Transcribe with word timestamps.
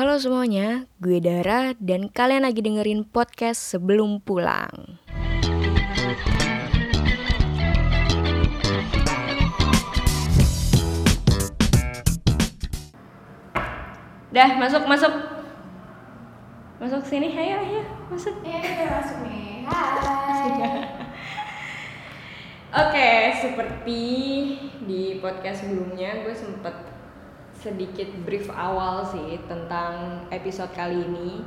Halo 0.00 0.16
semuanya, 0.16 0.88
gue 0.96 1.20
Dara 1.20 1.76
dan 1.76 2.08
kalian 2.08 2.48
lagi 2.48 2.64
dengerin 2.64 3.04
podcast 3.04 3.60
sebelum 3.60 4.24
pulang. 4.24 4.96
Dah, 14.32 14.56
masuk, 14.56 14.88
masuk. 14.88 15.12
Masuk 16.80 17.04
sini, 17.04 17.36
ayo, 17.36 17.60
ayo, 17.60 17.84
masuk. 18.08 18.40
Iya, 18.40 18.56
iya, 18.56 18.86
masuk 19.04 19.28
nih. 19.28 19.68
Hai. 19.68 20.80
Oke, 22.88 23.10
seperti 23.36 24.04
di 24.80 25.20
podcast 25.20 25.68
sebelumnya 25.68 26.24
gue 26.24 26.32
sempet 26.32 26.99
sedikit 27.60 28.08
brief 28.24 28.48
awal 28.48 29.04
sih 29.04 29.36
tentang 29.44 30.24
episode 30.32 30.72
kali 30.72 30.96
ini. 30.96 31.44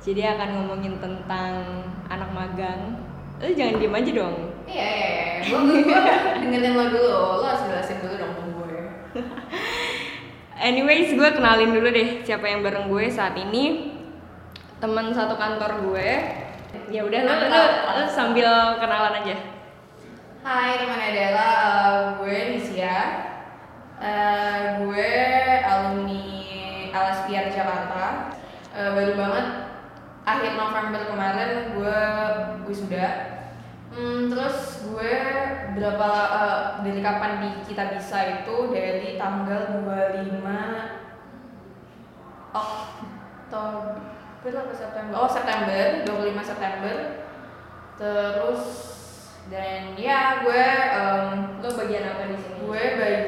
Jadi 0.00 0.24
akan 0.24 0.48
ngomongin 0.56 0.96
tentang 0.96 1.84
anak 2.08 2.32
magang. 2.32 3.04
Lu 3.36 3.52
jangan 3.52 3.76
diem 3.76 3.92
aja 3.92 4.10
dong. 4.16 4.36
Iya, 4.64 4.88
iya, 4.88 5.08
iya. 5.44 6.00
Dengerin 6.40 6.72
lo 6.72 6.84
dulu. 6.88 7.44
Lo 7.44 7.44
harus 7.44 7.68
jelasin 7.68 8.00
dulu 8.00 8.14
dong 8.16 8.32
ke 8.32 8.42
gue. 8.48 8.80
Anyways, 10.72 11.12
gue 11.12 11.28
kenalin 11.36 11.76
dulu 11.76 11.92
deh 11.92 12.24
siapa 12.24 12.48
yang 12.48 12.64
bareng 12.64 12.88
gue 12.88 13.04
saat 13.12 13.36
ini. 13.36 13.92
Teman 14.80 15.12
satu 15.12 15.36
kantor 15.36 15.84
gue. 15.92 16.08
Ya 16.88 17.04
udah 17.04 17.20
lu, 17.28 17.34
lu, 17.44 17.62
lu 18.00 18.04
sambil 18.08 18.48
kenalan 18.80 19.20
aja. 19.20 19.36
Hai 20.40 20.80
teman 20.80 21.00
Adela, 21.02 21.50
Eh, 21.50 22.00
gue 22.22 22.36
Nisia. 22.56 23.25
Eh, 23.96 24.60
gue 24.84 25.12
alumni 25.64 26.24
LSPR 26.92 27.48
Jakarta. 27.48 28.28
Eh, 28.76 28.90
baru 28.92 29.12
banget 29.16 29.46
akhir 30.28 30.52
November 30.60 31.02
kemarin 31.08 31.72
gue 31.72 31.98
wisuda. 32.68 33.08
Hmm, 33.96 34.28
terus 34.28 34.84
gue 34.84 35.16
berapa 35.80 36.10
eh, 36.28 36.60
dari 36.84 37.00
kapan 37.00 37.32
di 37.40 37.50
kita 37.64 37.96
bisa 37.96 38.44
itu 38.44 38.68
dari 38.68 39.16
tanggal 39.16 39.80
25 39.80 40.44
Oktober 42.52 44.04
apa 44.46 44.72
September? 44.76 45.12
Oh 45.16 45.28
September, 45.28 46.04
25 46.04 46.44
September. 46.44 46.96
Terus 47.96 48.62
dan 49.46 49.94
ya 49.94 50.42
gue 50.42 50.64
em, 50.90 51.62
Lu 51.62 51.68
bagian 51.78 52.04
apa 52.12 52.28
di 52.30 52.36
sini? 52.38 52.58
gue 52.66 52.82
bagian 52.98 53.25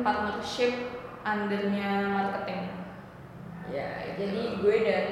partnership 0.00 0.72
undernya 1.26 2.06
marketing. 2.08 2.64
Ya, 3.66 4.14
jadi 4.14 4.62
gue 4.62 4.76
dan 4.86 5.06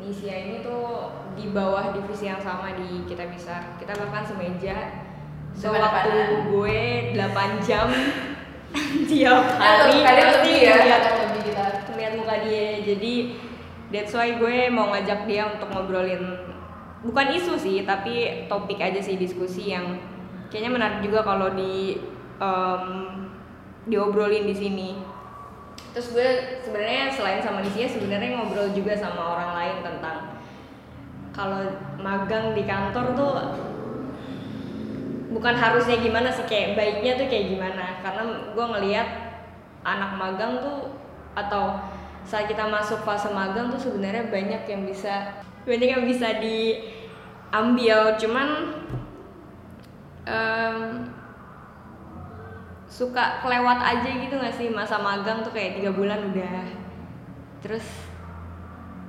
Nisia 0.00 0.34
ini 0.48 0.64
tuh 0.64 1.12
di 1.36 1.52
bawah 1.52 1.92
divisi 1.92 2.26
yang 2.26 2.40
sama 2.40 2.72
di 2.74 3.04
kita 3.04 3.28
bisa. 3.28 3.76
Kita 3.76 3.92
bahkan 3.92 4.24
semeja. 4.24 5.04
So 5.52 5.74
waktu 5.74 6.48
gue 6.48 6.80
8 7.18 7.66
jam 7.66 7.90
tiap 9.10 9.44
hari 9.58 10.00
Halo, 10.00 10.06
kalian 10.06 10.28
lebih 10.38 10.56
ya, 10.60 10.74
ngeliat, 10.78 11.02
kalian 11.02 11.18
lebih 11.28 11.42
kita. 11.50 11.66
ngeliat 11.92 12.12
muka 12.16 12.36
dia. 12.46 12.66
Jadi 12.86 13.14
that's 13.90 14.14
why 14.14 14.38
gue 14.38 14.70
mau 14.70 14.88
ngajak 14.94 15.26
dia 15.26 15.50
untuk 15.50 15.68
ngobrolin 15.74 16.24
bukan 17.02 17.26
isu 17.36 17.58
sih, 17.58 17.82
tapi 17.84 18.46
topik 18.46 18.78
aja 18.78 19.02
sih 19.02 19.18
diskusi 19.18 19.74
yang 19.74 19.98
kayaknya 20.48 20.70
menarik 20.72 20.98
juga 21.04 21.26
kalau 21.26 21.52
di 21.52 21.98
em, 22.38 22.84
diobrolin 23.86 24.46
di 24.46 24.54
sini. 24.54 24.90
Terus 25.94 26.14
gue 26.14 26.28
sebenarnya 26.62 27.10
selain 27.10 27.42
sama 27.42 27.64
Nisia 27.64 27.88
sebenarnya 27.88 28.38
ngobrol 28.38 28.70
juga 28.70 28.94
sama 28.94 29.34
orang 29.34 29.50
lain 29.56 29.76
tentang 29.82 30.18
kalau 31.32 31.62
magang 31.98 32.54
di 32.54 32.66
kantor 32.66 33.14
tuh 33.14 33.34
bukan 35.30 35.54
harusnya 35.54 36.02
gimana 36.02 36.34
sih 36.34 36.44
kayak 36.46 36.74
baiknya 36.74 37.18
tuh 37.18 37.26
kayak 37.26 37.46
gimana. 37.56 38.02
Karena 38.04 38.22
gue 38.52 38.64
ngelihat 38.74 39.08
anak 39.86 40.18
magang 40.18 40.60
tuh 40.60 40.78
atau 41.38 41.78
saat 42.28 42.44
kita 42.50 42.68
masuk 42.68 43.00
fase 43.08 43.32
magang 43.32 43.72
tuh 43.72 43.80
sebenarnya 43.80 44.28
banyak 44.28 44.62
yang 44.68 44.82
bisa 44.84 45.40
banyak 45.64 45.88
yang 45.88 46.04
bisa 46.04 46.42
diambil. 46.42 48.18
Cuman 48.20 48.48
em, 50.28 50.78
suka 52.98 53.38
kelewat 53.46 53.78
aja 53.78 54.10
gitu 54.10 54.34
gak 54.34 54.58
sih? 54.58 54.66
Masa 54.74 54.98
magang 54.98 55.46
tuh 55.46 55.54
kayak 55.54 55.78
tiga 55.78 55.94
bulan 55.94 56.34
udah. 56.34 56.66
Terus 57.62 57.86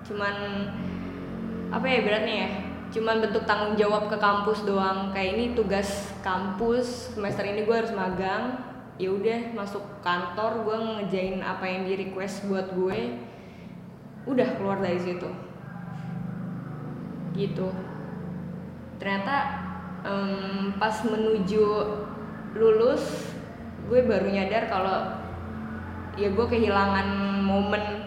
cuman 0.05 0.35
apa 1.73 1.85
ya 1.89 2.05
beratnya 2.05 2.35
ya? 2.45 2.49
Cuman 2.93 3.17
bentuk 3.17 3.49
tanggung 3.49 3.73
jawab 3.73 4.05
ke 4.13 4.17
kampus 4.21 4.61
doang. 4.61 5.09
Kayak 5.09 5.29
ini 5.33 5.45
tugas 5.57 6.13
kampus 6.21 7.17
semester 7.17 7.41
ini 7.49 7.65
gue 7.65 7.73
harus 7.73 7.89
magang. 7.97 8.61
Ya 9.01 9.09
udah 9.09 9.57
masuk 9.57 9.81
kantor 10.05 10.69
gue 10.69 10.77
ngejain 10.77 11.41
apa 11.41 11.65
yang 11.65 11.89
di 11.89 11.97
request 11.97 12.45
buat 12.45 12.69
gue. 12.77 13.17
Udah 14.29 14.53
keluar 14.53 14.85
dari 14.85 15.01
situ. 15.01 15.29
Gitu. 17.33 17.73
Ternyata 19.01 19.35
em, 20.05 20.77
pas 20.77 20.93
menuju 21.05 21.65
lulus 22.53 23.33
gue 23.89 24.05
baru 24.05 24.29
nyadar 24.29 24.69
kalau 24.69 24.97
ya 26.13 26.29
gue 26.29 26.45
kehilangan 26.45 27.07
momen 27.41 28.05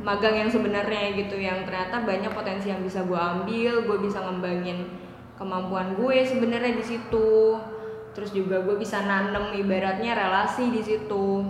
magang 0.00 0.32
yang 0.32 0.48
sebenarnya 0.48 1.12
gitu 1.12 1.36
yang 1.36 1.68
ternyata 1.68 2.00
banyak 2.00 2.32
potensi 2.32 2.72
yang 2.72 2.80
bisa 2.80 3.04
gue 3.04 3.20
ambil 3.20 3.84
gue 3.84 3.98
bisa 4.00 4.24
ngembangin 4.24 4.88
kemampuan 5.36 5.96
gue 5.96 6.24
sebenarnya 6.24 6.76
di 6.76 6.84
situ. 6.84 7.56
Terus 8.10 8.34
juga 8.34 8.60
gue 8.60 8.76
bisa 8.76 9.00
nanem 9.06 9.54
ibaratnya 9.56 10.12
relasi 10.12 10.68
di 10.68 10.82
situ. 10.84 11.44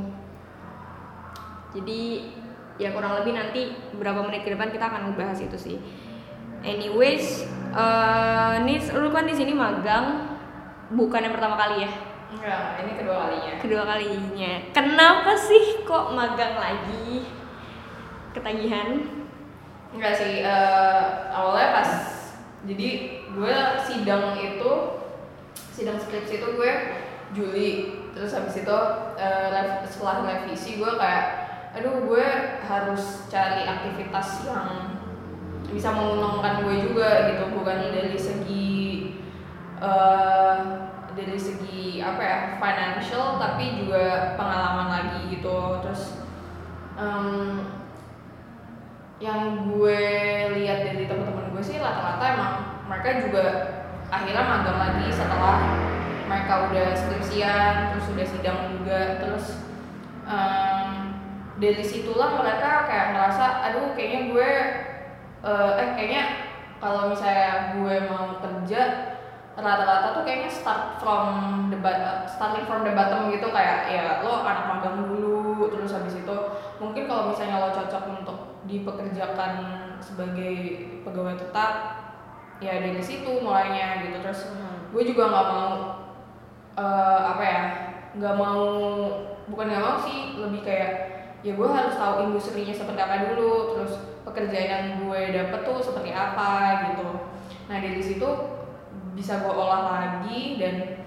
Jadi 1.74 2.02
ya 2.78 2.90
kurang 2.90 3.22
lebih 3.22 3.34
nanti 3.34 3.70
beberapa 3.94 4.26
menit 4.26 4.42
ke 4.46 4.54
depan 4.54 4.70
kita 4.70 4.90
akan 4.90 5.10
ngebahas 5.10 5.38
itu 5.42 5.58
sih. 5.58 5.78
Anyways 6.60 7.46
eh 7.70 8.54
nih 8.66 8.82
lu 8.98 9.14
kan 9.14 9.24
di 9.26 9.34
sini 9.34 9.54
magang 9.54 10.26
bukan 10.90 11.22
yang 11.22 11.34
pertama 11.34 11.54
kali 11.54 11.86
ya 11.86 12.09
Enggak, 12.30 12.78
ini 12.80 12.92
kedua 12.94 13.16
kalinya. 13.26 13.54
kedua 13.58 13.82
kalinya. 13.84 14.52
Kenapa 14.70 15.32
sih 15.34 15.82
kok 15.82 16.14
magang 16.14 16.54
lagi? 16.54 17.26
Ketagihan. 18.30 19.02
Enggak 19.90 20.14
sih, 20.14 20.46
eh, 20.46 21.02
awalnya 21.34 21.74
pas 21.74 21.90
jadi 22.62 22.88
gue 23.26 23.56
sidang 23.82 24.38
itu 24.38 24.72
sidang 25.74 25.98
skripsi 25.98 26.38
itu 26.38 26.48
gue 26.54 26.72
Juli. 27.34 27.70
Terus 28.14 28.30
habis 28.30 28.62
itu 28.62 28.78
eh, 29.18 29.46
rev- 29.50 29.82
setelah 29.90 30.22
revisi 30.22 30.78
gue 30.78 30.92
kayak 30.94 31.26
aduh 31.70 32.02
gue 32.02 32.26
harus 32.66 33.26
cari 33.26 33.62
aktivitas 33.62 34.42
yang 34.42 34.98
bisa 35.70 35.94
menguntungkan 35.94 36.66
gue 36.66 36.82
juga 36.82 37.30
gitu 37.30 37.44
bukan 37.54 37.90
dari 37.90 38.18
segi 38.18 38.78
eh, 39.78 40.58
dari 41.14 41.38
segi 41.38 41.98
apa 41.98 42.22
ya 42.22 42.38
financial 42.58 43.36
tapi 43.36 43.84
juga 43.84 44.34
pengalaman 44.38 44.88
lagi 44.88 45.20
gitu. 45.34 45.80
Terus 45.82 46.22
em, 46.96 47.66
yang 49.20 49.68
gue 49.68 50.00
lihat 50.56 50.78
dari 50.86 51.04
teman-teman 51.04 51.52
gue 51.52 51.62
sih 51.64 51.76
rata-rata 51.76 52.24
emang 52.24 52.54
mereka 52.88 53.08
juga 53.28 53.44
akhirnya 54.10 54.42
magang 54.42 54.78
lagi 54.80 55.06
setelah 55.12 55.56
mereka 56.26 56.70
udah 56.70 56.88
skripsian 56.94 57.74
terus 57.94 58.06
udah 58.14 58.26
sidang 58.26 58.60
juga. 58.78 59.00
Terus 59.20 59.46
em, 60.24 60.90
dari 61.60 61.84
situlah 61.84 62.40
mereka 62.40 62.88
kayak 62.88 63.12
ngerasa 63.12 63.44
aduh 63.68 63.92
kayaknya 63.92 64.20
gue 64.32 64.50
eh, 65.44 65.70
eh 65.76 65.88
kayaknya 65.92 66.24
kalau 66.80 67.12
misalnya 67.12 67.76
gue 67.76 67.94
mau 68.08 68.40
kerja 68.40 69.09
rata-rata 69.60 70.16
tuh 70.16 70.22
kayaknya 70.24 70.50
start 70.50 70.96
from 71.00 71.28
the 71.68 71.78
starting 72.26 72.64
from 72.64 72.84
the 72.84 72.92
bottom 72.92 73.28
gitu 73.32 73.48
kayak 73.52 73.88
ya 73.88 74.04
lo 74.24 74.42
anak 74.42 74.66
magang 74.68 75.06
dulu 75.06 75.68
terus 75.68 75.92
habis 75.92 76.16
itu 76.18 76.36
mungkin 76.80 77.04
kalau 77.08 77.32
misalnya 77.32 77.60
lo 77.60 77.68
cocok 77.72 78.04
untuk 78.20 78.38
dipekerjakan 78.64 79.52
sebagai 80.00 80.56
pegawai 81.04 81.36
tetap 81.36 81.72
ya 82.60 82.80
dari 82.80 83.00
situ 83.00 83.40
mulainya 83.40 84.04
gitu. 84.04 84.20
Terus 84.20 84.52
gue 84.90 85.02
juga 85.06 85.32
nggak 85.32 85.46
mau 85.48 85.70
eh, 86.76 87.20
apa 87.24 87.42
ya 87.44 87.62
nggak 88.16 88.34
mau 88.36 88.64
bukan 89.46 89.66
nggak 89.70 89.84
mau 89.84 89.96
sih 90.02 90.36
lebih 90.40 90.60
kayak 90.66 90.92
ya 91.40 91.56
gue 91.56 91.68
harus 91.68 91.96
tahu 91.96 92.28
industrinya 92.28 92.74
seperti 92.76 93.00
apa 93.00 93.32
dulu 93.32 93.72
terus 93.76 93.92
pekerjaan 94.28 94.68
yang 94.68 94.84
gue 95.00 95.20
dapet 95.32 95.60
tuh 95.64 95.78
seperti 95.80 96.12
apa 96.12 96.50
gitu. 96.92 97.08
Nah 97.72 97.76
dari 97.80 98.02
situ 98.02 98.28
bisa 99.20 99.44
gue 99.44 99.52
olah 99.52 99.84
lagi 99.84 100.56
dan 100.56 101.04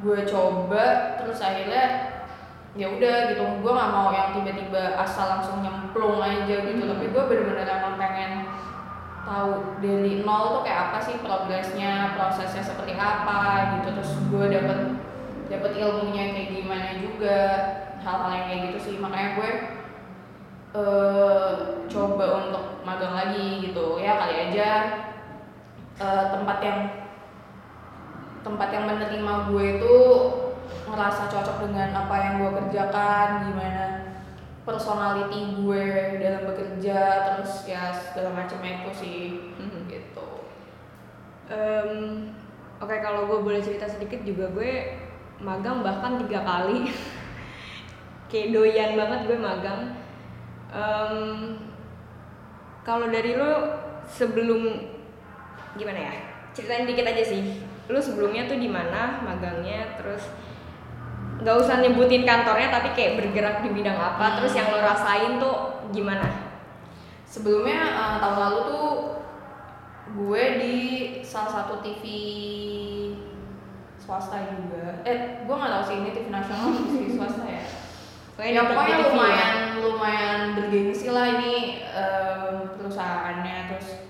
gue 0.00 0.18
coba 0.24 1.14
terus 1.20 1.36
akhirnya 1.44 2.16
ya 2.72 2.88
udah 2.88 3.16
gitu. 3.28 3.44
Gue 3.60 3.72
nggak 3.76 3.92
mau 3.92 4.08
yang 4.08 4.32
tiba-tiba 4.32 4.96
asal 4.96 5.36
langsung 5.36 5.60
nyemplung 5.60 6.24
aja 6.24 6.64
gitu. 6.64 6.80
Hmm. 6.80 6.96
tapi 6.96 7.12
gue 7.12 7.22
bener-bener 7.28 7.68
emang 7.68 8.00
pengen 8.00 8.32
tahu 9.24 9.80
dari 9.84 10.24
nol 10.24 10.60
tuh 10.60 10.62
kayak 10.64 10.80
apa 10.90 10.98
sih 11.04 11.16
progresnya 11.20 12.16
prosesnya 12.16 12.64
seperti 12.64 12.96
apa 12.96 13.40
gitu. 13.78 13.88
Terus 14.00 14.12
gue 14.32 14.44
dapet 14.48 14.78
dapet 15.52 15.72
ilmunya 15.76 16.32
kayak 16.32 16.50
gimana 16.56 16.88
juga 17.04 17.38
hal-hal 18.00 18.30
yang 18.32 18.46
kayak 18.48 18.62
gitu 18.72 18.78
sih. 18.80 18.94
Makanya 18.96 19.28
gue 19.36 19.50
eh 20.74 21.52
coba 21.86 22.24
untuk 22.48 22.64
magang 22.82 23.12
lagi 23.12 23.60
gitu. 23.60 24.00
Ya 24.00 24.16
kali 24.18 24.50
aja 24.50 24.68
eh, 25.96 26.24
tempat 26.30 26.58
yang 26.60 26.80
tempat 28.44 28.68
yang 28.70 28.84
menerima 28.86 29.34
gue 29.48 29.64
itu 29.80 29.96
ngerasa 30.84 31.32
cocok 31.32 31.64
dengan 31.64 31.90
apa 31.96 32.14
yang 32.18 32.34
gue 32.40 32.50
kerjakan 32.52 33.28
gimana 33.48 33.84
personality 34.64 35.60
gue 35.60 35.86
dalam 36.20 36.42
bekerja 36.48 36.98
terus 37.24 37.64
ya 37.64 37.92
segala 37.92 38.32
macamnya 38.32 38.80
itu 38.80 38.90
sih 38.92 39.20
Mhm. 39.60 39.80
gitu. 39.88 40.28
Em, 41.48 41.90
Oke 42.82 43.00
kalau 43.00 43.24
gue 43.24 43.38
boleh 43.40 43.62
cerita 43.62 43.86
sedikit 43.86 44.20
juga 44.26 44.50
gue 44.50 44.98
magang 45.40 45.80
bahkan 45.80 46.20
tiga 46.20 46.42
kali. 46.42 46.90
Kayak 48.28 48.50
doyan 48.50 48.90
banget 48.98 49.20
gue 49.24 49.38
magang. 49.38 49.82
Em, 50.68 51.16
kalau 52.82 53.08
dari 53.08 53.38
lo 53.38 53.52
sebelum 54.04 54.90
gimana 55.74 56.00
ya? 56.10 56.14
Ceritain 56.54 56.86
dikit 56.86 57.06
aja 57.06 57.24
sih. 57.24 57.62
Lo 57.90 57.98
sebelumnya 58.00 58.46
tuh 58.46 58.58
di 58.58 58.70
mana 58.70 59.20
magangnya 59.20 59.98
terus 60.00 60.30
nggak 61.34 61.56
usah 61.60 61.82
nyebutin 61.82 62.22
kantornya 62.22 62.70
tapi 62.70 62.94
kayak 62.94 63.18
bergerak 63.18 63.60
di 63.66 63.74
bidang 63.74 63.98
apa 63.98 64.38
terus 64.38 64.54
yang 64.54 64.70
lo 64.70 64.80
rasain 64.80 65.42
tuh 65.42 65.84
gimana? 65.90 66.54
Sebelumnya 67.26 67.80
eh, 67.90 68.16
tahun 68.22 68.38
lalu 68.38 68.58
tuh 68.70 68.88
gue 70.14 70.44
di 70.62 70.76
salah 71.26 71.50
satu 71.50 71.82
TV 71.82 72.04
swasta 73.98 74.46
juga. 74.46 75.02
Eh 75.02 75.42
gue 75.42 75.54
nggak 75.54 75.72
tahu 75.74 75.84
sih 75.90 75.96
ini 75.98 76.10
TV 76.14 76.26
nasional 76.30 76.70
atau 76.70 76.86
TV 76.86 77.04
swasta 77.18 77.44
ya? 77.44 77.64
Pokoknya 78.34 78.52
ya 78.52 78.62
pokoknya 78.66 78.96
ya. 78.98 79.04
lumayan 79.10 79.54
lumayan 79.78 80.40
bergengsi 80.58 81.06
lah 81.10 81.26
ini 81.38 81.82
eh, 81.82 82.54
perusahaannya 82.78 83.56
terus 83.74 84.03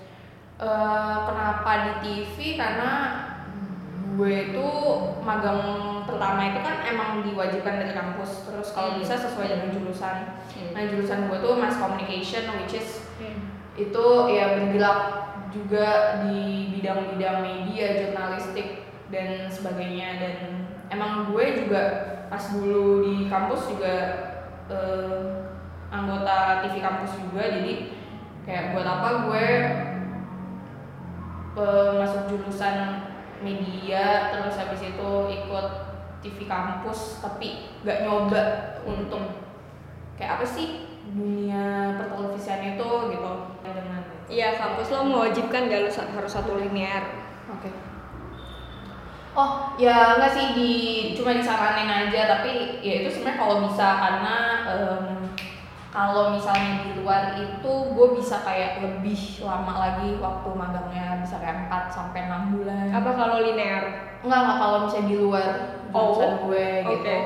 eh, 0.55 1.15
kenapa 1.25 1.71
di 1.83 1.91
TV 2.01 2.35
karena 2.55 2.91
gue 4.15 4.31
itu 4.47 4.67
magang 5.19 5.61
pertama 6.07 6.47
itu 6.47 6.59
kan 6.63 6.75
emang 6.87 7.19
diwajibkan 7.19 7.83
dari 7.83 7.91
kampus 7.91 8.47
terus 8.47 8.71
kalau 8.71 8.95
Hmm. 8.95 9.03
bisa 9.03 9.19
sesuai 9.19 9.51
dengan 9.51 9.69
jurusan 9.75 10.15
Hmm. 10.55 10.71
nah 10.71 10.83
jurusan 10.87 11.27
gue 11.27 11.37
tuh 11.43 11.59
mass 11.59 11.75
communication 11.75 12.47
which 12.55 12.79
is 12.79 13.03
Hmm. 13.19 13.51
itu 13.75 14.05
ya 14.31 14.55
bergerak 14.55 14.99
juga 15.51 16.19
di 16.27 16.67
bidang-bidang 16.71 17.39
media, 17.39 17.95
jurnalistik 17.95 18.83
dan 19.07 19.47
sebagainya 19.47 20.19
dan 20.19 20.35
emang 20.87 21.31
gue 21.31 21.63
juga 21.63 21.83
pas 22.27 22.43
dulu 22.51 23.03
di 23.03 23.15
kampus 23.27 23.71
juga 23.71 23.95
eh, 24.65 25.21
anggota 25.91 26.63
TV 26.63 26.79
kampus 26.79 27.19
juga 27.19 27.43
jadi 27.51 27.73
kayak 28.43 28.73
buat 28.73 28.87
apa 28.87 29.09
gue 29.27 29.45
eh, 31.55 31.91
masuk 31.99 32.21
jurusan 32.31 33.07
media 33.43 34.31
terus 34.31 34.55
habis 34.55 34.81
itu 34.83 35.09
ikut 35.31 35.67
TV 36.23 36.49
kampus 36.49 37.21
tapi 37.21 37.69
gak 37.85 38.07
nyoba 38.07 38.43
untuk 38.87 39.43
kayak 40.17 40.39
apa 40.39 40.45
sih 40.47 40.87
dunia 41.05 41.95
pertelevisian 41.99 42.75
itu 42.75 42.89
gitu 43.13 43.31
dengan 43.61 44.01
Iya, 44.25 44.57
kampus 44.57 44.89
lo 44.89 45.05
mewajibkan 45.05 45.69
gak 45.69 45.85
lo 45.85 45.89
harus 45.93 46.33
satu 46.33 46.57
linear. 46.57 47.29
Oke. 47.45 47.69
Oh, 49.37 49.75
ya 49.77 50.15
enggak 50.17 50.31
sih 50.31 50.45
di 50.57 50.71
cuma 51.11 51.35
disaranin 51.35 51.91
aja 51.91 52.39
tapi 52.39 52.79
ya 52.79 53.03
itu 53.03 53.09
sebenarnya 53.11 53.35
kalau 53.37 53.55
bisa 53.67 53.87
karena 53.99 54.35
em, 54.63 55.05
kalau 55.95 56.35
misalnya 56.35 56.83
di 56.83 56.91
luar 56.99 57.39
itu 57.39 57.71
gue 57.95 58.07
bisa 58.19 58.43
kayak 58.43 58.83
lebih 58.83 59.15
lama 59.39 59.73
lagi 59.79 60.19
waktu 60.19 60.49
magangnya 60.51 61.23
bisa 61.23 61.39
kayak 61.39 61.71
4 61.71 61.87
sampai 61.87 62.27
6 62.27 62.51
bulan. 62.51 62.91
Apa 62.91 63.09
kalau 63.15 63.39
linear? 63.39 63.83
Enggak 64.19 64.39
enggak 64.43 64.57
kalau 64.59 64.77
misalnya 64.83 65.07
di 65.07 65.17
luar 65.17 65.49
Oh, 65.95 66.11
jurusan 66.11 66.31
gue 66.43 66.67
gitu. 66.83 66.99
oke. 66.99 67.17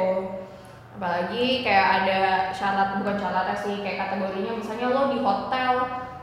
Apalagi 0.99 1.65
kayak 1.65 1.87
ada 2.03 2.19
syarat 2.53 3.01
bukan 3.01 3.17
syaratnya 3.17 3.57
sih 3.57 3.81
kayak 3.81 4.05
kategorinya 4.05 4.53
misalnya 4.53 4.87
lo 4.93 5.09
di 5.09 5.19
hotel 5.19 5.73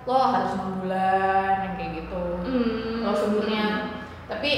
lo 0.06 0.18
harus 0.30 0.54
6 0.54 0.86
bulan 0.86 1.66
yang 1.66 1.74
kayak 1.74 1.92
gitu 1.98 2.24
Hmm. 2.46 3.02
prosedurnya 3.02 3.66
tapi 4.30 4.52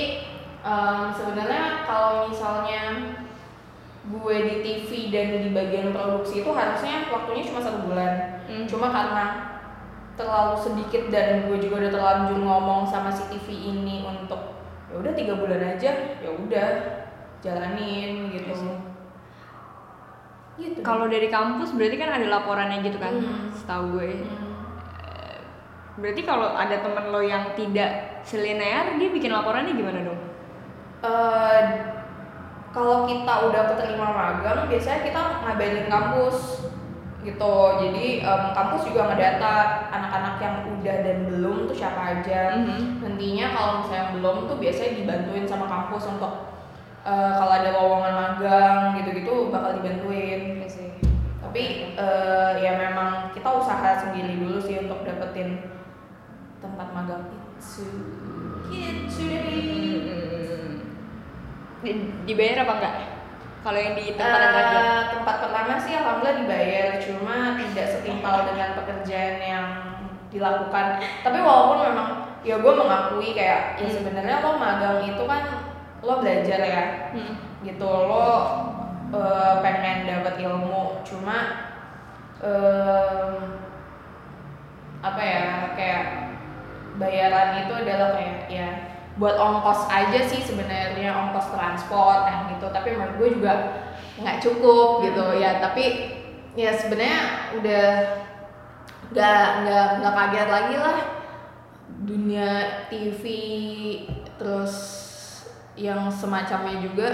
em, 0.60 1.00
sebenarnya 1.08 1.88
kalau 1.88 2.28
misalnya 2.28 2.82
gue 4.08 4.36
di 4.40 4.54
TV 4.60 4.88
dan 5.12 5.26
di 5.38 5.50
bagian 5.52 5.92
produksi 5.92 6.40
itu 6.40 6.50
harusnya 6.50 7.08
waktunya 7.08 7.44
cuma 7.44 7.60
satu 7.60 7.78
bulan 7.84 8.12
Hmm. 8.48 8.64
cuma 8.64 8.88
karena 8.88 9.24
terlalu 10.16 10.56
sedikit 10.56 11.12
dan 11.12 11.44
gue 11.44 11.60
juga 11.60 11.84
udah 11.84 11.92
terlanjur 11.92 12.40
ngomong 12.40 12.82
sama 12.82 13.12
si 13.12 13.28
TV 13.28 13.52
ini 13.52 14.00
untuk 14.02 14.56
ya 14.88 14.96
udah 14.96 15.12
tiga 15.12 15.36
bulan 15.36 15.76
aja 15.76 15.90
ya 16.18 16.30
udah 16.32 16.68
jalanin 17.38 18.32
gitu 18.32 18.56
Iya 20.58 20.74
gitu 20.74 20.80
Kalau 20.82 21.06
dari 21.06 21.28
kampus 21.28 21.70
berarti 21.70 21.94
kan 21.94 22.10
ada 22.10 22.26
laporannya 22.26 22.82
gitu 22.82 22.98
kan, 22.98 23.14
Hmm. 23.14 23.46
setahu 23.54 23.94
gue. 23.94 24.10
Hmm. 24.26 24.58
Berarti 25.98 26.22
kalau 26.22 26.50
ada 26.50 26.78
temen 26.78 27.10
lo 27.10 27.22
yang 27.22 27.54
tidak 27.54 28.22
selinear, 28.22 28.98
dia 28.98 29.10
bikin 29.10 29.30
laporannya 29.30 29.74
gimana 29.74 30.02
dong? 30.02 30.20
Eh, 30.98 31.62
kalau 32.72 33.08
kita 33.08 33.32
udah 33.48 33.62
keterima 33.74 34.08
magang 34.12 34.68
biasanya 34.68 35.00
kita 35.04 35.20
ngabarin 35.44 35.88
kampus 35.88 36.68
gitu. 37.24 37.54
Jadi 37.82 38.22
em, 38.22 38.42
kampus 38.54 38.88
juga 38.88 39.10
ngedata 39.10 39.54
anak-anak 39.90 40.34
yang 40.38 40.56
udah 40.78 40.96
dan 41.02 41.18
belum 41.28 41.56
tuh 41.68 41.76
siapa 41.76 42.00
aja. 42.20 42.56
Mhm. 42.62 43.02
nantinya 43.04 43.46
kalau 43.52 43.72
misalnya 43.82 43.98
yang 43.98 44.12
belum 44.20 44.36
tuh 44.46 44.56
biasanya 44.62 44.92
dibantuin 45.02 45.46
sama 45.48 45.66
kampus 45.66 46.04
untuk 46.08 46.32
eh, 47.04 47.32
kalau 47.36 47.52
ada 47.52 47.70
lowongan 47.74 48.14
magang 48.14 48.80
gitu-gitu 49.00 49.50
bakal 49.50 49.76
dibantuin. 49.76 50.62
Iya 50.62 50.68
sih. 50.68 50.90
tapi 51.38 51.96
eh, 51.96 52.52
ya 52.60 52.76
memang 52.76 53.32
kita 53.32 53.48
usaha 53.48 53.96
sendiri 53.96 54.36
dulu 54.36 54.60
sih 54.60 54.84
untuk 54.84 55.00
dapetin 55.02 55.64
tempat 56.60 56.92
magang 56.92 57.24
itu 57.32 58.07
dibayar 62.24 62.64
apa 62.64 62.72
enggak? 62.80 62.94
Kalau 63.58 63.78
yang 63.78 63.94
di 63.98 64.14
tempat 64.14 64.38
yang 64.38 64.54
terakhir? 64.54 64.78
Eh, 64.80 65.02
tempat 65.18 65.36
pertama 65.42 65.72
sih 65.76 65.92
alhamdulillah 65.98 66.36
dibayar, 66.40 66.86
cuma 67.02 67.36
tidak 67.58 67.86
setimpal 67.90 68.36
dengan 68.48 68.68
pekerjaan 68.78 69.36
yang 69.42 69.66
dilakukan. 70.30 70.86
Tapi 71.26 71.38
walaupun 71.42 71.78
memang 71.90 72.08
ya 72.46 72.56
gue 72.62 72.72
mengakui 72.72 73.34
kayak 73.34 73.80
ya 73.82 73.86
Hmm. 73.88 73.94
sebenarnya 73.98 74.36
lo 74.40 74.50
magang 74.56 75.02
itu 75.02 75.22
kan 75.26 75.42
lo 76.06 76.22
belajar 76.22 76.60
ya, 76.62 76.82
Hmm. 77.12 77.34
gitu 77.66 77.88
lo 77.88 78.28
eh, 79.08 79.54
pengen 79.64 80.04
dapat 80.04 80.36
ilmu, 80.38 81.00
cuma 81.00 81.36
em, 82.38 83.34
apa 85.00 85.22
ya 85.22 85.44
kayak 85.74 86.04
bayaran 87.00 87.64
itu 87.66 87.72
adalah 87.72 88.14
kayak 88.14 88.36
ya 88.46 88.68
buat 89.18 89.34
ongkos 89.34 89.90
aja 89.90 90.20
sih 90.30 90.40
sebenarnya 90.46 91.10
ongkos 91.10 91.50
transport 91.50 92.30
kayak 92.30 92.54
gitu. 92.54 92.66
Tapi 92.70 92.88
menurut 92.94 93.14
gue 93.18 93.28
juga 93.42 93.52
nggak 94.22 94.38
cukup 94.38 95.02
gitu. 95.10 95.26
Ya 95.42 95.58
tapi 95.58 95.84
ya 96.54 96.70
sebenarnya 96.70 97.20
udah 97.58 97.86
nggak 99.10 99.46
nggak 99.66 99.86
nggak 100.00 100.14
kaget 100.14 100.48
lagi 100.48 100.76
lah. 100.78 100.98
Dunia 102.06 102.50
TV 102.86 103.24
terus 104.38 104.74
yang 105.74 106.06
semacamnya 106.14 106.78
juga 106.78 107.08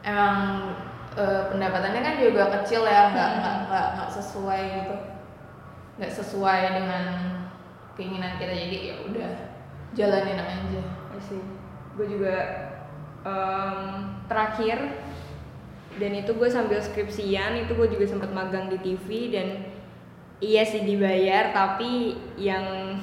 emang 0.00 0.72
eh, 1.20 1.42
pendapatannya 1.52 2.00
kan 2.00 2.16
juga 2.16 2.48
kecil 2.60 2.88
ya 2.88 3.12
nggak 3.12 3.28
nggak 3.44 3.54
nggak 3.68 3.86
nggak 4.00 4.10
sesuai 4.16 4.62
gitu. 4.72 4.96
Nggak 6.00 6.12
sesuai 6.16 6.60
dengan 6.80 7.04
keinginan 7.92 8.40
kita. 8.40 8.56
Jadi 8.56 8.76
ya 8.88 8.96
udah 9.04 9.30
jalanin 9.92 10.40
aja 10.40 10.99
Iya 11.20 11.36
sih. 11.36 11.42
Gue 12.00 12.06
juga 12.08 12.36
em, 13.28 13.80
terakhir 14.24 14.78
dan 16.00 16.16
itu 16.16 16.32
gue 16.32 16.48
sambil 16.48 16.80
skripsian 16.80 17.60
itu 17.60 17.76
gue 17.76 17.88
juga 17.92 18.08
sempat 18.08 18.32
magang 18.32 18.72
di 18.72 18.80
TV 18.80 19.28
dan 19.28 19.68
iya 20.40 20.64
sih 20.64 20.88
dibayar 20.88 21.52
tapi 21.52 22.16
yang 22.40 22.96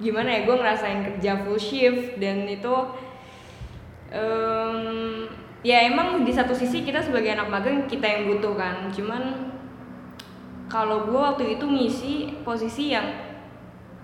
gimana 0.00 0.40
ya 0.40 0.40
gue 0.48 0.56
ngerasain 0.56 1.00
kerja 1.04 1.44
full 1.44 1.60
shift 1.60 2.16
dan 2.16 2.48
itu 2.48 2.74
em, 4.08 5.28
ya 5.60 5.84
emang 5.84 6.24
di 6.24 6.32
satu 6.32 6.56
sisi 6.56 6.80
kita 6.80 7.04
sebagai 7.04 7.36
anak 7.36 7.52
magang 7.52 7.84
kita 7.84 8.08
yang 8.08 8.32
butuh 8.32 8.56
kan 8.56 8.88
cuman 8.88 9.52
kalau 10.72 11.04
gue 11.04 11.20
waktu 11.20 11.60
itu 11.60 11.66
ngisi 11.68 12.14
posisi 12.40 12.96
yang 12.96 13.33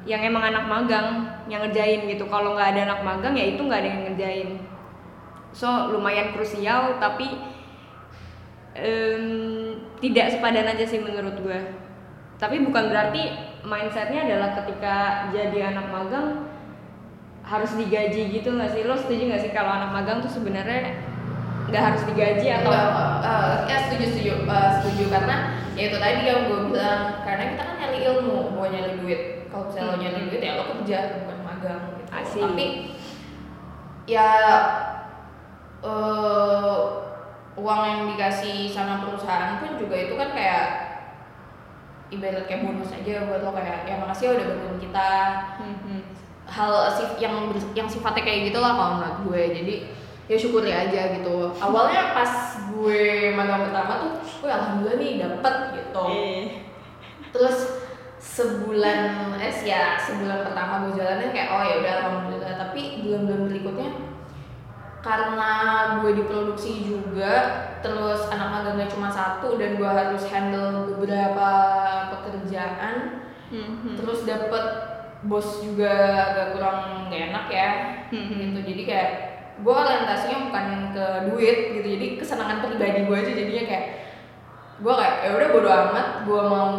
yang 0.09 0.25
emang 0.25 0.49
anak 0.49 0.65
magang 0.65 1.09
yang 1.51 1.61
ngerjain 1.67 2.09
gitu. 2.09 2.25
Kalau 2.29 2.57
nggak 2.57 2.77
ada 2.77 2.81
anak 2.89 3.01
magang 3.05 3.35
ya 3.37 3.45
itu 3.53 3.61
nggak 3.61 3.81
ada 3.85 3.89
yang 3.89 4.03
ngerjain. 4.09 4.49
So 5.53 5.93
lumayan 5.93 6.33
krusial 6.33 6.97
tapi 7.03 7.27
em, 8.79 9.25
tidak 9.99 10.33
sepadan 10.33 10.71
aja 10.71 10.85
sih 10.87 11.03
menurut 11.03 11.37
gue 11.43 11.61
tapi 12.41 12.65
bukan 12.65 12.89
berarti 12.89 13.37
mindsetnya 13.69 14.25
adalah 14.25 14.57
ketika 14.57 15.29
jadi 15.29 15.77
anak 15.77 15.93
magang 15.93 16.49
harus 17.45 17.77
digaji 17.77 18.33
gitu 18.33 18.57
nggak 18.57 18.73
sih? 18.73 18.89
Lo 18.89 18.97
setuju 18.97 19.29
nggak 19.29 19.43
sih 19.45 19.53
kalau 19.53 19.69
anak 19.69 19.93
magang 19.93 20.25
tuh 20.25 20.33
sebenarnya 20.33 20.97
nggak 21.69 21.85
harus 21.93 22.03
digaji 22.09 22.49
atau 22.49 22.73
Enggak, 22.73 22.89
eh, 23.21 23.55
ya 23.69 23.77
setuju 23.85 24.05
setuju 24.09 24.33
Eh, 24.41 24.71
setuju. 24.81 25.05
Karena 25.13 25.37
ya 25.77 25.83
itu 25.93 25.97
tadi 26.01 26.21
yang 26.25 26.49
gue 26.49 26.61
bilang 26.73 27.21
karena 27.29 27.45
kita 27.53 27.63
kan 27.63 27.75
nyari 27.77 27.99
ilmu 28.09 28.57
bukan 28.57 28.69
nyari 28.73 28.93
duit 29.05 29.21
kalau 29.51 29.67
misalnya 29.69 29.91
lo 29.91 29.97
nyari 29.99 30.21
duit 30.31 30.43
ya 30.43 30.53
lo 30.57 30.65
kerja 30.71 30.99
bukan 31.21 31.39
magang 31.43 31.83
gitu. 31.99 32.11
Asik. 32.11 32.43
tapi 32.43 32.67
ya 34.07 34.31
eh, 35.83 36.79
uang 37.59 37.81
yang 37.85 38.01
dikasih 38.15 38.71
sama 38.71 39.05
perusahaan 39.05 39.61
pun 39.61 39.77
juga 39.77 39.97
itu 39.99 40.15
kan 40.17 40.31
kayak 40.33 40.67
ibarat 42.11 42.45
kayak 42.51 42.67
bonus 42.67 42.91
aja 42.91 43.27
buat 43.31 43.43
lo 43.47 43.51
kayak 43.55 43.87
ya 43.87 43.95
makasih 44.03 44.25
ya 44.27 44.33
udah 44.39 44.47
bantuin 44.51 44.79
kita. 44.83 45.11
Mhm. 45.61 45.99
hal 46.51 46.91
sif 46.91 47.15
yang 47.23 47.55
yang 47.79 47.87
sifatnya 47.87 48.27
kayak 48.27 48.51
gitu 48.51 48.59
lah 48.59 48.75
kalau 48.75 48.99
menurut 48.99 49.19
gue. 49.31 49.43
Jadi 49.55 49.75
ya 50.27 50.35
syukuri 50.35 50.75
aja 50.75 51.15
gitu. 51.15 51.55
Awalnya 51.63 52.11
pas 52.11 52.59
gue 52.75 53.31
magang 53.39 53.71
pertama 53.71 53.93
tuh 54.03 54.13
gue 54.19 54.51
alhamdulillah 54.51 54.99
nih 54.99 55.13
dapet 55.23 55.55
gitu. 55.79 56.05
Eh, 56.11 56.45
terus 57.31 57.59
sebulan 58.21 59.33
eh 59.41 59.57
ya 59.65 59.97
sebulan 59.97 60.45
pertama 60.45 60.85
gue 60.87 61.01
jalanin 61.01 61.33
kayak 61.33 61.49
oh 61.57 61.63
ya 61.65 61.75
udah 61.81 61.93
alhamdulillah 62.05 62.55
tapi 62.61 63.01
bulan-bulan 63.01 63.43
berikutnya 63.49 63.91
karena 65.01 65.53
gue 66.05 66.13
diproduksi 66.21 66.85
juga 66.85 67.35
terus 67.81 68.29
anak 68.29 68.61
magangnya 68.61 68.93
cuma 68.93 69.09
satu 69.09 69.57
dan 69.57 69.81
gue 69.81 69.89
harus 69.89 70.29
handle 70.29 70.93
beberapa 70.93 71.49
pekerjaan 72.13 73.25
mhm. 73.49 73.97
terus 73.97 74.29
dapet 74.29 74.65
bos 75.25 75.65
juga 75.65 75.93
agak 76.33 76.47
kurang 76.57 77.09
gak 77.09 77.23
enak 77.33 77.47
ya 77.49 77.71
Mhm. 78.11 78.37
gitu 78.43 78.61
jadi 78.75 78.83
kayak 78.85 79.11
gue 79.63 79.71
orientasinya 79.71 80.51
bukan 80.51 80.67
ke 80.91 81.07
duit 81.31 81.59
gitu 81.79 81.87
jadi 81.97 82.07
kesenangan 82.19 82.59
pribadi 82.59 83.07
gue 83.07 83.17
aja 83.17 83.33
jadinya 83.33 83.65
kayak 83.71 83.87
gue 84.81 84.93
kayak 84.93 85.17
ya 85.25 85.31
udah 85.37 85.49
bodo 85.53 85.71
amat 85.71 86.07
gue 86.27 86.43
mau 86.43 86.73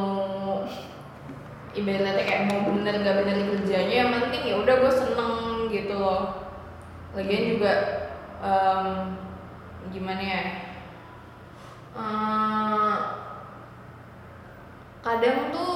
ibaratnya 1.72 2.24
kayak 2.24 2.51
mau 2.51 2.68
bener 2.68 2.96
gak 3.00 3.18
bener 3.24 3.38
kerjanya 3.56 3.96
yang 4.01 4.12
penting 4.12 4.44
ya 4.44 4.56
udah 4.60 4.75
gue 4.78 4.92
seneng 4.92 5.34
gitu 5.68 5.96
loh 5.96 6.22
lagian 7.12 7.56
juga 7.56 7.72
em, 8.40 8.86
gimana 9.90 10.24
ya 10.24 10.44
Eh, 11.92 12.96
kadang 15.04 15.51
tuh 15.51 15.75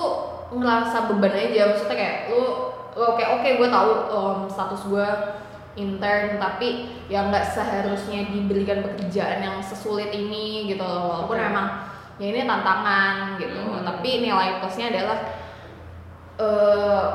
ngerasa 0.55 1.11
beban 1.11 1.35
aja 1.35 1.75
maksudnya 1.75 1.97
kayak 1.97 2.17
lu 2.31 2.43
lu 2.95 3.05
kayak 3.19 3.31
oke 3.35 3.49
gue 3.59 3.67
tahu 3.67 3.91
em, 4.07 4.39
status 4.47 4.81
gue 4.87 5.07
intern 5.75 6.39
tapi 6.39 6.87
ya 7.11 7.27
nggak 7.27 7.43
seharusnya 7.43 8.31
diberikan 8.31 8.79
pekerjaan 8.79 9.43
yang 9.43 9.57
sesulit 9.59 10.07
ini 10.15 10.71
gitu 10.71 10.79
loh 10.79 11.11
walaupun 11.11 11.35
Oke. 11.35 11.49
emang 11.51 11.67
ya 12.15 12.31
ini 12.31 12.47
tantangan 12.47 13.35
gitu 13.35 13.59
Mhm. 13.59 13.83
tapi 13.83 14.09
nilai 14.23 14.63
plusnya 14.63 14.87
adalah 14.87 15.19
eh 16.35 17.07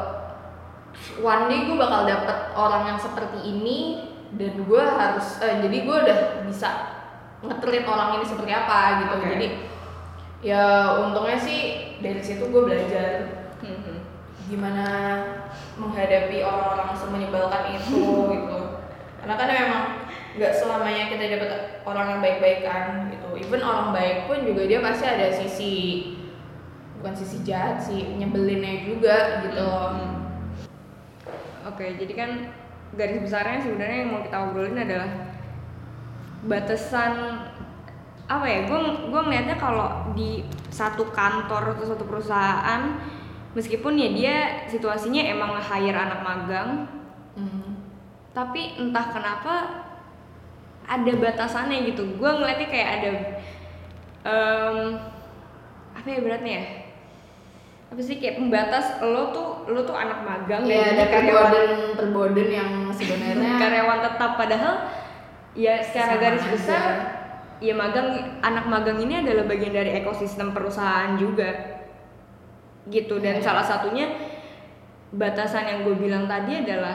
one 1.21 1.45
day 1.49 1.65
gue 1.65 1.77
bakal 1.77 2.05
dapet 2.05 2.39
orang 2.53 2.83
yang 2.95 2.99
seperti 3.01 3.39
ini 3.41 3.79
dan 4.37 4.63
gue 4.63 4.83
harus 4.83 5.41
eh, 5.41 5.61
jadi 5.65 5.77
gue 5.85 5.97
udah 6.07 6.19
bisa 6.47 6.69
ngetrit 7.41 7.89
orang 7.89 8.21
ini 8.21 8.25
seperti 8.25 8.53
apa 8.53 8.79
gitu 9.05 9.15
Oke. 9.17 9.27
jadi 9.33 9.49
ya 10.41 10.65
untungnya 11.05 11.37
sih 11.37 11.61
dari 12.01 12.21
situ 12.21 12.49
gue 12.49 12.63
belajar 12.65 13.09
Mhm. 13.61 13.97
gimana 14.49 14.87
menghadapi 15.77 16.41
orang-orang 16.41 16.97
semenyebalkan 16.97 17.77
itu 17.77 18.01
gitu 18.35 18.59
karena 19.21 19.35
kan 19.37 19.49
memang 19.53 19.85
nggak 20.33 20.53
selamanya 20.57 21.13
kita 21.13 21.37
dapat 21.37 21.51
orang 21.85 22.07
yang 22.17 22.21
baik-baik 22.25 22.61
kan 22.65 23.13
gitu 23.13 23.29
even 23.37 23.61
orang 23.61 23.93
baik 23.93 24.25
pun 24.25 24.41
juga 24.41 24.65
dia 24.65 24.81
pasti 24.81 25.05
ada 25.05 25.29
sisi 25.29 25.75
bukan 27.01 27.17
sisi 27.17 27.41
jahat 27.49 27.81
sih 27.81 28.21
nyebelinnya 28.21 28.85
juga 28.85 29.17
gitu 29.49 29.65
Hmm. 29.65 30.21
Oke, 31.65 31.97
jadi 31.97 32.13
kan 32.13 32.31
garis 32.97 33.21
besarnya 33.25 33.61
sebenarnya 33.61 33.99
yang 34.05 34.11
mau 34.13 34.23
kita 34.25 34.37
obrolin 34.37 34.81
adalah 34.81 35.11
batasan 36.45 37.13
apa 38.25 38.47
ya? 38.49 38.65
Gue 38.69 38.79
gue 39.09 39.21
ngeliatnya 39.21 39.57
kalau 39.57 40.13
di 40.17 40.45
satu 40.73 41.09
kantor 41.13 41.77
atau 41.77 41.85
satu 41.85 42.05
perusahaan, 42.09 42.97
meskipun 43.53 43.97
ya 43.97 44.09
dia 44.13 44.37
situasinya 44.69 45.21
emang 45.25 45.57
hire 45.61 45.97
anak 45.97 46.21
magang, 46.25 46.71
Hmm. 47.37 47.81
tapi 48.33 48.75
entah 48.81 49.07
kenapa 49.13 49.55
ada 50.89 51.13
batasannya 51.17 51.87
gitu. 51.93 52.19
Gue 52.19 52.31
ngeliatnya 52.31 52.69
kayak 52.69 52.91
ada 52.99 53.11
em, 54.27 54.79
apa 55.95 56.07
ya 56.09 56.19
beratnya 56.25 56.53
ya? 56.57 56.65
Apa 57.91 58.01
sih 58.01 58.17
kayak 58.17 58.39
pembatas 58.39 59.03
lo 59.03 59.35
tuh 59.35 59.49
lo 59.67 59.83
tuh 59.83 59.93
anak 59.93 60.23
magang 60.23 60.63
ya 60.63 60.79
dan 60.79 60.95
ada 60.95 61.05
karyawan 61.11 61.43
perboden 61.43 61.71
perboden 61.99 62.49
yang 62.49 62.71
sebenarnya 62.95 63.53
karyawan 63.63 63.99
tetap 64.01 64.31
padahal 64.39 64.75
ya 65.53 65.75
secara 65.83 66.15
Sama 66.15 66.23
garis 66.23 66.45
aja. 66.47 66.53
besar 66.55 66.85
ya 67.59 67.75
magang 67.75 68.09
anak 68.41 68.65
magang 68.65 68.99
ini 68.99 69.21
adalah 69.21 69.45
bagian 69.45 69.75
dari 69.75 69.91
ekosistem 69.93 70.55
perusahaan 70.55 71.19
juga 71.19 71.51
gitu 72.87 73.19
dan 73.19 73.39
Iya. 73.39 73.45
salah 73.45 73.67
satunya 73.67 74.07
batasan 75.11 75.67
yang 75.67 75.79
gue 75.83 75.99
bilang 75.99 76.25
tadi 76.25 76.63
adalah 76.63 76.95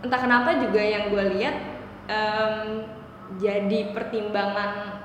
entah 0.00 0.18
kenapa 0.18 0.56
juga 0.58 0.80
yang 0.80 1.12
gue 1.12 1.24
lihat 1.36 1.56
em, 2.08 2.88
jadi 3.36 3.92
pertimbangan 3.92 5.04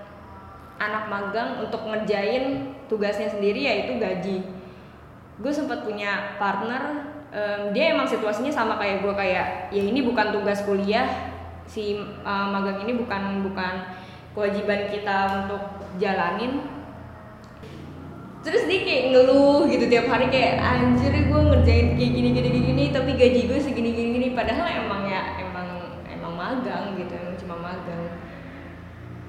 anak 0.77 1.03
magang 1.05 1.49
untuk 1.61 1.83
ngerjain 1.83 2.73
tugasnya 2.87 3.29
sendiri 3.31 3.63
yaitu 3.63 3.99
gaji. 3.99 4.43
Gue 5.37 5.53
sempat 5.53 5.85
punya 5.85 6.35
partner 6.41 7.13
em, 7.29 7.61
dia 7.75 7.93
emang 7.93 8.09
situasinya 8.09 8.49
sama 8.49 8.79
kayak 8.81 9.05
gue 9.05 9.13
kayak 9.13 9.69
ya 9.69 9.83
ini 9.83 10.01
bukan 10.01 10.33
tugas 10.33 10.65
kuliah 10.65 11.35
si 11.67 11.99
uh, 12.23 12.47
magang 12.47 12.87
ini 12.87 12.95
bukan 12.95 13.43
bukan 13.43 13.73
kewajiban 14.31 14.87
kita 14.87 15.45
untuk 15.45 15.61
jalanin. 15.99 16.63
Terus 18.41 18.63
dia 18.63 18.79
kayak 18.87 19.03
ngeluh 19.11 19.67
gitu 19.67 19.91
tiap 19.91 20.07
hari 20.07 20.31
kayak 20.31 20.63
anjir 20.63 21.11
gue 21.11 21.41
ngerjain 21.51 21.99
kayak 21.99 22.11
gini 22.15 22.29
gini 22.31 22.59
gini, 22.63 22.83
tapi 22.95 23.19
gaji 23.19 23.43
gue 23.43 23.59
segini 23.59 23.91
gini 23.91 24.09
gini. 24.15 24.27
Padahal 24.31 24.63
emang 24.63 25.03
ya 25.03 25.35
emang 25.43 25.67
emang 26.07 26.33
magang 26.33 26.95
gitu 26.95 27.11
emang 27.11 27.35
cuma 27.35 27.55
magang. 27.59 28.23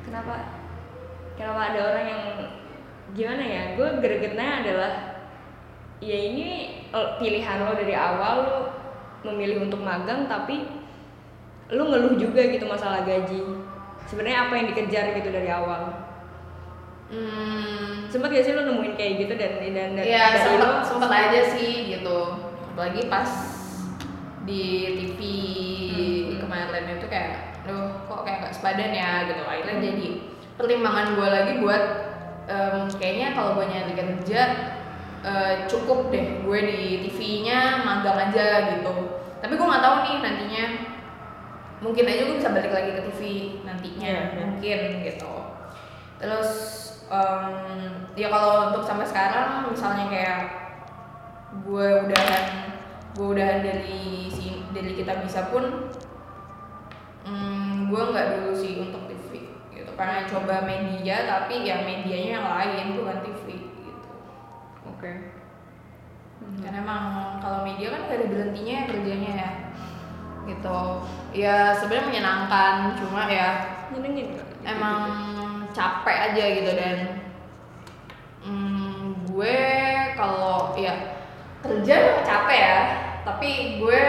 Kenapa? 0.07 0.35
Kenapa 1.35 1.61
ada 1.75 1.81
orang 1.91 2.07
yang 2.07 2.23
gimana 3.13 3.41
ya 3.41 3.63
gue 3.75 3.89
gregetnya 3.99 4.61
adalah 4.61 4.93
ya 5.99 6.15
ini 6.15 6.49
eh, 6.89 7.09
pilihan 7.17 7.65
lo 7.65 7.73
dari 7.73 7.93
awal 7.93 8.35
lo 8.39 8.57
memilih 9.25 9.67
untuk 9.67 9.81
magang 9.81 10.27
tapi 10.27 10.69
lo 11.69 11.85
ngeluh 11.85 12.17
juga 12.17 12.41
gitu 12.45 12.65
masalah 12.65 13.05
gaji. 13.05 13.45
Sebenarnya 14.09 14.49
apa 14.49 14.57
yang 14.57 14.67
dikejar 14.73 15.13
gitu 15.13 15.29
dari 15.29 15.53
awal? 15.53 16.01
Hmm, 17.09 18.09
sempet 18.09 18.33
gak 18.33 18.45
sih 18.45 18.53
lo 18.53 18.65
nemuin 18.65 18.93
kayak 18.95 19.13
gitu 19.21 19.33
dan 19.37 19.53
dan 19.61 19.91
dan 19.97 20.05
ya 20.05 20.33
dari 20.33 20.39
sempet 20.39 20.61
lo- 20.61 20.81
sempet 20.85 21.11
aja 21.11 21.41
sih 21.57 21.73
gitu. 21.93 22.19
Apalagi 22.73 23.03
pas 23.09 23.31
di 24.45 24.63
TV 24.97 25.21
Hmm. 25.89 26.41
kemarin 26.41 26.97
itu 26.97 27.07
kayak 27.09 27.65
loh 27.69 28.01
kok 28.07 28.25
kayak 28.25 28.49
gak 28.49 28.55
sepadan 28.57 28.93
ya? 28.93 29.29
Gitu. 29.29 29.43
Akhirnya 29.45 29.77
jadi 29.83 30.07
pertimbangan 30.57 31.07
gue 31.17 31.29
lagi 31.29 31.53
buat 31.61 31.85
em, 32.49 32.89
kayaknya 32.97 33.37
kalau 33.37 33.61
gue 33.61 33.67
nyari 33.69 33.93
kerja 33.93 34.43
eh, 35.23 35.55
cukup 35.69 36.09
deh 36.09 36.43
gue 36.43 36.59
di 36.65 36.83
TV-nya 37.09 37.85
magang 37.85 38.19
aja 38.31 38.75
gitu. 38.75 38.95
Tapi 39.39 39.53
gue 39.55 39.67
nggak 39.69 39.85
tahu 39.85 39.97
nih 40.09 40.17
nantinya. 40.25 40.65
Mungkin 41.79 42.11
aja 42.11 42.23
gue 42.27 42.37
bisa 42.43 42.51
balik 42.51 42.73
lagi 42.75 42.91
ke 42.91 43.03
TV 43.07 43.21
nantinya 43.63 44.11
Iya, 44.11 44.23
iya. 44.35 44.35
mungkin 44.43 44.81
gitu. 45.07 45.35
Terus 46.19 46.51
em, 47.07 47.47
ya 48.19 48.29
kalau 48.33 48.73
untuk 48.73 48.83
sampai 48.83 49.07
sekarang 49.07 49.71
misalnya 49.71 50.07
kayak 50.11 50.41
gue 51.65 51.89
udahan 52.05 52.45
gue 53.17 53.27
udahan 53.35 53.61
dari 53.65 54.29
si 54.29 54.63
dari 54.71 54.93
kita 54.95 55.25
bisa 55.25 55.49
pun 55.49 55.91
mm, 57.25 57.89
gue 57.89 58.03
nggak 58.13 58.27
dulu 58.37 58.53
sih 58.53 58.79
untuk 58.85 59.09
pengen 59.99 60.31
coba 60.31 60.63
media 60.63 61.27
tapi 61.27 61.67
ya 61.67 61.83
medianya 61.83 62.39
yang 62.39 62.47
lain 62.47 62.87
bukan 62.95 63.19
TV 63.27 63.47
gitu. 63.83 64.11
Oke. 64.95 65.35
Karena 66.63 66.79
emang 66.87 67.05
kalau 67.43 67.67
media 67.67 67.91
kan 67.91 68.07
gak 68.07 68.23
ada 68.23 68.27
berhentinya 68.31 68.73
ya 68.73 68.85
kerjanya 68.87 69.33
ya. 69.35 69.51
Gitu. 70.47 70.81
Ya 71.35 71.57
sebenarnya 71.75 72.09
menyenangkan 72.09 72.95
cuma 72.95 73.27
ya 73.27 73.49
nyenengin 73.91 74.39
emang 74.63 75.01
capek 75.75 76.33
aja 76.33 76.45
gitu 76.57 76.71
dan 76.79 76.97
mm, 78.47 79.29
gue 79.29 79.59
kalau 80.17 80.73
ya 80.79 80.95
kerja 81.61 81.93
emang 81.93 82.25
capek 82.25 82.59
ya 82.59 82.79
tapi 83.27 83.83
gue 83.83 84.03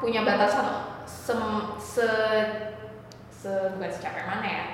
punya 0.00 0.24
batasan 0.24 0.66
sem, 1.04 1.38
se 1.78 2.08
se 3.30 3.50
bukan 3.76 3.90
secapek 3.90 4.24
mana 4.26 4.46
ya 4.46 4.64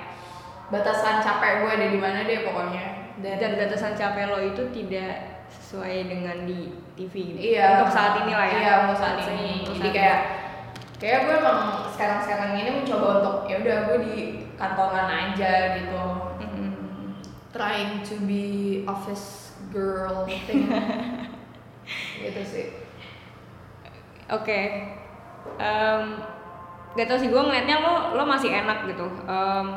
batasan 0.69 1.21
capek 1.21 1.65
gue 1.65 1.69
ada 1.69 1.87
di 1.89 1.99
mana 1.99 2.25
deh 2.25 2.45
pokoknya 2.45 2.85
dan, 3.19 3.35
dan 3.41 3.51
batasan 3.57 3.93
capek 3.97 4.29
lo 4.29 4.39
itu 4.41 4.63
tidak 4.73 5.43
sesuai 5.49 6.05
dengan 6.05 6.45
di 6.45 6.77
TV 6.93 7.13
gitu. 7.35 7.39
iya 7.57 7.81
untuk 7.81 7.91
saat 7.93 8.21
ini 8.25 8.33
lah 8.33 8.47
ya 8.47 8.57
iya 8.61 8.73
untuk 8.85 8.97
saat 9.01 9.17
Saat 9.17 9.33
ini 9.33 9.65
untuk 9.65 9.73
jadi 9.77 9.89
saat 9.89 9.95
kayak 9.97 10.19
kayak 10.99 11.19
gue 11.25 11.35
emang 11.41 11.59
sekarang 11.89 12.19
sekarang 12.21 12.49
ini 12.59 12.69
mencoba 12.81 13.07
untuk 13.21 13.35
ya 13.49 13.55
udah 13.65 13.77
gue 13.89 13.97
di 14.05 14.15
kantoran 14.59 15.07
aja 15.09 15.51
gitu. 15.79 16.01
Mhm. 16.43 16.69
trying 17.49 18.05
to 18.05 18.15
be 18.29 18.83
office 18.85 19.57
girl 19.73 20.27
thing 20.27 20.69
gitu 22.23 22.41
sih 22.45 22.67
Oke. 24.29 24.85
Em, 25.57 26.01
gak 26.99 27.07
tau 27.07 27.15
sih 27.15 27.31
gue 27.31 27.39
ngeliatnya 27.39 27.79
lo 27.79 28.19
lo 28.19 28.27
masih 28.27 28.51
enak 28.51 28.91
gitu. 28.91 29.07
Em, 29.23 29.69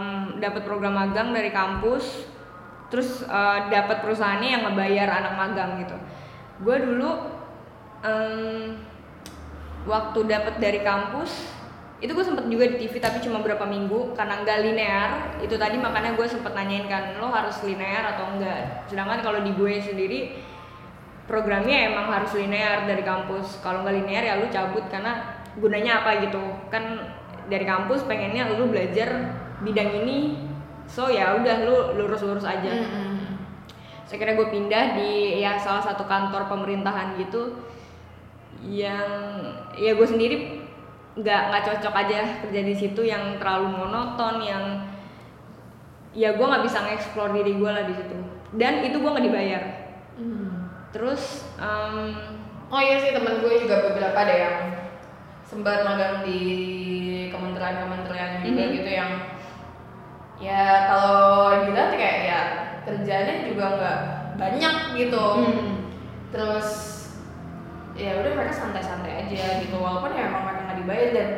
dapat 0.43 0.67
program 0.67 0.99
magang 0.99 1.31
dari 1.31 1.55
kampus, 1.55 2.27
terus 2.91 3.23
eh, 3.23 3.59
dapat 3.71 4.03
perusahaannya 4.03 4.49
yang 4.51 4.63
ngebayar 4.67 5.09
anak 5.23 5.35
magang 5.39 5.79
gitu. 5.87 5.95
Gue 6.67 6.83
dulu 6.83 7.11
em, 8.03 8.75
waktu 9.87 10.19
dapat 10.27 10.59
dari 10.59 10.83
kampus 10.83 11.63
itu 12.03 12.11
gue 12.11 12.27
sempet 12.27 12.51
juga 12.51 12.67
di 12.67 12.83
TV 12.83 12.99
tapi 12.99 13.23
cuma 13.23 13.39
berapa 13.39 13.63
minggu 13.63 14.19
karena 14.19 14.43
nggak 14.43 14.59
linear 14.67 15.11
itu 15.39 15.55
tadi 15.55 15.79
makanya 15.79 16.19
gue 16.19 16.27
sempet 16.27 16.51
nanyain 16.51 16.91
kan 16.91 17.15
lo 17.23 17.31
harus 17.31 17.63
linear 17.63 18.03
atau 18.19 18.35
enggak 18.35 18.91
sedangkan 18.91 19.23
kalau 19.23 19.39
di 19.47 19.55
gue 19.55 19.79
sendiri 19.79 20.21
programnya 21.31 21.95
emang 21.95 22.11
harus 22.11 22.35
linear 22.35 22.91
dari 22.91 23.07
kampus 23.07 23.63
kalau 23.63 23.87
nggak 23.87 24.03
linear 24.03 24.23
ya 24.27 24.35
lu 24.43 24.51
cabut 24.51 24.83
karena 24.91 25.42
gunanya 25.59 26.05
apa 26.05 26.25
gitu 26.25 26.41
kan 26.73 27.13
dari 27.47 27.67
kampus 27.67 28.07
pengennya 28.07 28.49
lu 28.55 28.71
belajar 28.71 29.37
bidang 29.61 29.91
ini 30.05 30.41
so 30.87 31.09
ya 31.09 31.37
udah 31.37 31.57
lu 31.67 31.77
lurus-lurus 32.01 32.45
aja 32.45 32.71
Mm-mm. 32.73 33.37
saya 34.09 34.19
kira 34.19 34.33
gue 34.35 34.49
pindah 34.49 34.97
di 34.97 35.41
ya 35.41 35.57
salah 35.57 35.83
satu 35.83 36.05
kantor 36.05 36.49
pemerintahan 36.49 37.17
gitu 37.17 37.61
yang 38.63 39.43
ya 39.75 39.93
gue 39.93 40.07
sendiri 40.07 40.37
nggak 41.13 41.41
nggak 41.51 41.65
cocok 41.69 41.95
aja 41.99 42.21
kerja 42.47 42.61
di 42.63 42.75
situ 42.75 43.03
yang 43.05 43.37
terlalu 43.37 43.69
monoton 43.75 44.41
yang 44.41 44.65
ya 46.13 46.37
gue 46.37 46.45
nggak 46.45 46.65
bisa 46.65 46.79
nge-explore 46.85 47.33
diri 47.33 47.57
gue 47.57 47.71
lah 47.71 47.85
di 47.85 47.95
situ 47.97 48.17
dan 48.55 48.85
itu 48.85 48.97
gue 48.97 49.11
nggak 49.11 49.27
dibayar 49.27 49.65
Hmm. 50.13 50.69
terus 50.93 51.49
em, 51.57 52.13
Oh 52.69 52.77
iya 52.77 53.01
sih 53.01 53.17
temen 53.17 53.41
gue 53.41 53.53
juga 53.65 53.81
beberapa 53.81 54.13
ada 54.13 54.35
yang 54.37 54.57
sempat 55.53 55.85
magang 55.85 56.25
di 56.25 56.41
kementerian-kementerian 57.29 58.41
juga 58.41 58.63
Mhm. 58.65 58.73
gitu 58.73 58.89
yang 58.89 59.13
ya 60.41 60.89
kalau 60.89 61.61
dilihat 61.69 61.93
kayak 61.93 62.19
ya 62.25 62.41
kerjanya 62.89 63.45
juga 63.45 63.65
nggak 63.77 63.99
banyak 64.41 64.77
gitu. 64.97 65.21
Hmm. 65.21 65.93
Terus 66.33 66.69
ya 67.93 68.17
udah 68.25 68.33
mereka 68.33 68.57
santai-santai 68.57 69.29
aja 69.29 69.61
gitu 69.61 69.77
walaupun 69.77 70.17
ya 70.17 70.33
emang 70.33 70.49
mereka 70.49 70.65
nggak 70.65 70.79
dibayar 70.81 71.09
dan 71.13 71.29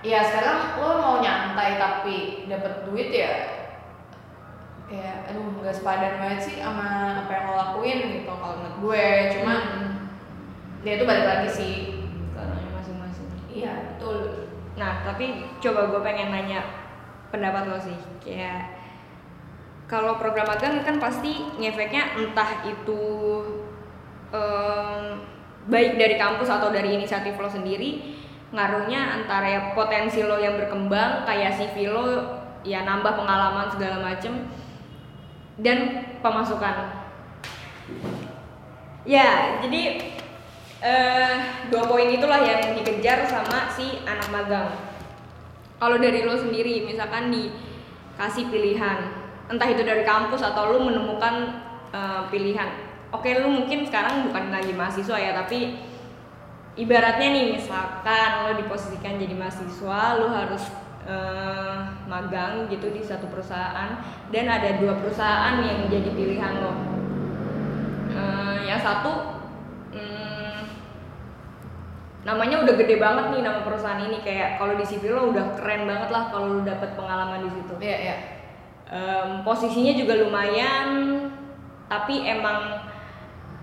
ya 0.00 0.24
sekarang 0.24 0.80
lo 0.80 0.88
mau 0.96 1.16
nyantai 1.20 1.76
tapi 1.76 2.48
dapat 2.48 2.88
duit 2.88 3.12
ya 3.12 3.32
kayak 4.88 5.28
aduh 5.28 5.60
nggak 5.60 5.76
sepadan 5.76 6.16
banget 6.20 6.40
sih 6.40 6.56
sama 6.64 7.20
apa 7.24 7.30
yang 7.36 7.44
lo 7.52 7.54
lakuin 7.56 7.98
gitu 8.16 8.32
kalau 8.32 8.56
menurut 8.56 8.76
gue 8.80 9.04
cuma 9.36 9.54
ya 10.80 10.92
itu 10.96 11.04
balik 11.04 11.26
lagi 11.28 11.48
sih 11.52 11.74
iya 13.64 13.72
betul. 13.96 14.52
Nah 14.76 15.00
tapi 15.08 15.48
coba 15.64 15.88
gue 15.88 16.00
pengen 16.04 16.28
nanya 16.28 16.60
pendapat 17.32 17.72
lo 17.72 17.78
sih 17.80 17.96
kayak 18.20 18.76
kalau 19.88 20.20
program 20.20 20.48
magang 20.48 20.84
kan 20.84 21.00
pasti 21.00 21.48
ngefeknya 21.56 22.20
entah 22.20 22.64
itu 22.68 23.02
em, 24.32 25.24
baik 25.68 25.96
dari 25.96 26.16
kampus 26.20 26.48
atau 26.52 26.68
dari 26.68 26.92
inisiatif 26.96 27.36
lo 27.40 27.48
sendiri 27.48 28.20
ngaruhnya 28.54 29.18
antara 29.18 29.46
ya 29.50 29.60
potensi 29.74 30.22
lo 30.22 30.38
yang 30.38 30.60
berkembang 30.60 31.26
kayak 31.26 31.58
CV 31.58 31.90
lo 31.90 32.06
ya 32.62 32.86
nambah 32.86 33.12
pengalaman 33.18 33.68
segala 33.72 33.98
macem 34.00 34.46
dan 35.60 36.06
pemasukan. 36.22 37.04
Ya 39.04 39.60
jadi 39.60 40.13
eh, 40.84 41.34
dua 41.72 41.88
poin 41.88 42.12
itulah 42.12 42.44
yang 42.44 42.76
dikejar 42.76 43.24
sama 43.24 43.72
si 43.72 44.04
anak 44.04 44.28
magang. 44.28 44.68
Kalau 45.80 45.96
dari 45.96 46.22
lo 46.28 46.36
sendiri 46.36 46.84
misalkan 46.84 47.32
dikasih 47.32 48.52
pilihan 48.52 49.24
entah 49.48 49.68
itu 49.68 49.84
dari 49.84 50.04
kampus 50.04 50.44
atau 50.44 50.76
lo 50.76 50.78
menemukan 50.84 51.64
eh, 51.88 52.22
pilihan. 52.28 52.68
Oke 53.16 53.32
lo 53.40 53.48
mungkin 53.48 53.88
sekarang 53.88 54.28
bukan 54.28 54.52
lagi 54.52 54.76
mahasiswa 54.76 55.16
ya 55.16 55.32
tapi 55.32 55.80
ibaratnya 56.76 57.28
nih 57.32 57.46
misalkan 57.56 58.30
lo 58.44 58.52
diposisikan 58.58 59.16
jadi 59.16 59.32
mahasiswa 59.32 60.00
lo 60.20 60.28
harus 60.28 60.68
eh, 61.08 61.80
magang 62.04 62.68
gitu 62.68 62.92
di 62.92 63.00
satu 63.00 63.24
perusahaan 63.32 64.04
dan 64.28 64.44
ada 64.52 64.76
dua 64.76 65.00
perusahaan 65.00 65.64
yang 65.64 65.88
jadi 65.88 66.10
pilihan 66.12 66.60
lo. 66.60 66.72
Eh, 68.14 68.68
yang 68.68 68.80
satu 68.84 69.33
namanya 72.24 72.64
udah 72.64 72.74
gede 72.80 72.96
banget 72.96 73.36
nih 73.36 73.42
nama 73.44 73.60
perusahaan 73.60 74.00
ini 74.00 74.24
kayak 74.24 74.56
kalau 74.56 74.80
di 74.80 74.84
CV 74.88 75.12
lo 75.12 75.28
udah 75.28 75.60
keren 75.60 75.84
banget 75.84 76.08
lah 76.08 76.32
kalau 76.32 76.58
lo 76.58 76.60
dapet 76.64 76.96
pengalaman 76.96 77.44
di 77.44 77.50
situ. 77.52 77.74
Iya 77.76 77.96
iya. 78.00 78.16
Em, 78.88 79.30
posisinya 79.44 79.92
juga 79.92 80.16
lumayan 80.24 80.88
tapi 81.84 82.24
emang 82.24 82.80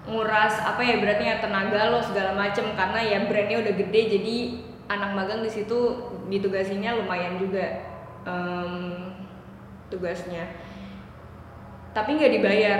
nguras 0.06 0.62
apa 0.62 0.82
ya 0.82 0.98
berarti 1.02 1.26
ya 1.26 1.38
tenaga 1.42 1.90
lo 1.90 2.02
segala 2.02 2.38
macem 2.38 2.74
karena 2.74 3.02
ya 3.02 3.18
brandnya 3.26 3.62
udah 3.66 3.74
gede 3.74 4.02
jadi 4.18 4.36
anak 4.90 5.14
magang 5.14 5.42
di 5.42 5.50
situ 5.50 5.78
ditugasinya 6.30 7.02
lumayan 7.02 7.42
juga 7.42 7.66
em, 8.30 8.74
tugasnya. 9.90 10.54
Tapi 11.98 12.10
nggak 12.14 12.34
dibayar. 12.38 12.80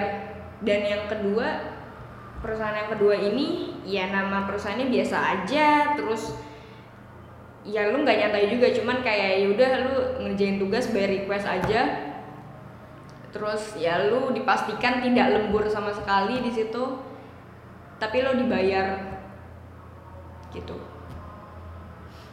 Dan 0.62 0.86
yang 0.86 1.10
kedua 1.10 1.74
perusahaan 2.46 2.78
yang 2.78 2.94
kedua 2.94 3.18
ini 3.18 3.71
ya 3.86 4.10
nama 4.14 4.46
perusahaannya 4.46 4.88
biasa 4.94 5.18
aja 5.18 5.98
terus 5.98 6.38
ya 7.62 7.94
lu 7.94 8.02
nggak 8.02 8.18
nyantai 8.18 8.50
juga 8.50 8.74
cuman 8.74 9.06
kayak 9.06 9.46
yaudah 9.46 9.72
lu 9.86 9.96
ngerjain 10.26 10.58
tugas 10.58 10.90
bayar 10.90 11.10
request 11.14 11.46
aja. 11.46 11.82
Terus 13.32 13.80
ya 13.80 14.12
lu 14.12 14.36
dipastikan 14.36 15.00
tidak 15.00 15.32
lembur 15.32 15.64
sama 15.70 15.94
sekali 15.96 16.42
di 16.42 16.52
situ 16.52 17.00
tapi 18.02 18.26
lo 18.26 18.34
dibayar. 18.34 18.98
Gitu. 20.52 20.76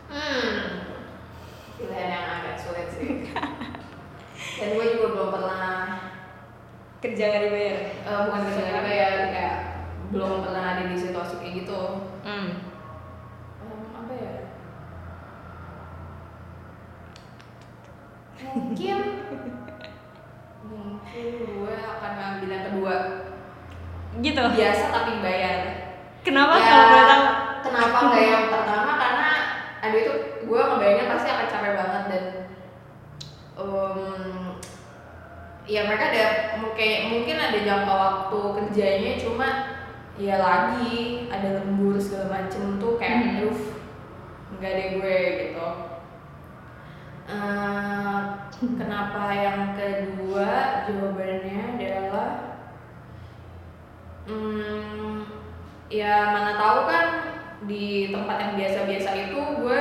Hmm. 0.09 0.83
Pilihan 1.77 2.09
yang 2.09 2.27
agak 2.41 2.57
sulit 2.57 2.89
sih. 2.97 3.31
Dan 4.59 4.69
gue 4.75 4.87
juga 4.97 5.07
belum 5.15 5.31
pernah 5.31 5.69
kerja 6.99 7.23
nggak 7.31 7.45
dibayar? 7.47 7.77
Eh, 8.03 8.21
bukan 8.27 8.41
kerja 8.49 8.61
nggak 8.65 8.83
dibayar 8.83 9.15
kayak 9.31 9.57
belum 10.09 10.41
pernah 10.41 10.65
ada 10.77 10.83
di 10.89 10.97
situasi 10.97 11.37
kayak 11.41 11.55
gitu. 11.65 11.81
Hmm. 12.25 12.49
Em, 13.61 13.81
apa 13.93 14.13
ya? 14.17 14.35
Mungkin 18.57 18.99
mungkin 20.69 21.27
gue 21.45 21.75
akan 21.77 22.13
ngambil 22.17 22.49
yang 22.49 22.65
kedua. 22.73 22.95
Gitu. 24.19 24.41
Biasa 24.41 24.85
tapi 24.89 25.21
bayar. 25.21 25.57
Kenapa? 26.25 26.57
Ya, 26.57 26.65
kalau 26.65 26.87
boleh 26.89 27.07
tahu. 27.07 27.25
kenapa 27.69 27.99
nggak 28.09 28.25
yang 28.25 28.47
pertama? 28.49 28.93
Karena 28.97 29.31
aduh 29.79 29.99
itu 30.01 30.15
gue 30.49 30.61
ngebayangin 30.61 31.11
pasti 31.13 31.29
akan 31.29 31.47
capek 31.53 31.73
banget 31.77 32.03
dan 32.09 32.25
em, 33.61 34.57
ya 35.69 35.85
mereka 35.85 36.05
ada 36.11 36.25
mungkin 36.59 36.97
mungkin 37.13 37.37
ada 37.37 37.59
jangka 37.61 37.95
waktu 37.95 38.39
kerjanya 38.57 39.13
cuma 39.21 39.78
ya 40.19 40.37
lagi 40.37 41.31
ada 41.31 41.63
lembur 41.63 41.95
segala 41.97 42.43
macem 42.43 42.77
tuh 42.77 42.99
kayak 42.99 43.15
Hmm. 43.17 43.31
aduh 43.39 43.59
nggak 44.59 44.73
deh 44.75 44.89
gue 44.99 45.19
gitu 45.41 45.69
Eh, 47.29 48.21
kenapa 48.81 49.29
yang 49.31 49.77
kedua 49.77 50.49
jawabannya 50.89 51.77
adalah 51.77 52.31
hmm, 54.25 55.29
ya 55.89 56.33
mana 56.33 56.57
tahu 56.57 56.79
kan 56.89 57.07
di 57.69 58.09
tempat 58.09 58.37
yang 58.41 58.53
biasa-biasa 58.57 59.11
itu 59.29 59.39
gue 59.61 59.81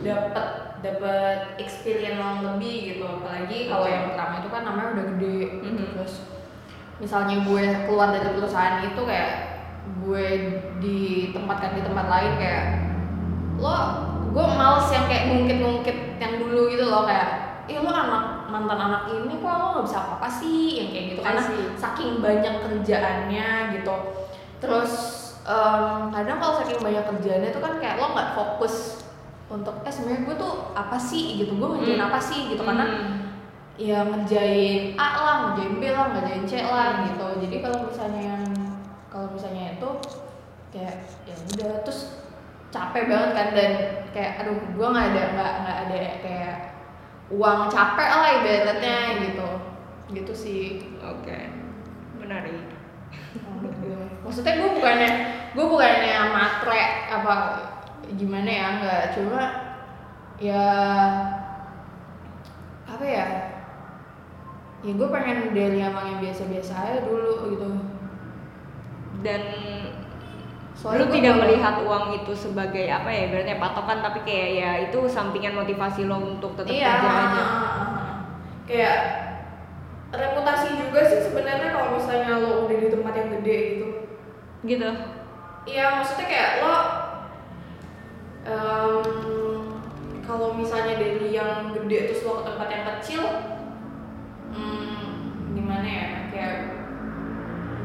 dapet 0.00 0.46
dapet 0.80 1.60
experience 1.60 2.16
yang 2.16 2.40
lebih 2.40 2.96
gitu 2.96 3.04
apalagi 3.04 3.68
kalau 3.68 3.84
yang 3.84 4.08
pertama 4.08 4.40
itu 4.40 4.48
kan 4.48 4.62
namanya 4.64 4.88
udah 4.96 5.04
gede 5.16 5.36
gitu 5.60 5.82
Mhm. 5.84 5.92
terus 6.00 6.14
misalnya 6.96 7.44
gue 7.44 7.62
keluar 7.84 8.08
dari 8.08 8.28
perusahaan 8.32 8.88
itu 8.88 9.00
kayak 9.04 9.30
gue 10.00 10.26
ditempatkan 10.80 11.76
di 11.76 11.82
tempat 11.84 12.06
lain 12.08 12.32
kayak 12.36 12.64
lo 13.60 13.76
gue 14.30 14.44
males 14.46 14.88
yang 14.88 15.04
kayak 15.10 15.24
ngungkit-ngungkit 15.28 15.98
yang 16.16 16.32
dulu 16.38 16.70
gitu 16.70 16.84
loh 16.86 17.04
kayak 17.04 17.28
ih 17.66 17.78
lo 17.78 17.90
anak 17.90 18.48
mantan 18.48 18.78
anak 18.78 19.02
ini 19.10 19.38
kok 19.38 19.50
lo 19.50 19.66
nggak 19.76 19.84
bisa 19.86 19.98
apa-apa 20.02 20.28
sih 20.30 20.80
yang 20.82 20.88
kayak 20.90 21.04
gitu 21.14 21.20
karena 21.20 21.42
I 21.42 21.46
see. 21.46 21.66
saking 21.76 22.10
banyak 22.18 22.54
kerjaannya 22.62 23.48
gitu 23.78 23.94
terus 24.58 24.92
em, 25.44 26.10
kadang 26.10 26.38
kalau 26.38 26.54
saking 26.58 26.80
banyak 26.80 27.04
kerjaannya 27.06 27.50
tuh 27.50 27.62
kan 27.62 27.72
kayak 27.78 27.96
lo 27.98 28.12
nggak 28.12 28.32
fokus 28.34 29.04
untuk 29.50 29.82
eh 29.82 29.90
sebenarnya 29.90 30.22
gue 30.26 30.36
tuh 30.38 30.54
apa 30.72 30.94
sih 30.94 31.42
gitu 31.42 31.58
gue 31.58 31.68
ngerjain 31.74 31.98
Hmm. 31.98 32.08
apa 32.08 32.18
sih 32.22 32.40
gitu 32.54 32.62
karena 32.62 32.86
Hmm. 32.86 33.18
ya 33.80 34.04
ngerjain 34.04 34.94
A 34.94 35.08
lah, 35.16 35.36
ngerjain 35.42 35.74
B 35.80 35.82
lah, 35.88 36.12
ngerjain 36.12 36.44
C 36.44 36.52
lah 36.60 37.00
gitu. 37.08 37.26
Jadi 37.40 37.56
kalau 37.64 37.88
misalnya 37.88 38.22
yang 38.28 38.44
kalau 39.20 39.36
misalnya 39.36 39.76
itu 39.76 39.90
kayak 40.72 40.96
ya 41.28 41.36
udah 41.36 41.84
terus 41.84 42.24
capek 42.72 43.04
banget 43.04 43.30
kan 43.36 43.48
dan 43.52 43.72
kayak 44.16 44.32
aduh 44.40 44.56
gua 44.72 44.96
nggak 44.96 45.08
ada 45.12 45.22
nggak 45.36 45.52
nggak 45.60 45.78
ada 45.84 45.96
kayak 46.24 46.56
uang 47.28 47.68
capek 47.68 48.08
lah 48.08 48.30
ibaratnya 48.40 48.96
gitu. 49.28 49.48
Gitu 50.16 50.32
sih. 50.32 50.64
Oke. 51.04 51.52
Menarik. 52.16 52.64
Menurut 53.36 53.76
gue. 53.84 54.02
maksudnya 54.24 54.56
gue 54.56 54.70
bukannya 54.78 55.10
gue 55.52 55.66
bukannya 55.66 56.16
matre 56.32 57.10
apa 57.12 57.34
gimana 58.16 58.48
ya 58.48 58.66
nggak 58.78 59.04
cuma 59.18 59.42
ya 60.38 60.64
apa 62.86 63.04
ya 63.04 63.26
ya 64.86 64.92
gue 64.94 65.08
pengen 65.12 65.52
dari 65.52 65.82
yang 65.82 65.94
biasa-biasa 66.22 66.72
aja 66.72 66.98
dulu 67.04 67.50
gitu 67.52 67.89
dan 69.20 69.42
Soalnya 70.80 71.04
lu 71.04 71.06
tidak 71.12 71.34
kalau- 71.36 71.42
melihat 71.44 71.74
uang 71.84 72.04
itu 72.24 72.32
sebagai 72.32 72.86
apa 72.88 73.12
ya 73.12 73.28
berarti 73.28 73.52
patokan 73.60 73.98
tapi 74.00 74.18
kayak 74.24 74.50
ya 74.56 74.70
itu 74.88 74.98
sampingan 75.04 75.52
motivasi 75.52 76.08
lo 76.08 76.16
untuk 76.24 76.56
tetap 76.56 76.72
iya. 76.72 76.88
kerja 76.96 77.10
aja. 77.12 77.44
Kayak 78.64 78.98
reputasi 80.10 80.68
juga 80.80 81.00
sih 81.04 81.20
sebenarnya 81.20 81.68
kalau 81.76 82.00
misalnya 82.00 82.40
lo 82.40 82.64
udah 82.64 82.78
di 82.80 82.88
tempat 82.88 83.12
yang 83.12 83.28
gede 83.38 83.56
gitu. 83.76 83.88
Gitu. 84.64 84.88
Iya, 85.68 85.84
maksudnya 86.00 86.26
kayak 86.32 86.52
lo 86.64 86.76
em, 88.48 89.04
kalau 90.24 90.56
misalnya 90.56 90.96
dari 90.96 91.28
yang 91.28 91.76
gede 91.76 92.08
terus 92.08 92.24
lo 92.24 92.40
ke 92.40 92.48
tempat 92.48 92.68
yang 92.72 92.84
kecil, 92.96 93.22
hmm, 94.56 95.52
gimana 95.52 95.84
ya? 95.84 96.06
Kayak 96.32 96.56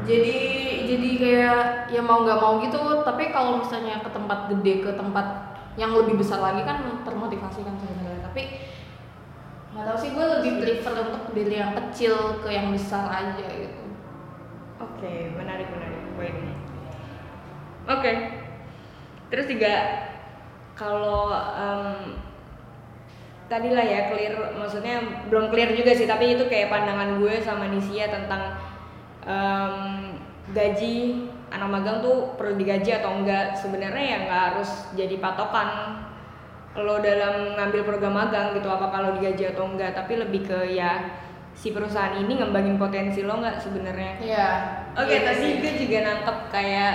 jadi 0.08 0.38
jadi 0.86 1.08
kayak 1.18 1.60
ya 1.90 2.00
mau 2.00 2.22
nggak 2.22 2.38
mau 2.38 2.62
gitu. 2.62 3.02
Tapi 3.02 3.34
kalau 3.34 3.60
misalnya 3.60 4.00
ke 4.00 4.10
tempat 4.14 4.38
gede 4.54 4.74
ke 4.86 4.90
tempat 4.94 5.26
yang 5.76 5.92
lebih 5.92 6.16
besar 6.16 6.40
lagi 6.40 6.62
kan 6.64 7.02
termotivasi 7.04 7.60
kan 7.66 7.74
sebenarnya. 7.76 8.22
Tapi 8.24 8.42
nggak 9.76 9.92
tahu 9.92 9.98
sih 10.00 10.10
gue 10.16 10.26
lebih 10.40 10.52
prefer 10.64 10.94
untuk 11.04 11.36
dari 11.36 11.52
yang 11.60 11.76
kecil 11.76 12.40
ke 12.40 12.48
yang 12.48 12.72
besar 12.72 13.12
aja 13.12 13.44
gitu. 13.44 13.84
oke 14.80 15.12
menarik 15.36 15.68
menarik 15.68 16.00
poin 16.16 16.36
oke 17.84 18.12
terus 19.28 19.44
juga 19.52 19.74
kalau 20.72 21.28
em, 21.34 22.16
tadi 23.52 23.68
lah 23.76 23.84
ya 23.84 24.08
clear 24.08 24.56
maksudnya 24.56 25.28
belum 25.28 25.52
clear 25.52 25.76
juga 25.76 25.92
sih 25.92 26.08
tapi 26.08 26.40
itu 26.40 26.48
kayak 26.48 26.72
pandangan 26.72 27.20
gue 27.20 27.36
sama 27.44 27.68
Nisia 27.68 28.08
tentang 28.08 28.56
em, 29.28 30.05
gaji 30.54 31.26
anak 31.50 31.68
magang 31.70 31.98
tuh 32.02 32.34
perlu 32.38 32.54
digaji 32.58 32.90
atau 32.98 33.22
enggak? 33.22 33.54
Sebenarnya 33.54 34.04
ya 34.04 34.18
nggak 34.26 34.42
harus 34.52 34.70
jadi 34.94 35.16
patokan. 35.18 36.02
Lo 36.76 37.00
dalam 37.00 37.56
ngambil 37.56 37.88
program 37.88 38.14
magang 38.14 38.52
gitu 38.52 38.68
apa 38.68 38.92
kalau 38.92 39.16
digaji 39.16 39.50
atau 39.54 39.64
enggak? 39.70 39.96
Tapi 39.96 40.20
lebih 40.20 40.44
ke 40.44 40.76
ya 40.76 41.18
si 41.56 41.72
perusahaan 41.72 42.20
ini 42.20 42.36
ngembangin 42.36 42.76
potensi 42.76 43.24
lo 43.24 43.40
nggak 43.40 43.56
sebenarnya? 43.58 44.12
Iya. 44.20 44.48
Oke, 44.92 45.16
Iya 45.16 45.24
tadi 45.24 45.46
gue 45.64 45.72
juga 45.80 45.98
nangkep 46.04 46.38
kayak 46.52 46.94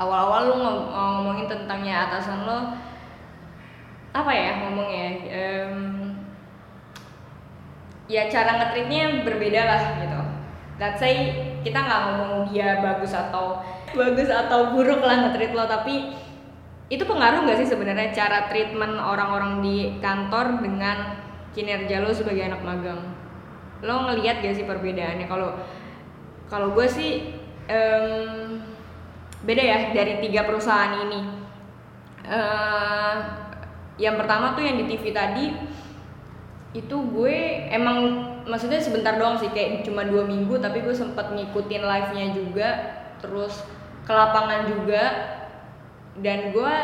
awal-awal 0.00 0.40
lu 0.48 0.54
ngom- 0.56 0.88
ngomongin 0.88 1.46
tentangnya 1.52 2.08
atasan 2.08 2.48
lo 2.48 2.58
apa 4.12 4.32
ya 4.32 4.50
ngomongnya? 4.64 5.06
Em, 5.28 5.76
ya 8.08 8.28
cara 8.28 8.56
ngetritnya 8.60 9.24
berbeda 9.24 9.60
lah 9.68 9.82
gitu. 10.00 10.20
Let's 10.80 11.00
say 11.00 11.16
kita 11.62 11.78
nggak 11.78 12.00
ngomong 12.06 12.32
dia 12.50 12.82
bagus 12.82 13.14
atau 13.14 13.62
bagus 13.94 14.28
atau 14.28 14.74
buruk 14.74 15.00
lah 15.00 15.26
ngetrit 15.26 15.54
lo 15.54 15.64
tapi 15.64 16.12
itu 16.92 17.08
pengaruh 17.08 17.48
nggak 17.48 17.64
sih 17.64 17.68
sebenarnya 17.72 18.12
cara 18.12 18.52
treatment 18.52 19.00
orang-orang 19.00 19.64
di 19.64 19.96
kantor 20.04 20.60
dengan 20.60 21.22
kinerja 21.56 22.04
lo 22.04 22.12
sebagai 22.12 22.48
anak 22.48 22.60
magang? 22.64 23.00
Lo 23.84 24.08
ngelihat 24.08 24.40
gak 24.40 24.56
sih 24.56 24.68
perbedaannya? 24.68 25.28
Kalau 25.28 25.56
kalau 26.48 26.76
gue 26.76 26.84
sih 26.88 27.32
em, 27.68 28.60
beda 29.44 29.62
ya 29.62 29.78
dari 29.96 30.20
tiga 30.20 30.44
perusahaan 30.44 31.00
ini. 31.08 31.20
Eh, 32.22 33.16
yang 34.00 34.16
pertama 34.16 34.56
tuh 34.56 34.64
yang 34.64 34.80
di 34.80 34.84
TV 34.88 35.12
tadi 35.12 35.52
itu 36.72 36.96
gue 37.12 37.36
emang 37.68 38.31
maksudnya 38.46 38.82
sebentar 38.82 39.18
doang 39.18 39.38
sih 39.38 39.50
kayak 39.50 39.86
cuma 39.86 40.06
dua 40.06 40.26
minggu 40.26 40.58
tapi 40.58 40.82
gue 40.82 40.94
sempet 40.94 41.30
ngikutin 41.34 41.82
live 41.82 42.10
nya 42.14 42.26
juga 42.34 42.68
terus 43.22 43.62
ke 44.02 44.12
lapangan 44.12 44.66
juga 44.66 45.02
dan 46.18 46.50
gue 46.50 46.74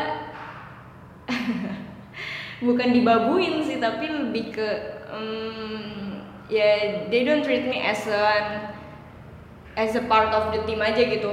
bukan 2.67 2.89
dibabuin 2.91 3.63
sih 3.63 3.77
tapi 3.77 4.09
lebih 4.09 4.55
ke 4.55 4.69
em, 5.11 6.25
ya 6.49 7.05
they 7.07 7.23
don't 7.23 7.45
treat 7.45 7.67
me 7.69 7.79
as 7.79 8.03
a 8.09 8.23
as 9.77 9.95
a 9.95 10.03
part 10.09 10.33
of 10.35 10.51
the 10.51 10.59
team 10.67 10.81
aja 10.83 10.99
gitu. 11.07 11.31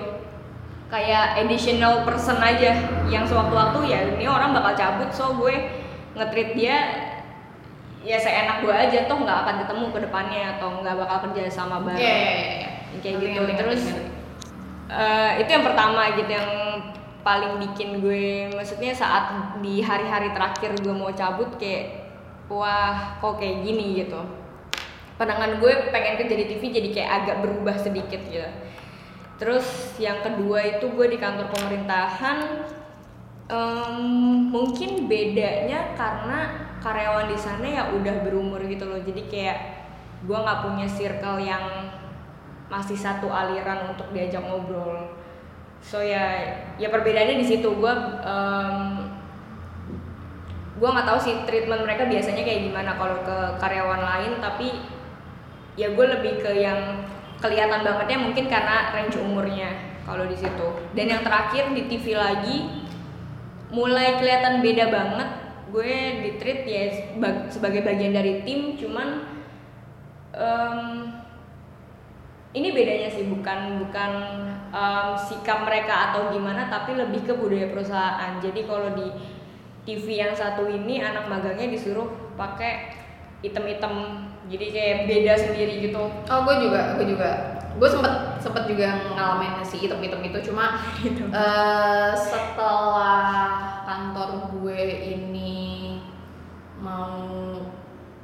Kayak 0.86 1.42
additional 1.42 2.06
person 2.06 2.38
aja 2.38 2.78
yang 3.10 3.26
sewaktu-waktu 3.26 3.90
ya 3.90 3.98
ini 4.06 4.30
orang 4.30 4.54
bakal 4.54 4.78
cabut 4.78 5.10
so 5.10 5.34
gue 5.34 5.82
nge-treat 6.14 6.54
dia 6.54 6.76
ya 8.06 8.16
seenak 8.22 8.62
gue 8.62 8.70
aja 8.70 9.10
toh 9.10 9.18
nggak 9.18 9.38
akan 9.42 9.56
ketemu 9.66 9.84
ke 9.90 9.98
depannya 10.06 10.42
atau 10.56 10.68
nggak 10.78 10.94
bakal 10.94 11.16
kerja 11.26 11.50
sama 11.50 11.82
bareng. 11.82 11.98
Iya, 11.98 12.18
iya. 12.22 12.70
Yang 12.94 13.00
kayak 13.02 13.16
gitu. 13.18 13.42
terus 13.58 13.82
eh, 14.86 15.30
itu 15.42 15.50
yang 15.50 15.64
pertama 15.66 16.02
gitu 16.14 16.30
yang 16.30 16.50
paling 17.26 17.58
bikin 17.58 17.98
gue 17.98 18.54
maksudnya 18.54 18.94
saat 18.94 19.58
di 19.58 19.82
hari-hari 19.82 20.30
terakhir 20.30 20.78
gue 20.78 20.94
mau 20.94 21.10
cabut 21.10 21.58
kayak 21.58 22.06
wah 22.46 23.18
kok 23.18 23.42
kayak 23.42 23.66
gini 23.66 24.06
gitu. 24.06 24.22
Pandangan 25.18 25.58
gue 25.58 25.90
pengen 25.90 26.14
kerja 26.22 26.34
di 26.38 26.46
TV 26.46 26.62
jadi 26.70 26.88
kayak 26.94 27.10
agak 27.10 27.36
berubah 27.42 27.74
sedikit 27.74 28.22
gitu. 28.30 28.46
Terus 29.42 29.98
yang 29.98 30.22
kedua 30.22 30.78
itu 30.78 30.86
gue 30.94 31.06
di 31.10 31.18
kantor 31.18 31.50
pemerintahan 31.50 32.38
em, 33.50 33.98
mungkin 34.54 35.10
bedanya 35.10 35.92
karena 35.98 36.65
karyawan 36.82 37.28
di 37.30 37.38
sana 37.38 37.66
ya 37.66 37.82
udah 37.92 38.24
berumur 38.24 38.60
gitu 38.64 38.84
loh. 38.88 39.00
Jadi 39.00 39.28
kayak 39.28 39.58
gue 40.24 40.38
nggak 40.38 40.60
punya 40.64 40.86
circle 40.88 41.38
yang 41.42 41.92
masih 42.66 42.98
satu 42.98 43.30
aliran 43.30 43.94
untuk 43.94 44.10
diajak 44.10 44.42
ngobrol. 44.42 45.14
So 45.78 46.02
ya 46.02 46.56
ya 46.80 46.88
perbedaannya 46.90 47.36
di 47.38 47.46
situ. 47.46 47.68
Gue 47.76 47.92
gue 50.76 50.88
nggak 50.92 51.08
tahu 51.08 51.18
sih 51.20 51.34
treatment 51.48 51.88
mereka 51.88 52.04
biasanya 52.04 52.42
kayak 52.44 52.68
gimana 52.68 53.00
kalau 53.00 53.24
ke 53.24 53.36
karyawan 53.56 54.02
lain 54.04 54.32
tapi 54.44 54.76
ya 55.76 55.92
gue 55.92 56.06
lebih 56.20 56.44
ke 56.44 56.52
yang 56.52 57.04
kelihatan 57.40 57.84
bangetnya 57.84 58.18
mungkin 58.20 58.44
karena 58.48 58.92
range 58.92 59.16
umurnya 59.20 59.72
kalau 60.04 60.24
di 60.28 60.36
situ. 60.36 60.68
Dan 60.92 61.12
yang 61.12 61.22
terakhir 61.24 61.72
di 61.72 61.88
TV 61.88 62.16
lagi 62.16 62.84
mulai 63.72 64.16
kelihatan 64.16 64.62
beda 64.62 64.88
banget 64.88 65.28
gue 65.66 65.92
di 66.22 66.30
treat 66.38 66.62
ya 66.62 66.82
seba- 66.88 67.46
sebagai 67.48 67.82
bagian 67.82 68.14
dari 68.14 68.42
tim 68.42 68.78
cuman 68.78 69.26
em, 70.30 70.78
ini 72.52 72.72
bedanya 72.72 73.10
sih 73.10 73.26
bukan 73.26 73.84
bukan 73.84 74.12
em, 74.70 75.08
sikap 75.18 75.66
mereka 75.66 76.10
atau 76.10 76.30
gimana 76.30 76.70
tapi 76.70 76.96
lebih 76.96 77.24
ke 77.24 77.34
budaya 77.34 77.68
perusahaan. 77.68 78.38
Jadi 78.38 78.64
kalau 78.64 78.94
di 78.94 79.10
TV 79.84 80.18
yang 80.18 80.34
satu 80.34 80.66
ini 80.66 80.98
anak 80.98 81.26
magangnya 81.26 81.68
disuruh 81.68 82.08
pakai 82.34 82.90
item-item. 83.42 84.24
Jadi 84.46 84.66
kayak 84.70 84.98
beda 85.10 85.34
sendiri 85.36 85.82
gitu. 85.82 85.98
Oh 86.00 86.38
gue 86.46 86.56
juga, 86.62 86.94
gue 86.96 87.06
juga. 87.10 87.30
Gue 87.76 87.90
sempet 87.90 88.40
sempet 88.40 88.70
juga 88.70 88.88
ngalamin 89.12 89.60
si 89.60 89.82
item-item 89.82 90.22
itu. 90.24 90.38
Cuma 90.50 90.78
gitu 91.02 91.26
eh, 91.28 92.12
setelah 92.14 93.75
kantor 93.96 94.28
gue 94.52 94.80
ini 95.08 95.56
mau 96.76 97.16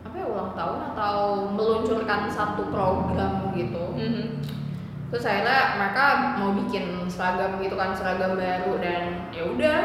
apa 0.04 0.12
ya 0.12 0.26
ulang 0.28 0.52
tahun 0.52 0.78
atau 0.92 1.16
meluncurkan 1.48 2.28
satu 2.28 2.68
program 2.68 3.48
gitu 3.56 3.96
Mhm. 3.96 4.44
terus 5.08 5.24
akhirnya 5.24 5.80
mereka 5.80 6.04
mau 6.36 6.52
bikin 6.54 7.08
seragam 7.08 7.56
gitu 7.56 7.72
kan 7.72 7.96
seragam 7.96 8.36
baru 8.36 8.76
dan 8.76 9.32
ya 9.32 9.48
udah 9.48 9.78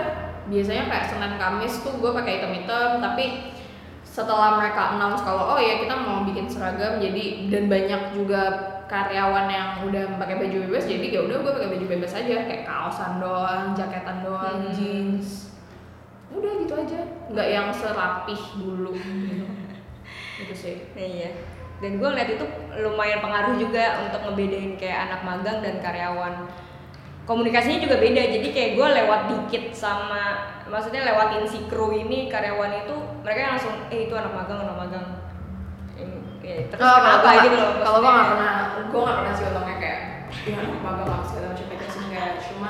biasanya 0.48 0.88
kayak 0.88 1.08
senin 1.08 1.34
kamis 1.36 1.80
tuh 1.80 1.96
gue 1.96 2.12
pakai 2.12 2.40
item-item 2.40 3.00
tapi 3.00 3.56
setelah 4.04 4.60
mereka 4.60 4.96
announce 4.96 5.24
kalau 5.24 5.56
oh 5.56 5.60
ya 5.60 5.80
kita 5.80 5.96
mau 5.96 6.24
bikin 6.24 6.48
seragam 6.48 7.00
jadi 7.00 7.48
dan 7.48 7.68
banyak 7.68 8.02
juga 8.12 8.44
karyawan 8.88 9.48
yang 9.48 9.70
udah 9.84 10.16
pakai 10.16 10.40
baju 10.40 10.58
bebas 10.68 10.88
jadi 10.88 11.08
ya 11.08 11.22
udah 11.24 11.38
gue 11.40 11.52
pakai 11.54 11.70
baju 11.72 11.86
bebas 11.86 12.12
aja 12.16 12.36
kayak 12.44 12.64
kaosan 12.64 13.20
doang 13.20 13.76
jaketan 13.76 14.24
doang 14.24 14.60
Hmm. 14.64 14.72
jeans 14.74 15.47
udah 16.38 16.52
gitu 16.64 16.74
aja 16.78 17.00
nggak 17.34 17.48
yang 17.50 17.68
serapih 17.74 18.42
dulu 18.58 18.94
gitu 18.94 19.46
gitu 20.38 20.54
sih 20.54 20.76
Nah, 20.94 21.02
iya. 21.02 21.30
Dan 21.78 22.02
gue 22.02 22.10
ngeliat 22.10 22.30
itu 22.34 22.46
lumayan 22.82 23.22
pengaruh 23.22 23.54
juga 23.62 24.02
untuk 24.02 24.22
ngebedain 24.26 24.82
kayak 24.82 25.10
anak 25.10 25.22
magang 25.22 25.62
dan 25.62 25.78
karyawan. 25.78 26.50
Komunikasinya 27.30 27.84
juga 27.86 28.02
beda, 28.02 28.24
jadi 28.34 28.48
kayak 28.50 28.72
gue 28.80 28.88
lewat 28.98 29.22
dikit 29.30 29.76
sama, 29.76 30.48
maksudnya 30.66 31.06
lewatin 31.06 31.46
si 31.46 31.70
kru 31.70 31.94
ini 31.94 32.32
karyawan 32.34 32.88
itu 32.88 32.96
mereka 33.22 33.54
langsung, 33.54 33.78
eh 33.94 34.10
itu 34.10 34.14
anak 34.18 34.34
magang, 34.34 34.64
anak 34.66 34.78
magang. 34.80 35.08
Ya, 36.42 36.64
terus 36.72 36.80
Oh, 36.80 36.98
kenapa 37.04 37.30
gitu 37.44 37.56
loh? 37.60 37.72
Kalau 37.84 38.00
gue 38.00 38.08
maksudnya. 38.08 38.16
nggak 38.16 38.30
pernah, 38.32 38.56
gue 38.88 39.00
nggak 39.04 39.18
pernah 39.20 39.34
sih 39.36 39.44
ngomongnya 39.44 39.78
kayak 39.78 40.00
ya 40.48 40.56
anak 40.64 40.80
magang 40.82 41.08
macam 41.12 41.66
mereka 41.68 41.86
sih. 41.92 42.04
Cuma 42.48 42.70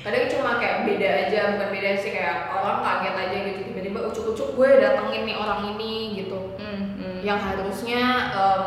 kadang 0.00 0.32
cuma 0.32 0.56
kayak 0.56 0.88
beda 0.88 1.08
aja, 1.28 1.40
bukan 1.56 1.70
beda 1.76 1.90
sih 2.00 2.10
kayak 2.16 2.48
orang 2.48 2.80
kaget 2.80 3.14
aja 3.20 3.36
gitu 3.44 3.60
tiba-tiba 3.68 3.98
ucuk-ucuk 4.08 4.48
gue 4.56 4.70
datengin 4.80 5.28
nih 5.28 5.36
orang 5.36 5.76
ini 5.76 6.24
gitu. 6.24 6.56
Hmm, 6.56 6.96
hmm. 6.96 7.18
Yang 7.20 7.40
harusnya 7.52 8.02
em, 8.32 8.66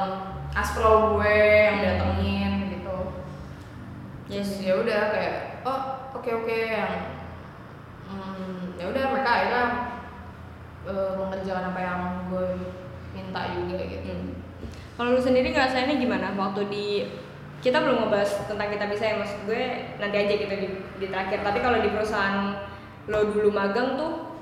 aspro 0.54 1.18
gue 1.18 1.38
yang 1.42 1.78
datengin 1.82 2.52
gitu. 2.78 2.98
Yes. 4.30 4.46
Terus 4.46 4.52
ya 4.62 4.74
udah 4.78 5.02
kayak 5.10 5.36
oh 5.66 5.82
oke 6.14 6.30
oke 6.30 6.58
yang 6.70 6.94
hmm, 8.06 8.78
ya 8.78 8.86
udah 8.94 9.04
mereka 9.10 9.30
akhirnya 9.34 9.66
eh, 10.86 11.12
mengerjakan 11.18 11.66
apa 11.74 11.80
yang 11.82 12.02
gue 12.30 12.48
minta 13.18 13.42
juga 13.58 13.82
gitu. 13.90 14.06
Hmm. 14.06 14.38
Kalau 14.94 15.18
lu 15.18 15.22
sendiri 15.22 15.50
ngerasainnya 15.50 15.98
gimana 15.98 16.38
waktu 16.38 16.70
di 16.70 16.88
kita 17.64 17.80
belum 17.80 18.06
ngebahas 18.06 18.44
tentang 18.44 18.70
kita 18.76 18.86
bisa 18.92 19.04
ya 19.08 19.16
maksud 19.24 19.40
gue 19.48 19.64
nanti 19.96 20.16
aja 20.20 20.34
gitu 20.36 20.52
di, 20.52 20.68
di 21.00 21.08
terakhir. 21.08 21.40
Tapi 21.48 21.64
kalau 21.64 21.80
di 21.80 21.90
perusahaan 21.96 22.60
lo 23.08 23.32
dulu 23.32 23.56
magang 23.56 23.96
tuh 23.96 24.36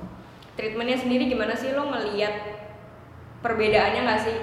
treatmentnya 0.58 0.98
sendiri 0.98 1.30
gimana 1.30 1.54
sih? 1.54 1.78
Lo 1.78 1.86
ngeliat 1.86 2.34
perbedaannya 3.46 4.02
nggak 4.02 4.22
sih? 4.26 4.38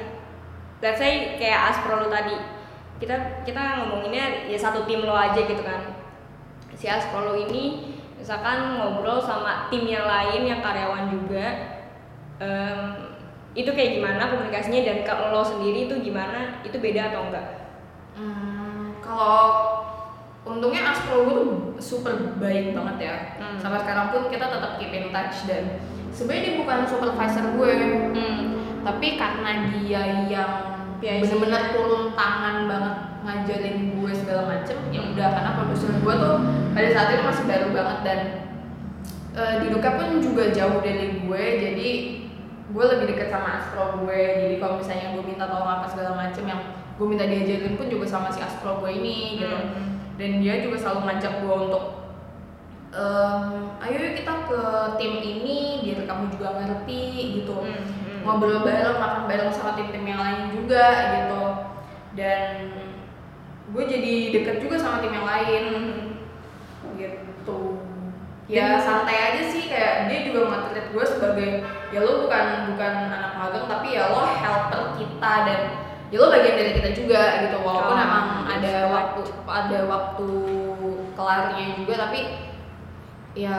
Let's 0.79 1.03
say 1.03 1.35
kayak 1.43 1.75
aspro 1.75 1.99
lo 1.99 2.07
tadi. 2.07 2.39
Kita 3.03 3.43
kita 3.43 3.83
ngomonginnya 3.83 4.47
ya 4.47 4.59
satu 4.59 4.87
tim 4.87 5.03
lo 5.03 5.15
aja 5.19 5.43
gitu 5.43 5.63
kan. 5.67 5.99
Si 6.79 6.87
aspro 6.87 7.27
lo 7.27 7.35
ini 7.35 7.95
misalkan 8.15 8.79
ngobrol 8.79 9.19
sama 9.19 9.67
tim 9.75 9.91
yang 9.91 10.07
lain 10.07 10.47
yang 10.47 10.63
karyawan 10.63 11.11
juga 11.11 11.47
em, 12.39 12.79
itu 13.59 13.71
kayak 13.75 13.99
gimana 13.99 14.31
komunikasinya 14.31 14.87
dan 14.87 14.99
kalau 15.03 15.35
lo 15.35 15.43
sendiri 15.43 15.91
itu 15.91 15.99
gimana? 15.99 16.63
Itu 16.63 16.79
beda 16.79 17.11
atau 17.11 17.27
enggak? 17.27 17.47
Hmm, 18.19 18.48
kalau 19.09 19.41
untungnya 20.45 20.93
Aspro 20.93 21.25
gue 21.25 21.35
tuh 21.41 21.51
super 21.81 22.37
baik 22.37 22.77
banget 22.77 22.97
ya. 23.01 23.17
Hmm. 23.41 23.57
Sampai 23.57 23.81
sekarang 23.81 24.13
pun 24.13 24.29
kita 24.29 24.53
tetap 24.53 24.77
keep 24.77 24.93
in 24.93 25.09
touch 25.09 25.49
dan 25.49 25.81
sebenarnya 26.13 26.45
dia 26.45 26.55
bukan 26.61 26.79
supervisor 26.85 27.47
gue, 27.57 27.73
hmm. 28.13 28.41
tapi 28.85 29.17
karena 29.17 29.51
dia 29.73 30.03
yang 30.29 30.53
PIC. 30.99 31.25
bener-bener 31.25 31.63
turun 31.73 32.13
tangan 32.19 32.67
banget 32.67 32.95
ngajarin 33.23 33.77
gue 33.99 34.13
segala 34.15 34.43
macem 34.51 34.79
ya 34.91 35.01
udah 35.15 35.29
karena 35.31 35.51
produser 35.59 35.91
gue 35.95 36.15
tuh 36.15 36.37
pada 36.75 36.89
saat 36.91 37.09
itu 37.15 37.23
masih 37.23 37.45
baru 37.47 37.69
banget 37.75 37.99
dan 38.03 38.21
eh, 39.39 39.55
duduknya 39.63 39.93
pun 39.95 40.09
juga 40.23 40.45
jauh 40.51 40.79
dari 40.83 41.23
gue 41.23 41.43
jadi 41.59 41.91
gue 42.69 42.85
lebih 42.85 43.07
dekat 43.15 43.29
sama 43.31 43.49
Aspro 43.63 44.03
gue 44.03 44.21
jadi 44.43 44.57
kalau 44.59 44.83
misalnya 44.83 45.07
gue 45.15 45.23
minta 45.23 45.47
tolong 45.47 45.71
apa 45.71 45.87
segala 45.87 46.19
macem 46.19 46.45
yang 46.47 46.63
gue 46.99 47.07
minta 47.07 47.31
diajarin 47.31 47.79
pun 47.79 47.87
juga 47.87 48.07
sama 48.11 48.29
si 48.35 48.43
Aspro 48.43 48.83
gue 48.83 48.91
ini 48.91 49.39
gitu. 49.39 49.55
Hmm. 49.55 50.03
dan 50.19 50.43
dia 50.43 50.59
juga 50.67 50.83
selalu 50.83 51.01
ngajak 51.07 51.35
gue 51.47 51.55
untuk 51.71 51.85
em, 52.91 53.71
ayo 53.87 53.97
kita 54.19 54.35
ke 54.51 54.61
tim 54.99 55.15
ini 55.23 55.59
biar 55.87 56.11
kamu 56.11 56.25
juga 56.35 56.59
ngerti 56.59 57.03
gitu. 57.39 57.55
Hmm, 57.55 57.87
hmm. 57.87 58.19
ngobrol 58.27 58.67
bareng 58.67 58.99
makan 58.99 59.31
bareng 59.31 59.55
sama 59.55 59.79
tim-tim 59.79 60.03
yang 60.03 60.19
lain 60.19 60.41
juga 60.51 60.85
gitu. 61.23 61.45
Dan 62.19 62.51
gue 63.71 63.85
jadi 63.87 64.15
deket 64.35 64.57
juga 64.59 64.77
sama 64.83 64.99
tim 64.99 65.15
yang 65.15 65.29
lain. 65.29 65.65
Gitu. 66.99 67.61
Ya 68.51 68.81
santai 68.83 69.15
aja 69.15 69.43
sih 69.47 69.71
kayak 69.71 70.11
dia 70.11 70.27
juga 70.27 70.51
nge-treat 70.51 70.91
gue 70.91 71.05
sebagai 71.05 71.51
ya 71.95 72.01
lo 72.03 72.27
bukan 72.27 72.75
bukan 72.75 72.95
anak 73.13 73.33
magang 73.39 73.71
tapi 73.71 73.95
ya 73.95 74.11
lo 74.11 74.25
helper 74.25 74.99
kita 74.99 75.33
dan 75.47 75.61
ya 76.09 76.17
lo 76.17 76.27
bagian 76.29 76.57
dari 76.57 76.73
kita 76.73 76.91
juga 76.95 77.21
gitu 77.43 77.57
walaupun 77.61 77.93
Oh, 77.93 78.01
emang 78.01 78.27
ada 78.47 78.73
respect. 78.73 78.89
waktu 78.91 79.21
ada 79.47 79.79
waktu 79.85 80.29
kelarnya 81.13 81.67
juga 81.77 81.95
tapi 81.99 82.21
ya 83.35 83.59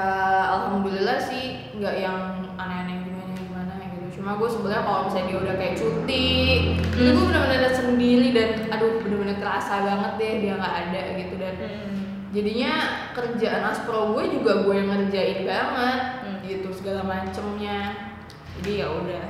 alhamdulillah 0.50 1.18
sih 1.20 1.46
nggak 1.74 1.96
yang 1.96 2.20
aneh-aneh 2.56 3.00
gimana 3.02 3.32
gimana 3.34 3.74
gitu 3.86 4.18
cuma 4.18 4.36
gue 4.36 4.50
sebenarnya 4.50 4.82
kalau 4.82 5.00
misalnya 5.06 5.28
dia 5.28 5.38
udah 5.40 5.56
kayak 5.56 5.76
cuti 5.76 6.28
itu 6.76 7.00
Hmm. 7.00 7.16
gue 7.16 7.26
bener-bener 7.26 7.72
sendiri 7.72 8.28
dan 8.30 8.50
aduh 8.68 9.00
bener-bener 9.00 9.38
kerasa 9.38 9.74
banget 9.80 10.12
deh 10.18 10.34
dia 10.42 10.54
nggak 10.56 10.76
ada 10.84 11.02
gitu 11.16 11.34
dan 11.38 11.54
Hmm. 11.56 11.98
jadinya 12.30 12.74
kerjaan 13.14 13.64
aspro 13.64 14.12
gue 14.12 14.24
juga 14.32 14.52
gue 14.64 14.74
yang 14.76 14.90
ngerjain 14.90 15.46
banget 15.46 16.02
Hmm. 16.20 16.40
gitu 16.44 16.70
segala 16.74 17.06
macemnya 17.06 17.78
jadi 18.58 18.72
ya 18.76 18.88
udah 18.92 19.26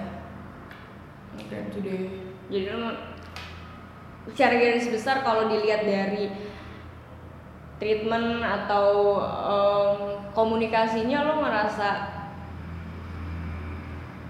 dan 1.46 1.62
itu 1.68 1.80
deh 1.80 2.02
jadi 2.50 2.74
secara 4.34 4.54
garis 4.58 4.90
besar 4.90 5.22
kalau 5.22 5.50
dilihat 5.50 5.86
dari 5.86 6.34
treatment 7.80 8.44
atau 8.44 9.18
em, 9.24 9.98
komunikasinya 10.36 11.24
lo 11.26 11.34
ngerasa 11.46 11.90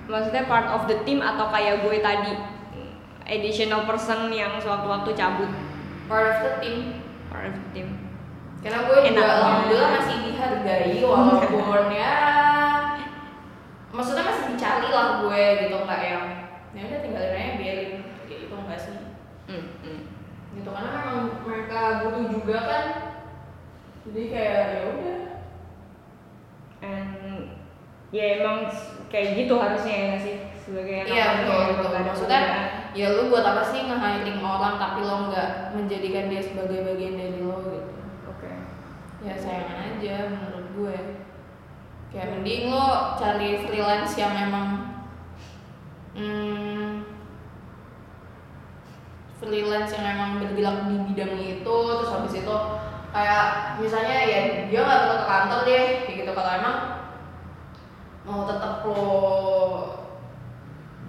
maksudnya 0.09 0.45
part 0.49 0.67
of 0.69 0.85
the 0.89 0.97
team 1.05 1.21
atau 1.21 1.49
kayak 1.53 1.85
gue 1.85 1.97
tadi 2.01 2.33
additional 3.29 3.85
person 3.85 4.33
yang 4.33 4.57
sewaktu-waktu 4.57 5.13
cabut? 5.13 5.49
Part 6.09 6.25
of 6.33 6.37
the 6.41 6.53
team. 6.65 6.77
Part 7.29 7.45
of 7.45 7.53
the 7.53 7.65
team. 7.77 7.87
Karena 8.65 8.89
gue 8.89 8.97
juga 9.05 9.21
Enak. 9.21 9.27
alhamdulillah 9.37 9.89
masih 10.01 10.17
dihargai 10.25 10.97
walaupun 11.05 11.85
ya 11.93 12.15
maksudnya 13.93 14.23
masih 14.27 14.45
dicari 14.53 14.89
lah 14.91 15.23
gue 15.23 15.41
gitu 15.65 15.75
nggak 15.85 16.01
yang 16.03 16.25
ya 16.73 16.81
udah 16.85 16.99
tinggalin 17.01 17.33
aja 17.33 17.53
biarin 17.57 17.91
ya 18.29 18.35
itu 18.37 18.53
enggak 18.53 18.79
sih 18.81 18.95
Hmm, 19.49 19.65
hmm. 19.81 19.99
Gitu. 20.69 20.75
Karena 20.77 20.91
memang 21.01 21.19
mereka 21.43 21.79
butuh 22.05 22.25
juga 22.29 22.57
kan. 22.63 22.85
Jadi 24.09 24.21
kayak 24.29 24.61
ya 24.69 24.81
udah. 24.93 25.19
And 26.79 27.09
ya 28.09 28.25
emang 28.39 28.69
kayak 29.09 29.29
gitu 29.35 29.53
harusnya 29.57 29.95
ya 29.97 30.15
sih? 30.21 30.35
Sebagai 30.61 31.01
anak 31.01 31.09
iya 31.09 31.25
bangsa 31.25 31.65
betul 31.73 31.89
ada 31.89 32.01
maksudnya 32.05 32.41
ya 32.93 33.07
lu 33.17 33.33
buat 33.33 33.41
apa 33.41 33.63
sih 33.65 33.89
nge-hiring 33.89 34.41
orang 34.41 34.77
tapi 34.77 35.01
lo 35.01 35.29
nggak 35.29 35.73
menjadikan 35.73 36.29
dia 36.29 36.41
sebagai 36.45 36.85
bagian 36.85 37.17
dari 37.17 37.41
lo 37.41 37.57
gitu. 37.65 37.91
Oke. 38.29 38.51
Ya 39.25 39.33
sayang 39.33 39.73
aja 39.73 40.15
menurut 40.29 40.67
gue. 40.77 40.97
Kayak 42.09 42.29
mending 42.37 42.69
lo 42.69 43.17
cari 43.17 43.49
freelance 43.65 44.13
yang 44.17 44.33
emang 44.33 44.69
hmm, 46.17 46.68
freelance 49.39 49.95
yang 49.95 50.05
emang 50.19 50.31
bergerak 50.43 50.77
di 50.91 50.95
bidang 51.11 51.33
itu 51.39 51.77
terus 51.95 52.11
habis 52.11 52.35
itu 52.35 52.55
kayak 53.09 53.79
misalnya 53.79 54.17
ya 54.27 54.39
dia 54.67 54.79
nggak 54.85 55.01
perlu 55.07 55.17
ke 55.17 55.25
kantor 55.25 55.59
deh 55.65 55.85
kayak 56.05 56.17
gitu 56.21 56.31
kalau 56.35 56.51
emang 56.53 56.77
mau 58.27 58.45
tetap 58.45 58.85
lo 58.85 59.03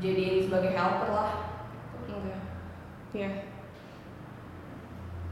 jadiin 0.01 0.47
sebagai 0.49 0.73
helper 0.73 1.11
lah 1.13 1.31
Oke. 2.11 2.33
Iya. 3.13 3.31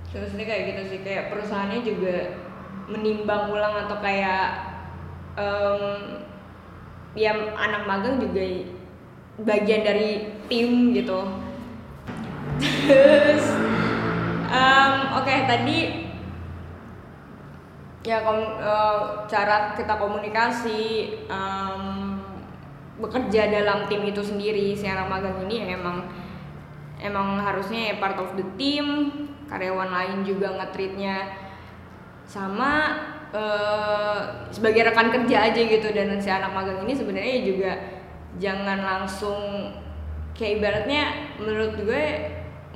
Terus 0.09 0.33
ini 0.35 0.45
kayak 0.49 0.65
gitu 0.73 0.83
sih, 0.89 0.99
kayak 1.05 1.29
perusahaannya 1.33 1.81
juga 1.85 2.17
menimbang 2.89 3.53
ulang 3.53 3.87
atau 3.87 4.01
kayak 4.01 4.45
em, 5.37 5.83
ya 7.13 7.37
anak 7.57 7.85
magang 7.85 8.17
juga 8.17 8.43
bagian 9.45 9.83
dari 9.85 10.33
tim 10.49 10.97
gitu 10.97 11.48
terus 12.59 13.45
um, 14.49 14.95
oke 15.21 15.35
tadi 15.47 16.09
ya 18.09 18.25
kom, 18.25 18.41
uh, 18.41 19.29
cara 19.29 19.77
kita 19.77 19.95
komunikasi 20.01 20.81
um, 21.29 22.19
bekerja 22.99 23.53
dalam 23.53 23.87
tim 23.87 24.03
itu 24.09 24.25
sendiri 24.25 24.73
si 24.73 24.89
anak 24.89 25.07
magang 25.07 25.45
ini 25.47 25.63
ya 25.63 25.67
emang 25.77 26.09
emang 26.99 27.39
harusnya 27.39 27.93
ya 27.93 27.95
part 28.03 28.19
of 28.19 28.35
the 28.35 28.47
team 28.59 29.13
karyawan 29.47 29.93
lain 29.93 30.27
juga 30.27 30.57
ngetritnya 30.57 31.31
sama 32.27 32.99
uh, 33.33 34.51
sebagai 34.51 34.89
rekan 34.93 35.09
kerja 35.15 35.53
aja 35.53 35.61
gitu 35.63 35.89
dan 35.95 36.19
si 36.19 36.29
anak 36.29 36.53
magang 36.53 36.85
ini 36.85 36.93
sebenarnya 36.97 37.37
juga 37.47 37.73
jangan 38.37 38.79
langsung 38.83 39.73
kayak 40.37 40.61
ibaratnya 40.61 41.03
menurut 41.41 41.73
gue 41.81 42.05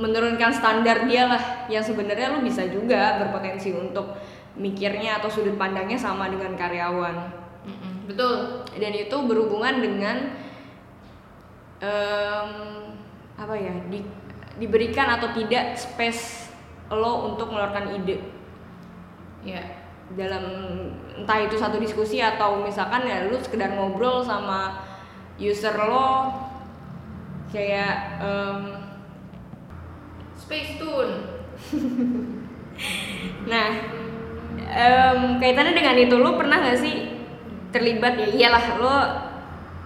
menurunkan 0.00 0.50
standar 0.56 1.04
dia 1.04 1.28
lah 1.28 1.68
yang 1.68 1.84
sebenarnya 1.84 2.32
lu 2.32 2.40
bisa 2.40 2.64
juga 2.68 3.20
berpotensi 3.20 3.76
untuk 3.76 4.16
mikirnya 4.56 5.20
atau 5.20 5.28
sudut 5.28 5.56
pandangnya 5.56 5.96
sama 6.00 6.28
dengan 6.32 6.56
karyawan. 6.56 7.42
Betul. 8.08 8.66
Dan 8.76 8.92
itu 8.92 9.16
berhubungan 9.24 9.78
dengan 9.78 10.16
um, 11.80 12.50
apa 13.38 13.54
ya 13.56 13.74
di, 13.88 14.04
diberikan 14.60 15.16
atau 15.18 15.32
tidak 15.32 15.78
space 15.78 16.52
lo 16.92 17.32
untuk 17.32 17.52
mengeluarkan 17.52 17.96
ide. 18.02 18.16
Ya. 19.44 19.62
Dalam 20.12 20.44
entah 21.16 21.40
itu 21.40 21.56
satu 21.56 21.80
diskusi 21.80 22.20
atau 22.20 22.60
misalkan 22.60 23.08
ya 23.08 23.32
lu 23.32 23.40
sekedar 23.40 23.72
ngobrol 23.72 24.20
sama 24.20 24.84
user 25.40 25.72
lo 25.72 26.28
kayak 27.48 28.20
um, 28.20 28.81
Space 30.42 30.74
Tune. 30.76 31.14
nah 33.52 33.68
um, 34.58 35.38
kaitannya 35.38 35.74
dengan 35.76 35.96
itu 35.96 36.14
lo 36.18 36.34
pernah 36.34 36.58
gak 36.58 36.78
sih 36.80 37.14
terlibat 37.70 38.18
ya 38.18 38.26
iyalah 38.28 38.64
lo 38.80 38.98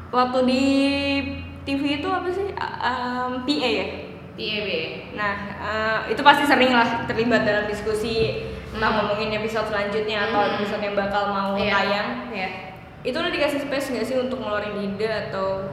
waktu 0.08 0.38
di 0.48 0.64
TV 1.66 2.00
itu 2.00 2.08
apa 2.08 2.28
sih 2.30 2.48
um, 2.56 3.42
PA 3.44 3.68
ya 3.68 3.86
TAB. 4.36 4.68
nah 5.16 5.34
uh, 5.58 5.98
itu 6.08 6.20
pasti 6.20 6.44
sering 6.46 6.72
lah 6.72 7.04
terlibat 7.04 7.42
dalam 7.44 7.66
diskusi 7.66 8.46
entah 8.72 8.92
Hmm. 8.92 9.08
ngomongin 9.08 9.32
episode 9.40 9.72
selanjutnya 9.72 10.28
atau 10.28 10.40
Hmm. 10.44 10.52
episode 10.60 10.82
yang 10.84 10.92
bakal 10.94 11.32
mau 11.32 11.56
Iya. 11.56 11.72
tayang 11.72 12.08
Iya. 12.28 12.48
itu 13.02 13.16
lo 13.16 13.28
dikasih 13.28 13.60
space 13.64 13.88
gak 13.92 14.04
sih 14.04 14.16
untuk 14.20 14.40
ngeluarin 14.40 14.76
ide 14.78 15.08
atau 15.28 15.64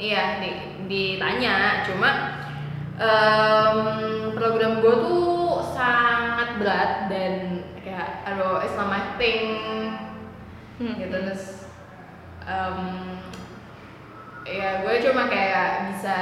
Iya, 0.00 0.40
di, 0.40 0.50
ditanya. 0.88 1.84
Cuma 1.84 2.39
em, 3.00 3.78
program 4.36 4.84
gue 4.84 4.94
tuh 5.00 5.64
sangat 5.72 6.60
berat 6.60 6.92
dan 7.08 7.64
kayak 7.80 8.20
aduh 8.28 8.60
it's 8.60 8.76
not 8.76 8.92
my 8.92 9.16
thing. 9.16 9.42
Hmm. 10.80 10.96
gitu 10.96 11.12
terus 11.12 11.68
em, 12.44 12.78
ya 14.48 14.80
gue 14.80 14.94
cuma 15.04 15.28
kayak 15.28 15.92
bisa 15.92 16.16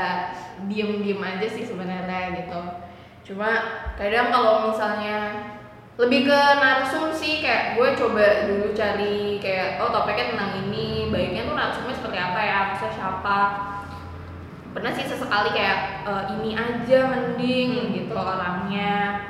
diem-diem 0.67 1.23
aja 1.23 1.47
sih 1.47 1.63
sebenarnya 1.67 2.35
gitu. 2.43 2.61
Cuma 3.23 3.51
kadang 3.95 4.35
kalau 4.35 4.71
misalnya 4.73 5.47
lebih 5.99 6.31
ke 6.31 6.41
narsum 6.63 7.11
sih 7.11 7.43
kayak 7.43 7.75
gue 7.75 7.89
coba 7.99 8.47
dulu 8.47 8.71
cari 8.71 9.43
kayak 9.43 9.83
oh 9.83 9.91
topiknya 9.91 10.31
tentang 10.31 10.53
ini 10.67 11.11
baiknya 11.11 11.43
tuh 11.43 11.59
narsumnya 11.59 11.95
seperti 11.99 12.19
apa 12.23 12.39
ya 12.39 12.59
maksudnya 12.71 12.95
siapa 12.95 13.39
pernah 14.79 14.95
sih 14.95 15.11
sesekali 15.11 15.51
kayak 15.51 16.07
"Eh, 16.07 16.23
ini 16.39 16.55
aja 16.55 16.99
mending 17.11 17.71
Hmm. 17.75 17.91
gitu 17.99 18.15
orangnya. 18.15 19.27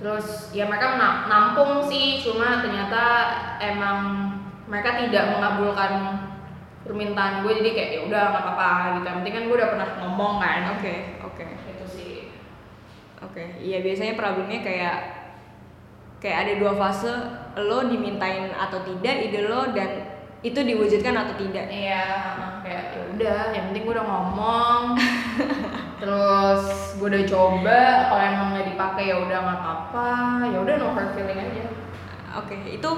Terus 0.00 0.48
ya 0.56 0.64
mereka 0.64 0.96
nampung 1.28 1.84
sih 1.84 2.24
cuma 2.24 2.64
ternyata 2.64 3.04
emang 3.60 4.32
mereka 4.64 4.96
tidak 4.96 5.36
mengabulkan 5.36 5.92
permintaan 6.88 7.44
gue 7.44 7.52
jadi 7.60 7.70
kayak 7.76 7.90
ya 7.92 8.00
udah 8.08 8.22
nggak 8.32 8.42
apa-apa 8.48 8.70
gitu. 8.96 9.04
Yang 9.04 9.16
penting 9.20 9.34
kan 9.36 9.44
gue 9.44 9.56
udah 9.60 9.70
pernah 9.76 9.88
ngomong 10.00 10.34
kan. 10.40 10.60
Oke 10.80 10.94
oke. 11.20 11.44
Itu 11.76 11.84
sih. 11.84 12.32
Oke, 13.20 13.60
iya 13.60 13.84
biasanya 13.84 14.16
problemnya 14.16 14.64
kayak 14.64 14.96
kayak 16.16 16.38
ada 16.48 16.52
dua 16.56 16.72
fase, 16.80 17.12
lo 17.60 17.84
dimintain 17.92 18.48
atau 18.56 18.80
tidak 18.88 19.20
ide 19.20 19.44
lo 19.44 19.68
dan 19.76 20.16
itu 20.40 20.60
diwujudkan 20.64 21.12
atau 21.12 21.34
tidak. 21.36 21.68
iya 21.68 22.04
kayak 22.66 22.84
ya 22.98 23.02
udah 23.14 23.40
yang 23.54 23.64
penting 23.70 23.82
gue 23.86 23.94
udah 23.94 24.08
ngomong 24.10 24.82
terus 26.02 26.62
gue 26.98 27.06
udah 27.06 27.24
coba 27.30 27.80
kalau 28.10 28.22
emang 28.26 28.48
nggak 28.58 28.66
dipakai 28.74 29.04
ya 29.14 29.16
udah 29.22 29.38
nggak 29.38 29.58
apa-apa 29.62 30.10
ya 30.50 30.58
udah 30.58 30.74
no 30.74 30.90
hard 30.90 31.14
feeling 31.14 31.38
aja 31.38 31.86
Oke, 32.36 32.56
itu 32.68 32.90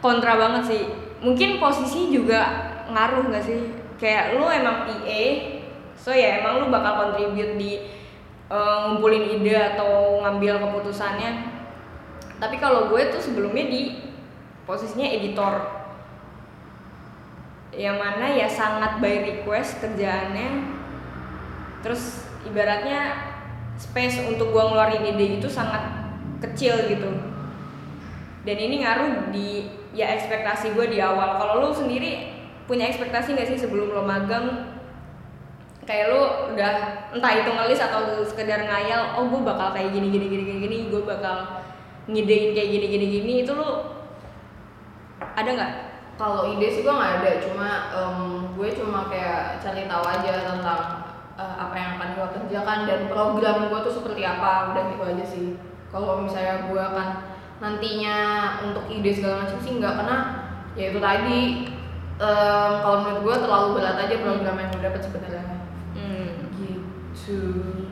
kontra 0.00 0.40
banget 0.40 0.62
sih. 0.72 0.82
Mungkin 1.20 1.60
posisi 1.60 2.08
juga 2.08 2.48
ngaruh 2.88 3.28
nggak 3.28 3.44
sih? 3.44 3.60
Kayak 4.00 4.40
lo 4.40 4.48
emang 4.48 4.88
PA, 4.88 5.22
so 5.96 6.12
ya 6.12 6.40
emang 6.40 6.64
lo 6.64 6.66
bakal 6.72 7.12
contribute 7.12 7.60
di 7.60 7.72
eh, 8.48 8.76
ngumpulin 8.88 9.36
ide 9.36 9.76
atau 9.76 10.24
ngambil 10.24 10.64
keputusannya. 10.64 11.30
Tapi 12.36 12.56
kalau 12.60 12.92
gue 12.92 13.00
tuh 13.12 13.20
sebelumnya 13.20 13.68
di 13.68 14.12
posisinya 14.64 15.08
editor, 15.08 15.75
yang 17.76 18.00
mana 18.00 18.32
ya 18.32 18.48
sangat 18.48 18.98
by 19.04 19.20
request 19.20 19.78
kerjaannya. 19.84 20.64
Terus 21.84 22.24
ibaratnya 22.48 23.14
space 23.76 24.24
untuk 24.24 24.50
gua 24.50 24.72
ngeluarin 24.72 25.04
ide 25.04 25.36
itu 25.38 25.48
sangat 25.52 25.84
kecil 26.40 26.88
gitu. 26.88 27.12
Dan 28.48 28.56
ini 28.56 28.80
ngaruh 28.80 29.28
di 29.30 29.68
ya 29.92 30.16
ekspektasi 30.16 30.72
gue 30.72 30.86
di 30.88 30.98
awal. 31.02 31.36
Kalau 31.36 31.54
lu 31.60 31.70
sendiri 31.74 32.32
punya 32.64 32.88
ekspektasi 32.88 33.36
nggak 33.36 33.48
sih 33.52 33.58
sebelum 33.60 33.92
lo 33.92 34.02
magang? 34.06 34.76
Kayak 35.86 36.14
lu 36.14 36.22
udah 36.54 36.72
entah 37.14 37.32
itu 37.38 37.50
ngelis 37.52 37.78
atau 37.78 38.22
sekedar 38.26 38.66
ngayal 38.66 39.14
oh 39.20 39.30
gue 39.30 39.40
bakal 39.46 39.70
kayak 39.70 39.94
gini 39.94 40.10
gini 40.10 40.26
gini 40.26 40.42
gini 40.42 40.58
gini 40.66 40.76
gue 40.90 41.02
bakal 41.06 41.62
ngidein 42.10 42.54
kayak 42.58 42.70
gini 42.74 42.86
gini 42.90 43.06
gini 43.06 43.32
itu 43.46 43.54
lu 43.54 43.94
ada 45.38 45.46
nggak 45.46 45.72
Kalau 46.16 46.48
ide 46.48 46.68
sih 46.72 46.80
gue 46.80 46.92
nggak 46.96 47.14
ada, 47.20 47.32
cuma 47.44 47.68
em, 47.92 48.18
gue 48.56 48.68
cuma 48.72 49.12
kayak 49.12 49.60
cari 49.60 49.84
tahu 49.84 50.04
aja 50.04 50.32
tentang 50.48 50.80
eh, 51.36 51.56
apa 51.60 51.74
yang 51.76 51.90
akan 52.00 52.08
gue 52.16 52.26
kerjakan 52.40 52.78
dan 52.88 53.00
program 53.12 53.68
gue 53.68 53.80
tuh 53.84 53.94
seperti 54.00 54.24
apa, 54.24 54.72
udah 54.72 54.82
gitu 54.96 55.04
aja 55.04 55.24
sih. 55.28 55.46
Kalau 55.92 56.24
misalnya 56.24 56.72
gue 56.72 56.80
akan 56.80 57.08
nantinya 57.60 58.16
untuk 58.64 58.88
ide 58.88 59.12
segala 59.12 59.44
macam 59.44 59.58
sih 59.60 59.76
nggak 59.80 59.94
karena 59.96 60.16
ya 60.76 60.92
itu 60.92 61.00
tadi 61.00 61.40
em, 62.20 62.72
kalau 62.80 62.96
menurut 63.04 63.20
gue 63.24 63.36
terlalu 63.44 63.68
berat 63.80 63.96
aja 64.00 64.16
program 64.20 64.56
yang 64.60 64.70
gue 64.72 64.82
dapat 64.84 65.00
sebenarnya. 65.04 65.44
hmm. 65.96 66.28
Gitu. 67.26 67.42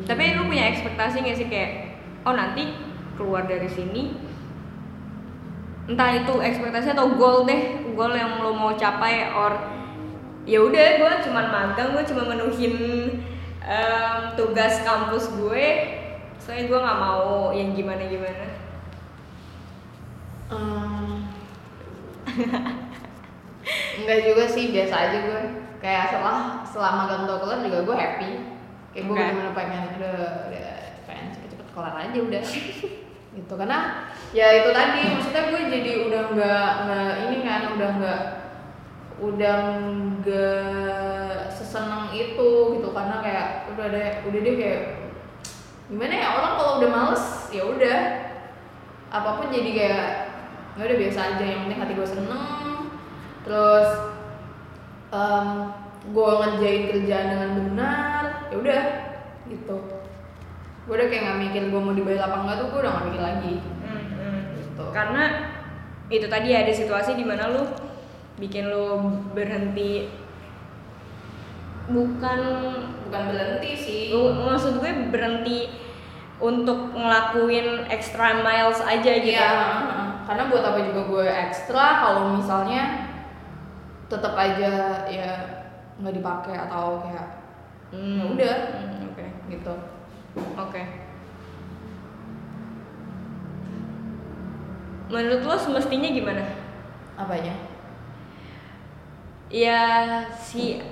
tapi 0.07 0.37
lu 0.37 0.47
punya 0.47 0.71
ekspektasi 0.71 1.25
nggak 1.25 1.39
sih 1.41 1.49
kayak 1.51 1.99
oh 2.23 2.37
nanti 2.37 2.77
keluar 3.19 3.49
dari 3.49 3.67
sini 3.67 4.15
entah 5.85 6.11
itu 6.17 6.35
ekspektasi 6.41 6.97
atau 6.97 7.13
goal 7.17 7.45
deh 7.45 7.93
goal 7.93 8.17
yang 8.17 8.41
lo 8.41 8.57
mau 8.57 8.73
capai 8.73 9.29
or 9.33 9.53
ya 10.45 10.61
udah 10.61 10.87
gue 11.01 11.13
cuman 11.29 11.47
magang 11.49 11.93
gue 11.93 12.05
cuma 12.09 12.23
menuhin 12.29 12.75
em, 13.61 14.21
tugas 14.37 14.81
kampus 14.85 15.29
gue 15.37 15.67
soalnya 16.41 16.65
gue 16.69 16.79
nggak 16.85 17.01
mau 17.01 17.53
yang 17.53 17.73
gimana 17.73 18.05
gimana 18.09 18.47
Em, 20.53 21.25
Enggak 23.97 24.19
juga 24.29 24.45
sih, 24.45 24.69
biasa 24.77 24.95
aja 25.09 25.19
gue. 25.25 25.43
Kayak 25.81 26.13
setelah 26.13 26.61
setelah 26.69 26.93
magang 27.01 27.23
tuh 27.25 27.41
kelar 27.41 27.65
juga 27.65 27.79
gue 27.81 27.97
happy. 27.97 28.31
Kayak 28.93 29.05
gue 29.09 29.15
Oke. 29.17 29.21
bener-bener 29.25 29.53
pengen 29.57 29.83
udah 29.97 30.17
udah 30.53 30.69
pengen 31.09 31.27
cepet-cepet 31.33 31.69
kelar 31.73 31.95
aja 31.97 32.19
udah. 32.21 32.45
gitu. 33.35 33.53
Karena 33.59 34.11
ya 34.33 34.63
itu 34.63 34.71
tadi 34.71 35.15
maksudnya 35.15 35.43
gue 35.51 35.61
jadi 35.71 35.91
udah 36.09 36.23
nggak 36.35 36.71
nggak 36.87 37.13
ini 37.29 37.37
kan 37.43 37.63
udah 37.75 37.91
nggak 38.01 38.23
udah 39.23 39.59
nggak 40.23 41.51
seseneng 41.51 42.11
itu 42.15 42.51
gitu. 42.79 42.89
Karena 42.95 43.21
kayak 43.21 43.75
udah 43.75 43.87
deh 43.91 44.11
udah 44.27 44.41
deh 44.41 44.55
kayak 44.55 44.83
gimana 45.91 46.15
ya 46.17 46.29
orang 46.41 46.55
kalau 46.57 46.73
udah 46.81 46.91
males 46.91 47.25
ya 47.53 47.63
udah. 47.67 48.01
Apa 49.15 49.39
pun 49.39 49.55
jadi 49.55 49.71
kayak 49.71 50.07
ya 50.75 50.83
udah 50.91 50.99
biasa 50.99 51.21
aja 51.35 51.45
yang 51.45 51.61
penting 51.67 51.81
hati 51.83 51.95
gue 51.95 52.09
seneng. 52.09 52.91
Terus 53.45 53.89
em 55.15 55.49
gue 56.05 56.31
ngerjain 56.37 56.85
kerjaan 56.93 57.27
dengan 57.33 57.51
benar 57.57 58.23
ya 58.53 58.57
udah 58.61 58.83
gitu 59.49 59.94
gue 60.85 60.95
udah 60.95 61.09
kayak 61.09 61.23
nggak 61.25 61.41
mikir 61.43 61.63
gue 61.69 61.81
mau 61.81 61.93
dibayar 61.93 62.23
apa 62.25 62.37
enggak 62.41 62.57
tuh 62.59 62.67
gue 62.69 62.81
udah 62.81 62.93
nggak 62.93 63.07
mikir 63.09 63.23
lagi 63.23 63.55
gitu 64.55 64.85
karena 64.91 65.25
itu 66.07 66.27
tadi 66.29 66.49
ada 66.53 66.69
situasi 66.71 67.15
di 67.15 67.25
mana 67.25 67.49
lu 67.49 67.65
bikin 68.37 68.69
lo 68.69 69.01
berhenti 69.33 70.11
bukan 71.87 72.41
bukan 73.07 73.23
berhenti 73.29 73.71
sih 73.75 74.03
Lu- 74.11 74.33
maksud 74.35 74.81
gue 74.81 74.93
berhenti 75.09 75.69
untuk 76.37 76.93
ngelakuin 76.93 77.87
extra 77.87 78.41
miles 78.41 78.81
aja 78.81 79.13
gitu 79.17 79.37
Iya, 79.37 79.49
heeh. 79.49 80.09
karena 80.25 80.43
buat 80.49 80.65
apa 80.65 80.79
juga 80.83 81.01
gue 81.07 81.27
ekstra 81.29 82.03
kalau 82.03 82.35
misalnya 82.35 83.13
tetap 84.05 84.35
aja 84.35 84.73
ya 85.07 85.29
nggak 85.97 86.15
dipakai 86.15 86.55
atau 86.59 87.01
kayak 87.01 87.41
Hmm. 87.95 88.35
Udah. 88.35 88.75
Hmm, 88.75 89.07
oke 89.07 89.23
gitu. 89.47 89.71
Oke 90.37 90.83
menurut 95.07 95.43
lo 95.45 95.57
semestinya 95.57 96.11
gimana 96.11 96.43
Apanya? 97.15 97.55
ya 99.47 99.81
si 100.35 100.83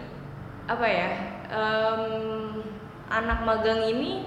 apa 0.65 0.87
ya 0.87 1.09
em, 1.51 2.63
anak 3.11 3.43
magang 3.43 3.83
ini 3.83 4.23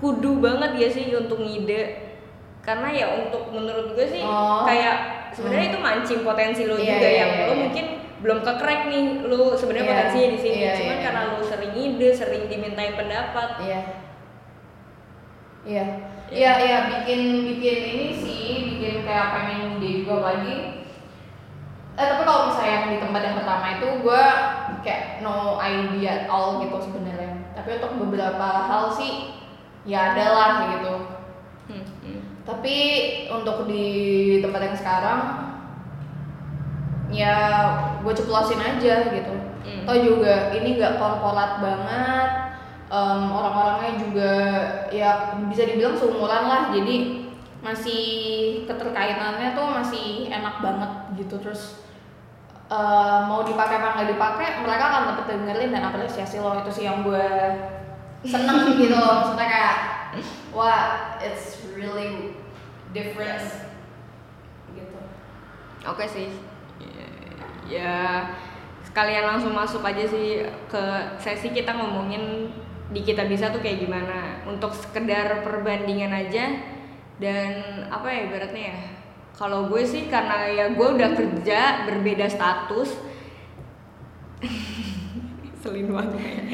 kudu 0.00 0.40
banget 0.40 0.72
ya 0.74 0.88
sih 0.88 1.12
untuk 1.12 1.38
ngide 1.38 2.16
karena 2.64 2.88
ya 2.88 3.06
untuk 3.14 3.52
menurut 3.52 3.92
gue 3.92 4.06
sih 4.08 4.24
Oh. 4.24 4.64
kayak 4.64 5.28
sebenarnya 5.36 5.68
Hmm. 5.68 5.72
itu 5.74 5.80
mancing 5.80 6.20
potensi 6.24 6.62
lo 6.64 6.74
Iya, 6.74 6.96
juga 6.96 7.04
iya, 7.06 7.18
yang 7.20 7.30
iya, 7.30 7.42
lo 7.42 7.52
iya. 7.52 7.60
mungkin 7.60 7.86
belum 8.24 8.38
kekrek 8.40 8.80
nih 8.88 9.04
lo 9.28 9.52
sebenarnya 9.52 9.84
Iya, 9.84 9.92
potensinya 9.92 10.28
di 10.32 10.38
sini 10.40 10.56
iya, 10.58 10.72
cuman 10.74 10.96
iya, 10.96 11.04
karena 11.04 11.20
iya. 11.20 11.30
lo 11.30 11.40
sering 11.44 11.63
ngide 11.74 12.08
sering 12.14 12.46
dimintain 12.46 12.94
pendapat 12.94 13.58
Iya. 13.58 13.80
Iya. 15.66 15.84
Iya. 15.84 15.86
Iya, 16.34 16.52
iya 16.64 16.78
bikin 16.88 17.20
bikin 17.52 17.78
ini 17.84 18.06
sih, 18.16 18.48
bikin 18.64 19.04
kayak 19.04 19.32
pengen 19.36 19.76
ide 19.76 20.02
juga 20.02 20.16
lagi. 20.24 20.56
Eh 21.94 22.04
tapi 22.10 22.22
kalau 22.26 22.50
misalnya 22.50 22.72
yang 22.74 22.86
di 22.90 22.98
tempat 22.98 23.22
yang 23.22 23.36
pertama 23.38 23.66
itu 23.78 23.86
gue 24.02 24.24
kayak 24.82 25.22
no 25.22 25.60
idea 25.60 26.24
at 26.24 26.26
all 26.32 26.58
gitu 26.64 26.76
sebenarnya. 26.80 27.54
Tapi 27.54 27.68
untuk 27.78 27.92
beberapa 28.08 28.48
hal 28.66 28.90
sih 28.92 29.36
ya 29.84 30.16
ada 30.16 30.26
lah 30.32 30.50
gitu. 30.74 30.94
Hmm, 31.70 31.84
hmm. 32.02 32.20
Tapi 32.44 32.76
untuk 33.30 33.68
di 33.68 33.86
tempat 34.40 34.60
yang 34.64 34.76
sekarang 34.76 35.20
ya 37.14 37.36
gue 38.02 38.12
ceplosin 38.16 38.60
aja 38.60 39.12
gitu. 39.12 39.34
Hmm. 39.64 39.84
Toh 39.88 39.96
juga 39.96 40.52
ini 40.52 40.76
nggak 40.76 41.00
korporat 41.00 41.58
banget, 41.64 42.30
em, 42.92 43.22
orang-orangnya 43.32 43.92
juga 43.96 44.32
ya 44.92 45.40
bisa 45.48 45.64
dibilang 45.64 45.96
seumuran 45.96 46.44
lah. 46.44 46.62
Jadi 46.70 47.24
masih 47.64 48.04
keterkaitannya 48.68 49.56
tuh 49.56 49.66
masih 49.72 50.28
enak 50.28 50.60
banget 50.60 50.92
gitu 51.16 51.40
terus 51.40 51.80
eh, 52.68 53.20
mau 53.24 53.40
dipakai 53.40 53.80
apa 53.80 53.96
nggak 53.96 54.10
dipakai 54.12 54.48
mereka 54.60 54.84
akan 54.92 55.02
tetap 55.08 55.26
dengerin 55.32 55.72
dan 55.72 55.88
apresiasi 55.88 56.44
lo 56.44 56.60
itu 56.60 56.68
sih 56.68 56.84
yang 56.84 57.00
gue 57.00 57.24
seneng 58.20 58.68
gitu 58.84 58.92
loh 58.92 59.24
maksudnya 59.24 59.48
kayak 59.48 59.76
wah 60.52 61.16
it's 61.24 61.64
really 61.72 62.36
different 62.92 63.40
gitu 64.76 65.00
Oke 65.84 66.04
sih. 66.08 66.32
Ya 67.64 68.28
sekalian 68.94 69.26
langsung 69.26 69.50
masuk 69.58 69.82
aja 69.82 70.06
sih 70.06 70.46
ke 70.70 70.84
sesi 71.18 71.50
kita 71.50 71.74
ngomongin 71.74 72.46
di 72.94 73.02
kita 73.02 73.26
bisa 73.26 73.50
tuh 73.50 73.58
kayak 73.58 73.82
gimana. 73.82 74.38
Untuk 74.46 74.70
sekedar 74.70 75.42
perbandingan 75.42 76.14
aja 76.14 76.62
dan 77.18 77.50
apa 77.90 78.06
ya 78.06 78.30
ibaratnya 78.30 78.62
ya? 78.70 78.78
Kalau 79.34 79.66
gue 79.66 79.82
sih 79.82 80.06
karena 80.06 80.46
ya 80.46 80.70
gue 80.70 80.88
udah 80.94 81.10
kerja 81.10 81.90
berbeda 81.90 82.30
status. 82.30 82.94
Selin 85.66 85.90
banget. 85.90 86.46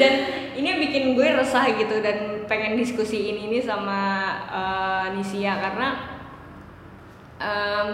Dan 0.00 0.14
ini 0.56 0.88
bikin 0.88 1.12
gue 1.12 1.36
resah 1.36 1.68
gitu 1.68 2.00
dan 2.00 2.48
pengen 2.48 2.80
diskusiin 2.80 3.44
ini 3.44 3.60
sama 3.60 4.32
eh, 4.48 5.06
Nisia 5.20 5.60
karena 5.60 6.16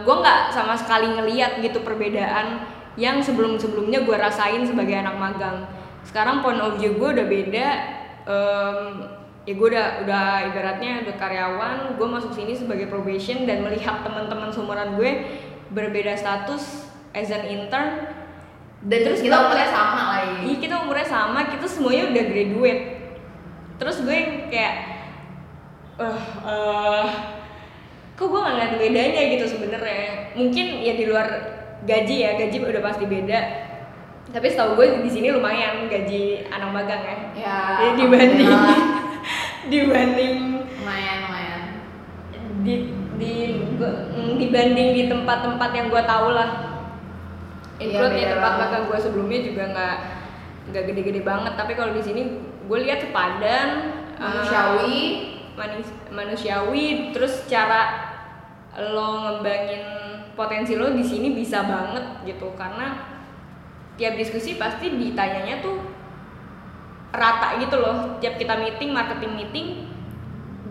gue 0.07 0.15
nggak 0.15 0.55
sama 0.55 0.79
sekali 0.79 1.11
ngeliat 1.11 1.59
gitu 1.59 1.83
perbedaan 1.83 2.79
yang 3.01 3.25
sebelum 3.25 3.57
sebelumnya 3.57 4.05
gue 4.05 4.13
rasain 4.13 4.61
sebagai 4.69 4.93
anak 4.93 5.17
magang 5.17 5.65
sekarang 6.05 6.45
point 6.45 6.61
of 6.61 6.77
view 6.77 7.01
gue 7.01 7.09
udah 7.17 7.27
beda 7.27 7.69
Em, 8.31 9.09
ya 9.49 9.53
gue 9.57 9.69
udah 9.73 10.05
udah 10.05 10.27
ibaratnya 10.53 11.03
udah 11.09 11.15
karyawan 11.17 11.77
gue 11.97 12.07
masuk 12.07 12.37
sini 12.37 12.53
sebagai 12.53 12.93
probation 12.93 13.49
dan 13.49 13.65
melihat 13.65 14.05
teman-teman 14.05 14.53
seumuran 14.53 15.01
gue 15.01 15.25
berbeda 15.73 16.13
status 16.21 16.85
as 17.17 17.33
an 17.33 17.49
intern 17.49 18.13
dan 18.85 18.99
terus 19.03 19.25
kita 19.25 19.35
umurnya 19.35 19.69
sama 19.73 20.03
lagi 20.15 20.37
Iya 20.47 20.57
kita 20.57 20.75
umurnya 20.85 21.09
sama, 21.09 21.41
kita 21.53 21.69
semuanya 21.69 22.17
udah 22.17 22.25
graduate. 22.33 22.83
Terus 23.77 23.97
gue 24.05 24.17
yang 24.17 24.33
kayak, 24.49 24.77
eh, 26.01 26.21
eh, 26.49 27.07
kok 28.17 28.25
gue 28.25 28.41
nggak 28.41 28.55
ngeliat 28.57 28.75
bedanya 28.81 29.23
gitu 29.37 29.45
sebenarnya. 29.53 30.33
Mungkin 30.33 30.67
ya 30.81 30.97
di 30.97 31.05
luar 31.05 31.29
gaji 31.83 32.17
ya, 32.19 32.31
gaji 32.37 32.57
udah 32.61 32.83
pasti 32.83 33.05
beda. 33.05 33.41
Tapi 34.31 34.47
setahu 34.47 34.75
gue 34.75 35.03
di 35.03 35.11
sini 35.11 35.29
lumayan 35.29 35.87
gaji 35.87 36.47
anak 36.47 36.71
magang 36.71 37.03
ya. 37.03 37.17
ya 37.35 37.59
Jadi 37.77 37.93
dibanding 37.99 38.51
dibanding 39.73 40.35
lumayan 40.79 41.17
lumayan. 41.27 41.61
di 42.61 42.75
di 43.17 43.33
gua- 43.75 44.07
mm, 44.11 44.39
dibanding 44.39 44.89
di 44.95 45.03
tempat-tempat 45.07 45.71
yang 45.73 45.87
gue 45.89 46.03
tahu 46.03 46.29
lah. 46.31 46.51
Iya, 47.77 47.85
include 47.91 48.13
ya 48.13 48.21
beda 48.23 48.35
tempat 48.37 48.53
magang 48.59 48.85
gue 48.87 48.99
sebelumnya 48.99 49.41
juga 49.43 49.63
nggak 49.69 49.97
nggak 50.71 50.83
gede-gede 50.87 51.21
banget. 51.21 51.53
Tapi 51.57 51.73
kalau 51.75 51.93
di 51.93 52.01
sini 52.01 52.23
gue 52.65 52.79
lihat 52.81 53.03
sepadan 53.03 53.69
eh, 54.15 54.21
manusiawi. 54.21 55.01
Manis- 55.51 55.99
manusiawi 56.09 56.87
terus 57.13 57.45
cara 57.45 58.15
lo 58.79 59.27
ngembangin 59.27 59.85
potensi 60.41 60.73
lo 60.81 60.89
di 60.97 61.05
sini 61.05 61.37
bisa 61.37 61.61
banget 61.69 62.25
gitu. 62.25 62.57
Karena 62.57 62.97
tiap 64.01 64.17
diskusi 64.17 64.57
pasti 64.57 64.89
ditanyanya 64.97 65.61
tuh 65.61 65.77
rata 67.13 67.61
gitu 67.61 67.77
loh. 67.77 68.17
Tiap 68.25 68.41
kita 68.41 68.57
meeting 68.57 68.97
marketing 68.97 69.33
meeting 69.37 69.67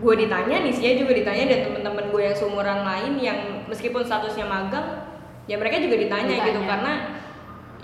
gue 0.00 0.14
ditanya 0.16 0.64
nih 0.64 0.72
sih 0.72 0.96
juga 0.96 1.12
ditanya 1.12 1.44
dan 1.44 1.60
teman-teman 1.68 2.08
gue 2.08 2.22
yang 2.24 2.32
seumuran 2.32 2.88
lain 2.88 3.20
yang 3.20 3.38
meskipun 3.68 4.00
statusnya 4.00 4.48
magang 4.48 5.04
ya 5.44 5.60
mereka 5.60 5.76
juga 5.76 6.00
ditanya, 6.00 6.40
Ditanya. 6.40 6.48
gitu 6.48 6.60
karena 6.64 6.92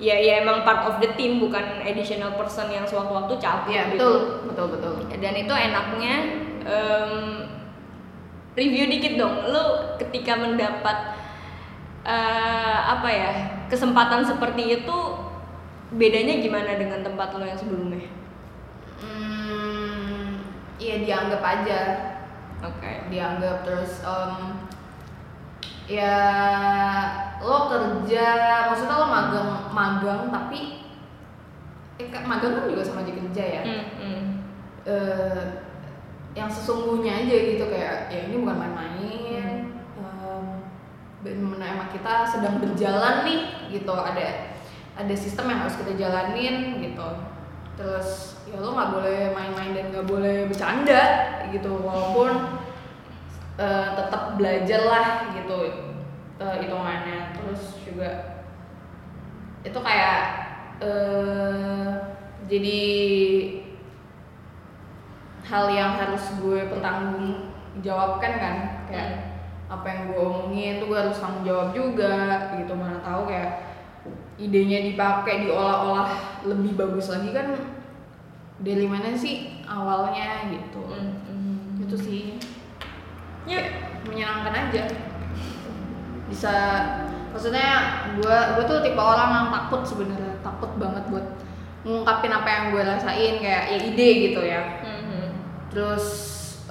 ya 0.01 0.17
ya 0.17 0.33
emang 0.41 0.65
part 0.65 0.89
of 0.89 0.97
the 1.05 1.13
team 1.21 1.37
bukan 1.41 1.61
additional 1.85 2.33
person 2.37 2.73
yang 2.73 2.89
sewaktu-waktu 2.89 3.37
cabut 3.37 3.69
Iya 3.69 3.93
gitu. 3.93 4.01
betul. 4.01 4.17
Betul 4.49 4.67
betul. 4.77 4.93
Dan 5.21 5.35
itu 5.37 5.53
enaknya 5.53 6.15
em, 6.65 7.13
review 8.57 8.85
dikit 8.89 9.13
dong. 9.21 9.35
Lo 9.53 9.65
ketika 10.01 10.41
mendapat 10.41 10.97
eh, 12.07 12.79
apa 12.87 13.09
ya 13.11 13.31
kesempatan 13.67 14.23
seperti 14.23 14.83
itu 14.83 14.99
bedanya 15.91 16.39
gimana 16.39 16.79
dengan 16.79 17.03
tempat 17.03 17.35
lo 17.35 17.43
yang 17.43 17.59
sebelumnya? 17.59 18.07
Hmm, 19.03 20.39
iya 20.79 21.03
dianggap 21.03 21.43
aja. 21.43 21.81
Oke. 22.63 23.11
Dianggap 23.11 23.67
terus 23.67 24.07
em, 24.07 24.63
ya 25.87 26.19
lo 27.43 27.71
kerja 27.71 28.27
maksudnya 28.71 28.97
lo 28.99 29.07
magang 29.07 29.51
magang 29.71 30.23
tapi 30.31 30.83
eh, 31.99 32.09
magang 32.27 32.59
kan 32.59 32.71
juga 32.71 32.83
sama 32.87 33.03
aja 33.03 33.13
kerja 33.13 33.45
ya. 33.45 33.63
Hmm, 33.67 33.87
hmm. 33.99 34.23
eh, 34.87 35.45
yang 36.37 36.53
sesungguhnya 36.53 37.25
aja 37.25 37.33
gitu 37.33 37.65
kayak 37.73 38.13
ya 38.13 38.29
ini 38.29 38.45
bukan 38.45 38.61
main-main 38.61 39.56
bener-bener 41.27 41.75
emang 41.75 41.91
kita 41.91 42.23
sedang 42.23 42.63
berjalan 42.63 43.27
nih 43.27 43.41
gitu. 43.75 43.91
Ada 43.91 44.55
ada 44.95 45.15
sistem 45.19 45.51
yang 45.51 45.67
harus 45.67 45.75
kita 45.83 45.99
jalanin 45.99 46.79
gitu. 46.79 47.09
Terus 47.75 48.39
ya 48.47 48.63
lo 48.63 48.79
nggak 48.79 48.93
boleh 48.95 49.21
main-main 49.35 49.75
dan 49.75 49.91
nggak 49.91 50.07
boleh 50.07 50.47
bercanda 50.47 51.03
gitu. 51.51 51.83
Walaupun 51.83 52.63
eh, 53.59 53.89
tetap 53.99 54.39
belajar 54.39 54.81
lah 54.87 55.09
gitu 55.35 55.57
eh, 56.39 56.57
hitungannya. 56.63 57.35
Terus 57.35 57.63
juga 57.83 58.11
itu 59.67 59.79
kayak 59.83 60.21
eh 60.79 61.91
jadi 62.47 62.81
hal 65.43 65.67
yang 65.75 65.99
harus 65.99 66.23
gue 66.39 66.71
pertanggung 66.71 67.51
jawabkan 67.83 68.33
kan 68.39 68.57
kayak 68.87 69.26
apa 69.67 69.87
yang 69.91 70.01
gue 70.15 70.19
omongin 70.19 70.73
tuh 70.79 70.87
gue 70.95 70.99
harus 70.99 71.19
tanggung 71.19 71.43
jawab 71.43 71.75
juga 71.75 72.55
gitu. 72.59 72.73
Mana 72.75 73.03
tahu 73.03 73.27
kayak 73.27 73.53
idenya 74.39 74.93
dipakai 74.93 75.49
diolah-olah 75.49 76.41
lebih 76.47 76.77
bagus 76.79 77.11
lagi 77.11 77.33
kan 77.35 77.57
dari 78.63 78.87
mana 78.87 79.13
sih 79.19 79.65
awalnya 79.67 80.49
gitu. 80.49 80.83
Hmm, 80.87 81.13
hmm. 81.27 81.85
itu 81.85 81.97
sih. 81.99 82.23
Ya. 83.47 83.63
Menyenangkan 84.07 84.71
aja. 84.71 84.85
Bisa 86.31 86.55
maksudnya 87.35 87.69
gue 88.17 88.39
gue 88.57 88.65
tuh 88.65 88.81
tipe 88.81 89.03
orang 89.03 89.31
yang 89.35 89.49
takut 89.53 89.83
sebenarnya 89.85 90.41
takut 90.41 90.73
banget 90.81 91.05
buat 91.13 91.27
ngungkapin 91.85 92.33
apa 92.33 92.49
yang 92.49 92.65
gue 92.73 92.83
rasain 92.83 93.35
kayak 93.39 93.65
ya 93.71 93.79
ide 93.83 94.09
gitu 94.31 94.41
ya. 94.43 94.63
Mhm. 94.83 95.27
terus 95.71 96.07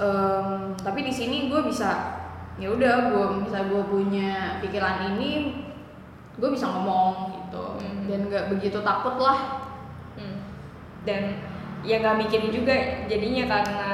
em, 0.01 0.73
tapi 0.81 1.05
di 1.05 1.13
sini 1.13 1.47
gue 1.53 1.61
bisa 1.69 2.24
ya 2.55 2.67
udah 2.69 3.11
gue 3.11 3.25
misal 3.43 3.67
gue 3.67 3.83
punya 3.83 4.59
pikiran 4.59 5.15
ini 5.15 5.63
gue 6.35 6.49
bisa 6.49 6.67
ngomong 6.67 7.35
gitu 7.35 7.65
Hmm. 7.75 8.07
dan 8.07 8.19
nggak 8.27 8.45
begitu 8.51 8.79
takut 8.79 9.15
lah 9.17 9.67
Hmm. 10.15 10.39
dan 11.03 11.39
ya 11.83 11.99
nggak 11.99 12.17
mikirin 12.17 12.49
juga 12.49 12.75
jadinya 13.05 13.43
karena 13.45 13.89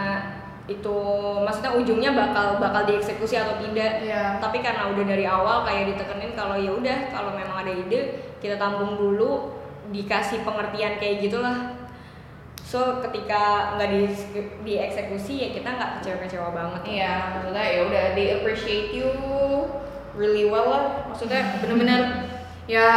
itu 0.70 0.98
maksudnya 1.42 1.74
ujungnya 1.74 2.12
bakal 2.14 2.56
bakal 2.58 2.86
dieksekusi 2.86 3.36
atau 3.36 3.58
tidak 3.60 4.06
Iya. 4.06 4.38
tapi 4.38 4.62
karena 4.62 4.88
udah 4.88 5.04
dari 5.04 5.26
awal 5.26 5.66
kayak 5.66 5.92
ditekenin 5.92 6.32
kalau 6.32 6.56
ya 6.56 6.72
udah 6.72 6.98
kalau 7.10 7.34
memang 7.34 7.66
ada 7.66 7.74
ide 7.74 8.02
kita 8.40 8.56
tampung 8.56 8.96
dulu 8.96 9.52
dikasih 9.92 10.46
pengertian 10.46 10.96
kayak 10.96 11.20
gitulah 11.20 11.81
so 12.72 13.04
ketika 13.04 13.76
nggak 13.76 13.90
di 13.92 14.02
dieksekusi 14.64 15.44
ya 15.44 15.50
kita 15.52 15.76
nggak 15.76 15.92
kecewa-kecewa 16.00 16.56
banget 16.56 16.82
Iya, 16.88 17.14
maksudnya 17.36 17.66
ya 17.68 17.80
udah 17.84 18.04
they 18.16 18.28
appreciate 18.40 18.96
you 18.96 19.12
really 20.16 20.48
well 20.48 20.72
lah. 20.72 21.04
Maksudnya 21.12 21.60
bener-bener 21.60 22.32
ya 22.72 22.88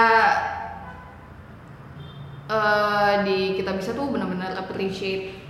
eh, 2.47 3.13
di 3.27 3.59
kita 3.59 3.75
bisa 3.75 3.99
tuh 3.99 4.15
bener-bener 4.15 4.55
appreciate 4.55 5.43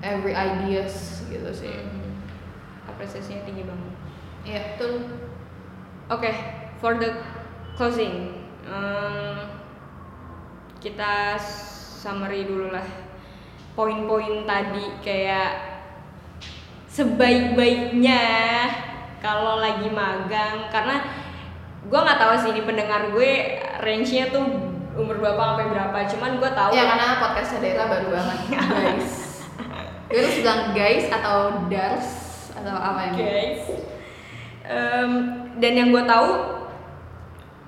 every 0.00 0.32
ideas 0.32 1.20
gitu 1.28 1.52
sih. 1.52 1.76
Hmm. 1.76 2.16
apresiasinya 2.88 3.44
tinggi 3.44 3.68
banget 3.68 3.92
Iya, 4.48 4.60
betul. 4.72 5.04
Oke, 6.08 6.32
for 6.80 6.96
the 6.96 7.12
closing, 7.76 8.32
em, 8.64 9.36
kita 10.80 11.36
summary 12.00 12.48
dulu 12.48 12.72
lah 12.72 13.09
poin-poin 13.80 14.44
tadi 14.44 14.84
kayak 15.00 15.56
sebaik-baiknya 16.92 18.24
kalau 19.24 19.56
lagi 19.56 19.88
magang 19.88 20.68
karena 20.68 21.00
gue 21.88 21.96
nggak 21.96 22.20
tahu 22.20 22.32
sih 22.44 22.52
ini 22.52 22.68
pendengar 22.68 23.08
gue 23.08 23.56
range-nya 23.80 24.28
tuh 24.28 24.44
umur 25.00 25.16
berapa 25.16 25.40
sampai 25.40 25.66
berapa 25.72 25.98
cuman 26.12 26.30
gue 26.36 26.50
tahu 26.52 26.70
Ya 26.76 26.84
karena 26.92 27.24
podcastnya 27.24 27.58
Dera 27.64 27.84
baru 27.88 28.08
banget, 28.12 28.38
guys. 28.52 29.12
Gue 30.12 30.18
harus 30.20 30.36
bilang 30.44 30.62
guys 30.76 31.06
atau 31.08 31.36
dars 31.72 32.08
atau 32.52 32.74
apa 32.76 33.00
yang 33.08 33.16
guys. 33.16 33.64
Em, 34.68 35.10
dan 35.56 35.72
yang 35.72 35.88
gue 35.88 36.04
tahu 36.04 36.28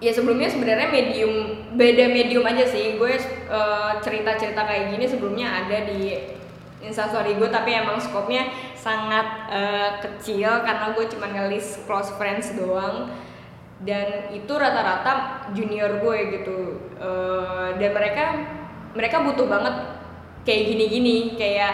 ya 0.03 0.11
sebelumnya 0.11 0.51
sebenarnya 0.51 0.91
medium 0.91 1.63
beda 1.79 2.11
medium 2.11 2.43
aja 2.43 2.67
sih. 2.67 2.99
Gue 2.99 3.15
cerita 4.03 4.35
cerita 4.35 4.67
kayak 4.67 4.99
gini 4.99 5.07
sebelumnya 5.07 5.63
ada 5.63 5.87
di 5.87 6.19
instastory 6.83 7.39
gue 7.39 7.47
tapi 7.47 7.79
emang 7.79 8.03
skopnya 8.03 8.51
sangat 8.75 9.47
eh, 9.55 9.91
kecil 10.03 10.67
karena 10.67 10.91
gue 10.99 11.07
cuma 11.15 11.31
ngelis 11.31 11.87
close 11.87 12.11
friends 12.19 12.51
doang. 12.59 13.15
Dan 13.83 14.31
itu 14.31 14.51
rata-rata 14.51 15.47
junior 15.55 16.03
gue 16.03 16.19
gitu. 16.39 16.59
Eh, 16.99 17.69
dan 17.79 17.91
mereka 17.95 18.25
mereka 18.99 19.23
butuh 19.23 19.47
banget 19.47 19.75
kayak 20.43 20.63
gini-gini. 20.67 21.39
Kayak 21.39 21.73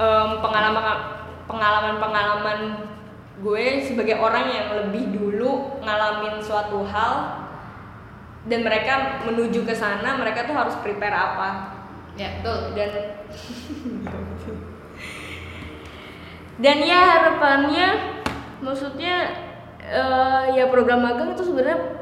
em, 0.00 0.40
pengalaman 0.40 1.20
pengalaman-pengalaman 1.44 2.58
gue 3.40 3.64
sebagai 3.84 4.20
orang 4.20 4.52
yang 4.52 4.68
lebih 4.84 5.16
dulu 5.16 5.80
ngalamin 5.80 6.44
suatu 6.44 6.84
hal 6.84 7.48
dan 8.44 8.60
mereka 8.64 9.24
menuju 9.24 9.64
ke 9.64 9.72
sana 9.72 10.16
mereka 10.16 10.44
tuh 10.48 10.56
harus 10.56 10.76
prepare 10.80 11.12
apa. 11.12 11.48
Ya, 12.16 12.40
betul. 12.40 12.76
dan 12.76 12.90
dan 16.64 16.78
ya 16.84 17.00
harapannya 17.00 17.88
maksudnya 18.60 19.14
eh, 19.80 20.42
ya 20.60 20.68
program 20.68 21.00
magang 21.00 21.32
itu 21.32 21.48
sebenarnya 21.48 21.96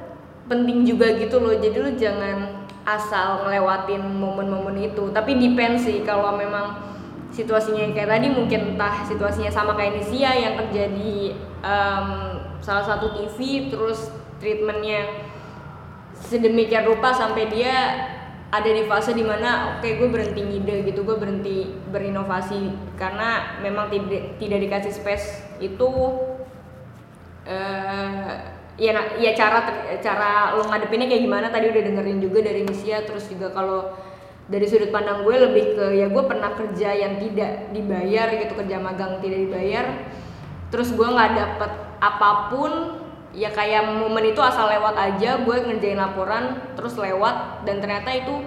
penting 0.50 0.82
juga 0.82 1.14
gitu 1.14 1.38
loh. 1.38 1.54
Jadi 1.54 1.76
lu 1.78 1.90
jangan 1.94 2.66
asal 2.82 3.46
ngelewatin 3.46 4.00
momen-momen 4.00 4.90
itu. 4.90 5.14
Tapi 5.14 5.38
depend 5.38 5.78
sih 5.78 6.02
kalau 6.02 6.34
memang 6.34 6.97
situasinya 7.32 7.84
yang 7.84 7.94
kayak 7.94 8.10
tadi 8.10 8.26
mungkin 8.32 8.60
entah 8.74 9.04
situasinya 9.04 9.52
sama 9.52 9.76
kayak 9.76 10.00
Nisia 10.00 10.32
yang 10.32 10.54
kerja 10.64 10.90
di 10.92 11.36
em, 11.60 12.08
salah 12.64 12.84
satu 12.84 13.14
TV 13.14 13.68
terus 13.68 14.10
treatmentnya 14.40 15.28
sedemikian 16.18 16.88
rupa 16.88 17.14
sampai 17.14 17.46
dia 17.52 17.74
ada 18.48 18.70
di 18.72 18.88
fase 18.88 19.12
di 19.12 19.20
mana 19.20 19.76
oke 19.76 19.84
gue 19.84 20.08
berhenti 20.08 20.40
ngide 20.40 20.88
gitu 20.88 21.04
gue 21.04 21.16
berhenti 21.20 21.68
berinovasi 21.92 22.72
karena 22.96 23.60
memang 23.60 23.92
tidak 23.92 24.40
tidak 24.40 24.58
dikasih 24.64 24.92
space 24.96 25.26
itu 25.60 25.88
eh 27.44 28.56
ya 28.78 28.94
ya 29.18 29.32
cara 29.34 29.58
cara 29.98 30.54
lo 30.54 30.62
ngadepinnya 30.70 31.10
kayak 31.10 31.22
gimana 31.26 31.46
tadi 31.50 31.66
udah 31.66 31.82
dengerin 31.82 32.22
juga 32.22 32.46
dari 32.46 32.62
Nisia 32.62 33.02
terus 33.02 33.26
juga 33.26 33.50
kalau 33.50 33.90
dari 34.48 34.64
sudut 34.64 34.88
pandang 34.88 35.28
gue 35.28 35.36
lebih 35.36 35.76
ke 35.76 35.84
ya 35.92 36.08
gue 36.08 36.24
pernah 36.24 36.56
kerja 36.56 36.88
yang 36.96 37.20
tidak 37.20 37.68
dibayar 37.76 38.32
gitu 38.32 38.52
kerja 38.56 38.76
magang 38.80 39.20
tidak 39.20 39.44
dibayar. 39.44 39.86
Terus 40.72 40.92
gue 40.96 41.04
nggak 41.04 41.30
dapet 41.36 41.72
apa 42.00 42.48
pun 42.48 42.72
ya 43.36 43.52
kayak 43.52 43.92
momen 43.92 44.32
itu 44.32 44.40
asal 44.40 44.72
lewat 44.72 44.96
aja 44.96 45.44
gue 45.44 45.56
ngerjain 45.68 46.00
laporan 46.00 46.64
terus 46.80 46.96
lewat 46.96 47.68
dan 47.68 47.84
ternyata 47.84 48.08
itu 48.08 48.40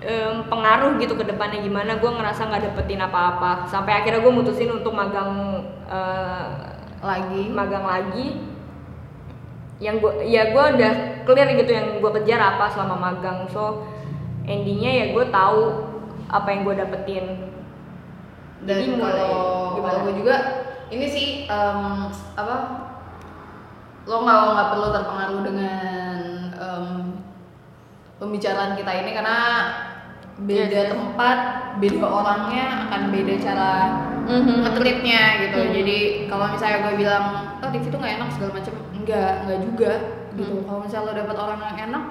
em, 0.00 0.48
pengaruh 0.48 0.96
gitu 0.96 1.12
ke 1.12 1.28
depannya 1.28 1.60
gimana 1.60 2.00
gue 2.00 2.10
ngerasa 2.10 2.48
nggak 2.48 2.72
dapetin 2.72 3.04
apa-apa. 3.04 3.68
Sampai 3.68 4.00
akhirnya 4.00 4.24
gue 4.24 4.32
mutusin 4.32 4.72
untuk 4.72 4.96
magang 4.96 5.62
eh, 5.84 6.48
Lagi. 7.00 7.48
magang 7.52 7.84
lagi. 7.84 8.40
Yang 9.80 9.96
gue 10.00 10.12
ya 10.28 10.52
gue 10.52 10.64
udah 10.76 10.92
clear 11.28 11.48
gitu 11.56 11.72
yang 11.72 12.00
gue 12.00 12.10
kejar 12.20 12.40
apa 12.40 12.72
selama 12.72 12.96
magang. 12.96 13.48
So 13.52 13.84
endingnya 14.50 14.90
ya 14.92 15.04
gue 15.10 15.24
tahu 15.28 15.62
apa 16.26 16.48
yang 16.48 16.62
gue 16.62 16.74
dapetin 16.76 17.26
dan 18.60 18.76
Jadi 18.76 18.92
mulai 18.92 19.14
kalau 19.14 19.46
gimana? 19.72 19.88
kalau 19.88 20.00
gue 20.04 20.14
juga 20.18 20.36
ini 20.90 21.06
sih 21.06 21.26
em, 21.46 21.80
apa 22.34 22.56
lo 24.04 24.16
nggak 24.20 24.38
nggak 24.50 24.68
perlu 24.68 24.86
terpengaruh 24.90 25.40
dengan 25.42 26.20
em, 26.52 26.86
pembicaraan 28.16 28.74
kita 28.74 28.92
ini 28.96 29.10
karena 29.12 29.36
beda 30.40 30.66
Yes, 30.66 30.72
yes. 30.72 30.90
tempat 30.90 31.38
beda 31.78 32.06
orangnya 32.06 32.64
akan 32.88 33.02
beda 33.10 33.34
cara 33.38 33.72
Mhm. 34.20 34.62
nge-treatnya 34.62 35.22
gitu 35.42 35.58
Mhm. 35.58 35.72
jadi 35.74 35.98
kalau 36.28 36.46
misalnya 36.48 36.78
gue 36.80 36.94
bilang 36.96 37.24
oh 37.58 37.68
Divi 37.68 37.88
tuh 37.88 37.98
nggak 37.98 38.14
enak 38.16 38.28
segala 38.30 38.50
macam 38.54 38.74
enggak 38.92 39.32
enggak 39.42 39.58
juga 39.64 39.92
gitu 40.32 40.52
Mhm. 40.54 40.64
kalau 40.64 40.80
misalnya 40.80 41.06
lo 41.06 41.12
dapet 41.16 41.36
orang 41.36 41.60
yang 41.64 41.78
enak 41.88 42.04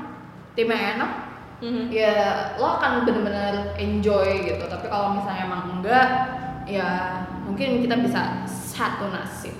tim 0.53 0.67
yang 0.67 0.85
enak 0.97 1.11
Mhm. 1.59 1.91
ya 1.91 2.55
lo 2.55 2.79
akan 2.79 3.03
bener-bener 3.03 3.75
enjoy 3.75 4.47
gitu. 4.47 4.63
Tapi 4.67 4.87
kalau 4.87 5.19
misalnya 5.19 5.43
emang 5.47 5.63
enggak 5.79 6.07
ya 6.63 6.89
mungkin 7.43 7.83
kita 7.83 7.99
bisa 7.99 8.47
satu 8.47 9.11
nasib. 9.11 9.55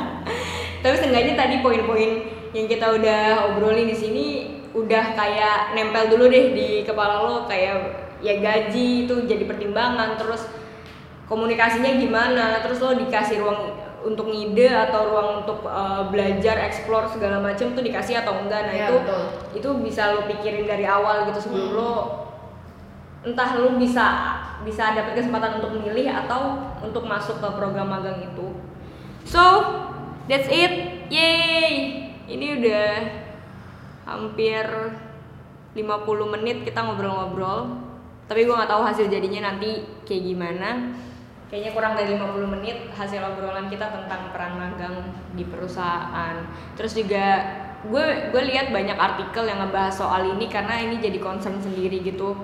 Tapi 0.82 0.94
seenggaknya 0.96 1.36
tadi 1.36 1.60
poin-poin 1.60 2.24
yang 2.56 2.66
kita 2.66 2.96
udah 2.96 3.52
obrolin 3.52 3.86
di 3.86 3.96
sini 3.96 4.26
udah 4.72 5.12
kayak 5.12 5.76
nempel 5.76 6.08
dulu 6.08 6.32
deh 6.32 6.56
di 6.56 6.68
kepala 6.88 7.20
lo. 7.20 7.36
Kayak 7.44 8.08
ya 8.24 8.40
gaji 8.40 9.04
itu 9.04 9.14
jadi 9.28 9.44
pertimbangan. 9.44 10.16
Terus 10.16 10.48
komunikasinya 11.28 12.00
gimana? 12.00 12.64
Terus 12.64 12.80
lo 12.80 12.96
dikasih 12.96 13.44
ruang 13.44 13.79
untuk 14.00 14.28
ngide 14.28 14.68
atau 14.68 15.12
ruang 15.12 15.28
untuk 15.42 15.62
uh, 15.62 16.08
belajar 16.08 16.56
explore 16.64 17.04
segala 17.06 17.36
macam 17.38 17.72
tuh 17.72 17.80
dikasih 17.80 18.20
atau 18.20 18.40
enggak. 18.40 18.64
Nah 18.64 18.74
Iya, 18.74 18.86
itu 18.86 18.96
betul. 19.00 19.22
itu 19.54 19.68
bisa 19.84 20.02
lo 20.12 20.24
pikirin 20.24 20.64
dari 20.64 20.84
awal 20.84 21.28
gitu 21.28 21.40
sebelum 21.40 21.68
Hmm. 21.68 21.76
lo 21.76 21.92
entah 23.20 23.50
lo 23.54 23.76
bisa 23.76 24.06
bisa 24.60 24.92
dapet 24.92 25.12
kesempatan 25.14 25.60
untuk 25.60 25.76
memilih 25.76 26.08
atau 26.08 26.56
untuk 26.80 27.04
masuk 27.04 27.36
ke 27.36 27.48
program 27.52 27.88
magang 27.88 28.20
itu. 28.20 28.56
So 29.24 29.40
that's 30.24 30.48
it. 30.48 30.72
Yay! 31.12 31.72
Ini 32.24 32.46
udah 32.62 32.86
hampir 34.06 34.64
50 35.72 35.84
menit 36.30 36.62
kita 36.62 36.80
ngobrol-ngobrol. 36.80 37.76
Tapi 38.24 38.46
gue 38.46 38.54
nggak 38.54 38.70
tahu 38.70 38.82
hasil 38.86 39.10
jadinya 39.10 39.50
nanti 39.50 39.82
kayak 40.06 40.22
gimana 40.24 40.94
kayaknya 41.50 41.74
kurang 41.74 41.98
dari 41.98 42.14
50 42.14 42.54
menit 42.54 42.78
hasil 42.94 43.18
obrolan 43.26 43.66
kita 43.66 43.90
tentang 43.90 44.30
peran 44.30 44.54
magang 44.54 44.96
di 45.34 45.42
perusahaan. 45.42 46.46
Terus 46.78 46.94
juga 46.94 47.42
gue 47.82 48.30
gue 48.30 48.42
lihat 48.54 48.70
banyak 48.70 48.94
artikel 48.94 49.50
yang 49.50 49.58
ngebahas 49.66 49.98
soal 49.98 50.30
ini 50.38 50.46
karena 50.46 50.78
ini 50.78 51.02
jadi 51.02 51.18
concern 51.18 51.58
sendiri 51.58 52.06
gitu. 52.06 52.38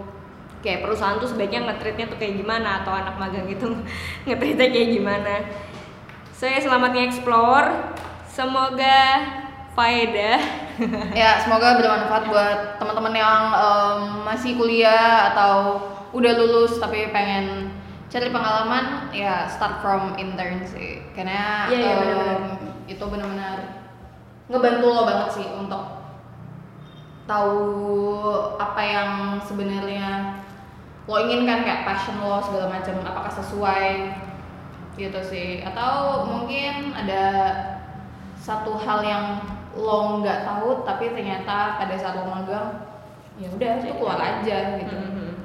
Kayak 0.58 0.90
perusahaan 0.90 1.22
tuh 1.22 1.30
sebaiknya 1.30 1.70
ngetritnya 1.70 2.10
tuh 2.10 2.18
kayak 2.18 2.42
gimana 2.42 2.82
atau 2.82 2.90
anak 2.90 3.14
magang 3.14 3.46
itu 3.46 3.70
ngetritnya 4.26 4.74
kayak 4.74 4.90
gimana. 4.90 5.34
Saya 6.34 6.58
selamat 6.58 6.90
nge-explore. 6.92 7.70
Semoga 8.26 9.00
faedah. 9.78 10.40
Ya 11.16 11.40
semoga 11.40 11.80
bermanfaat 11.80 12.28
buat 12.28 12.58
teman-teman 12.76 13.16
yang 13.16 13.48
em, 13.48 14.28
masih 14.28 14.60
kuliah 14.60 15.32
atau 15.32 15.80
udah 16.12 16.32
lulus 16.36 16.76
tapi 16.76 17.08
pengen 17.08 17.72
cari 18.06 18.28
pengalaman 18.30 19.10
ya 19.10 19.46
start 19.46 19.82
from 19.82 20.14
intern 20.14 20.62
sih 20.62 21.02
karena 21.12 21.66
Iya, 21.66 21.76
iya, 21.76 21.90
em, 21.90 21.98
benar-benar. 21.98 22.38
itu 22.86 23.04
benar-benar 23.04 23.58
ngebantu 24.46 24.86
lo 24.86 25.02
banget 25.04 25.28
sih 25.32 25.46
untuk 25.50 25.82
tahu 27.26 27.58
apa 28.56 28.80
yang 28.80 29.10
sebenarnya 29.42 30.38
lo 31.04 31.18
inginkan 31.18 31.62
kayak 31.62 31.82
passion 31.82 32.18
lo 32.18 32.38
segala 32.38 32.70
macam 32.70 33.02
apakah 33.02 33.32
sesuai 33.32 34.14
gitu 34.94 35.20
sih 35.20 35.60
atau 35.60 36.22
mungkin 36.24 36.94
ada 36.94 37.24
satu 38.38 38.78
hal 38.78 39.02
yang 39.02 39.24
lo 39.74 40.22
nggak 40.22 40.46
tahu 40.46 40.86
tapi 40.86 41.10
ternyata 41.10 41.76
pada 41.76 41.94
saat 41.98 42.14
lo 42.16 42.24
magang 42.24 42.86
ya 43.36 43.50
udah 43.50 43.72
itu 43.76 43.92
keluar 43.92 44.16
aja 44.16 44.78
gitu 44.80 44.94
Mhm. 44.96 45.35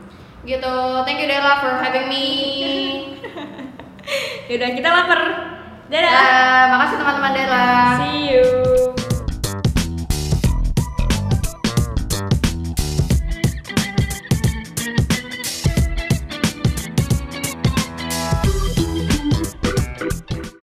Gitu. 0.46 0.76
Thank 1.06 1.22
you 1.22 1.30
Della 1.30 1.62
for 1.62 1.78
having 1.82 2.10
me. 2.10 2.26
Yaudah 4.50 4.70
kita 4.74 4.90
lapar. 4.90 5.22
Dadah. 5.92 6.08
Dadah, 6.08 6.62
makasih 6.72 6.98
teman-teman 7.04 7.32
Della 7.36 8.00
see 8.00 8.32
you 8.32 8.81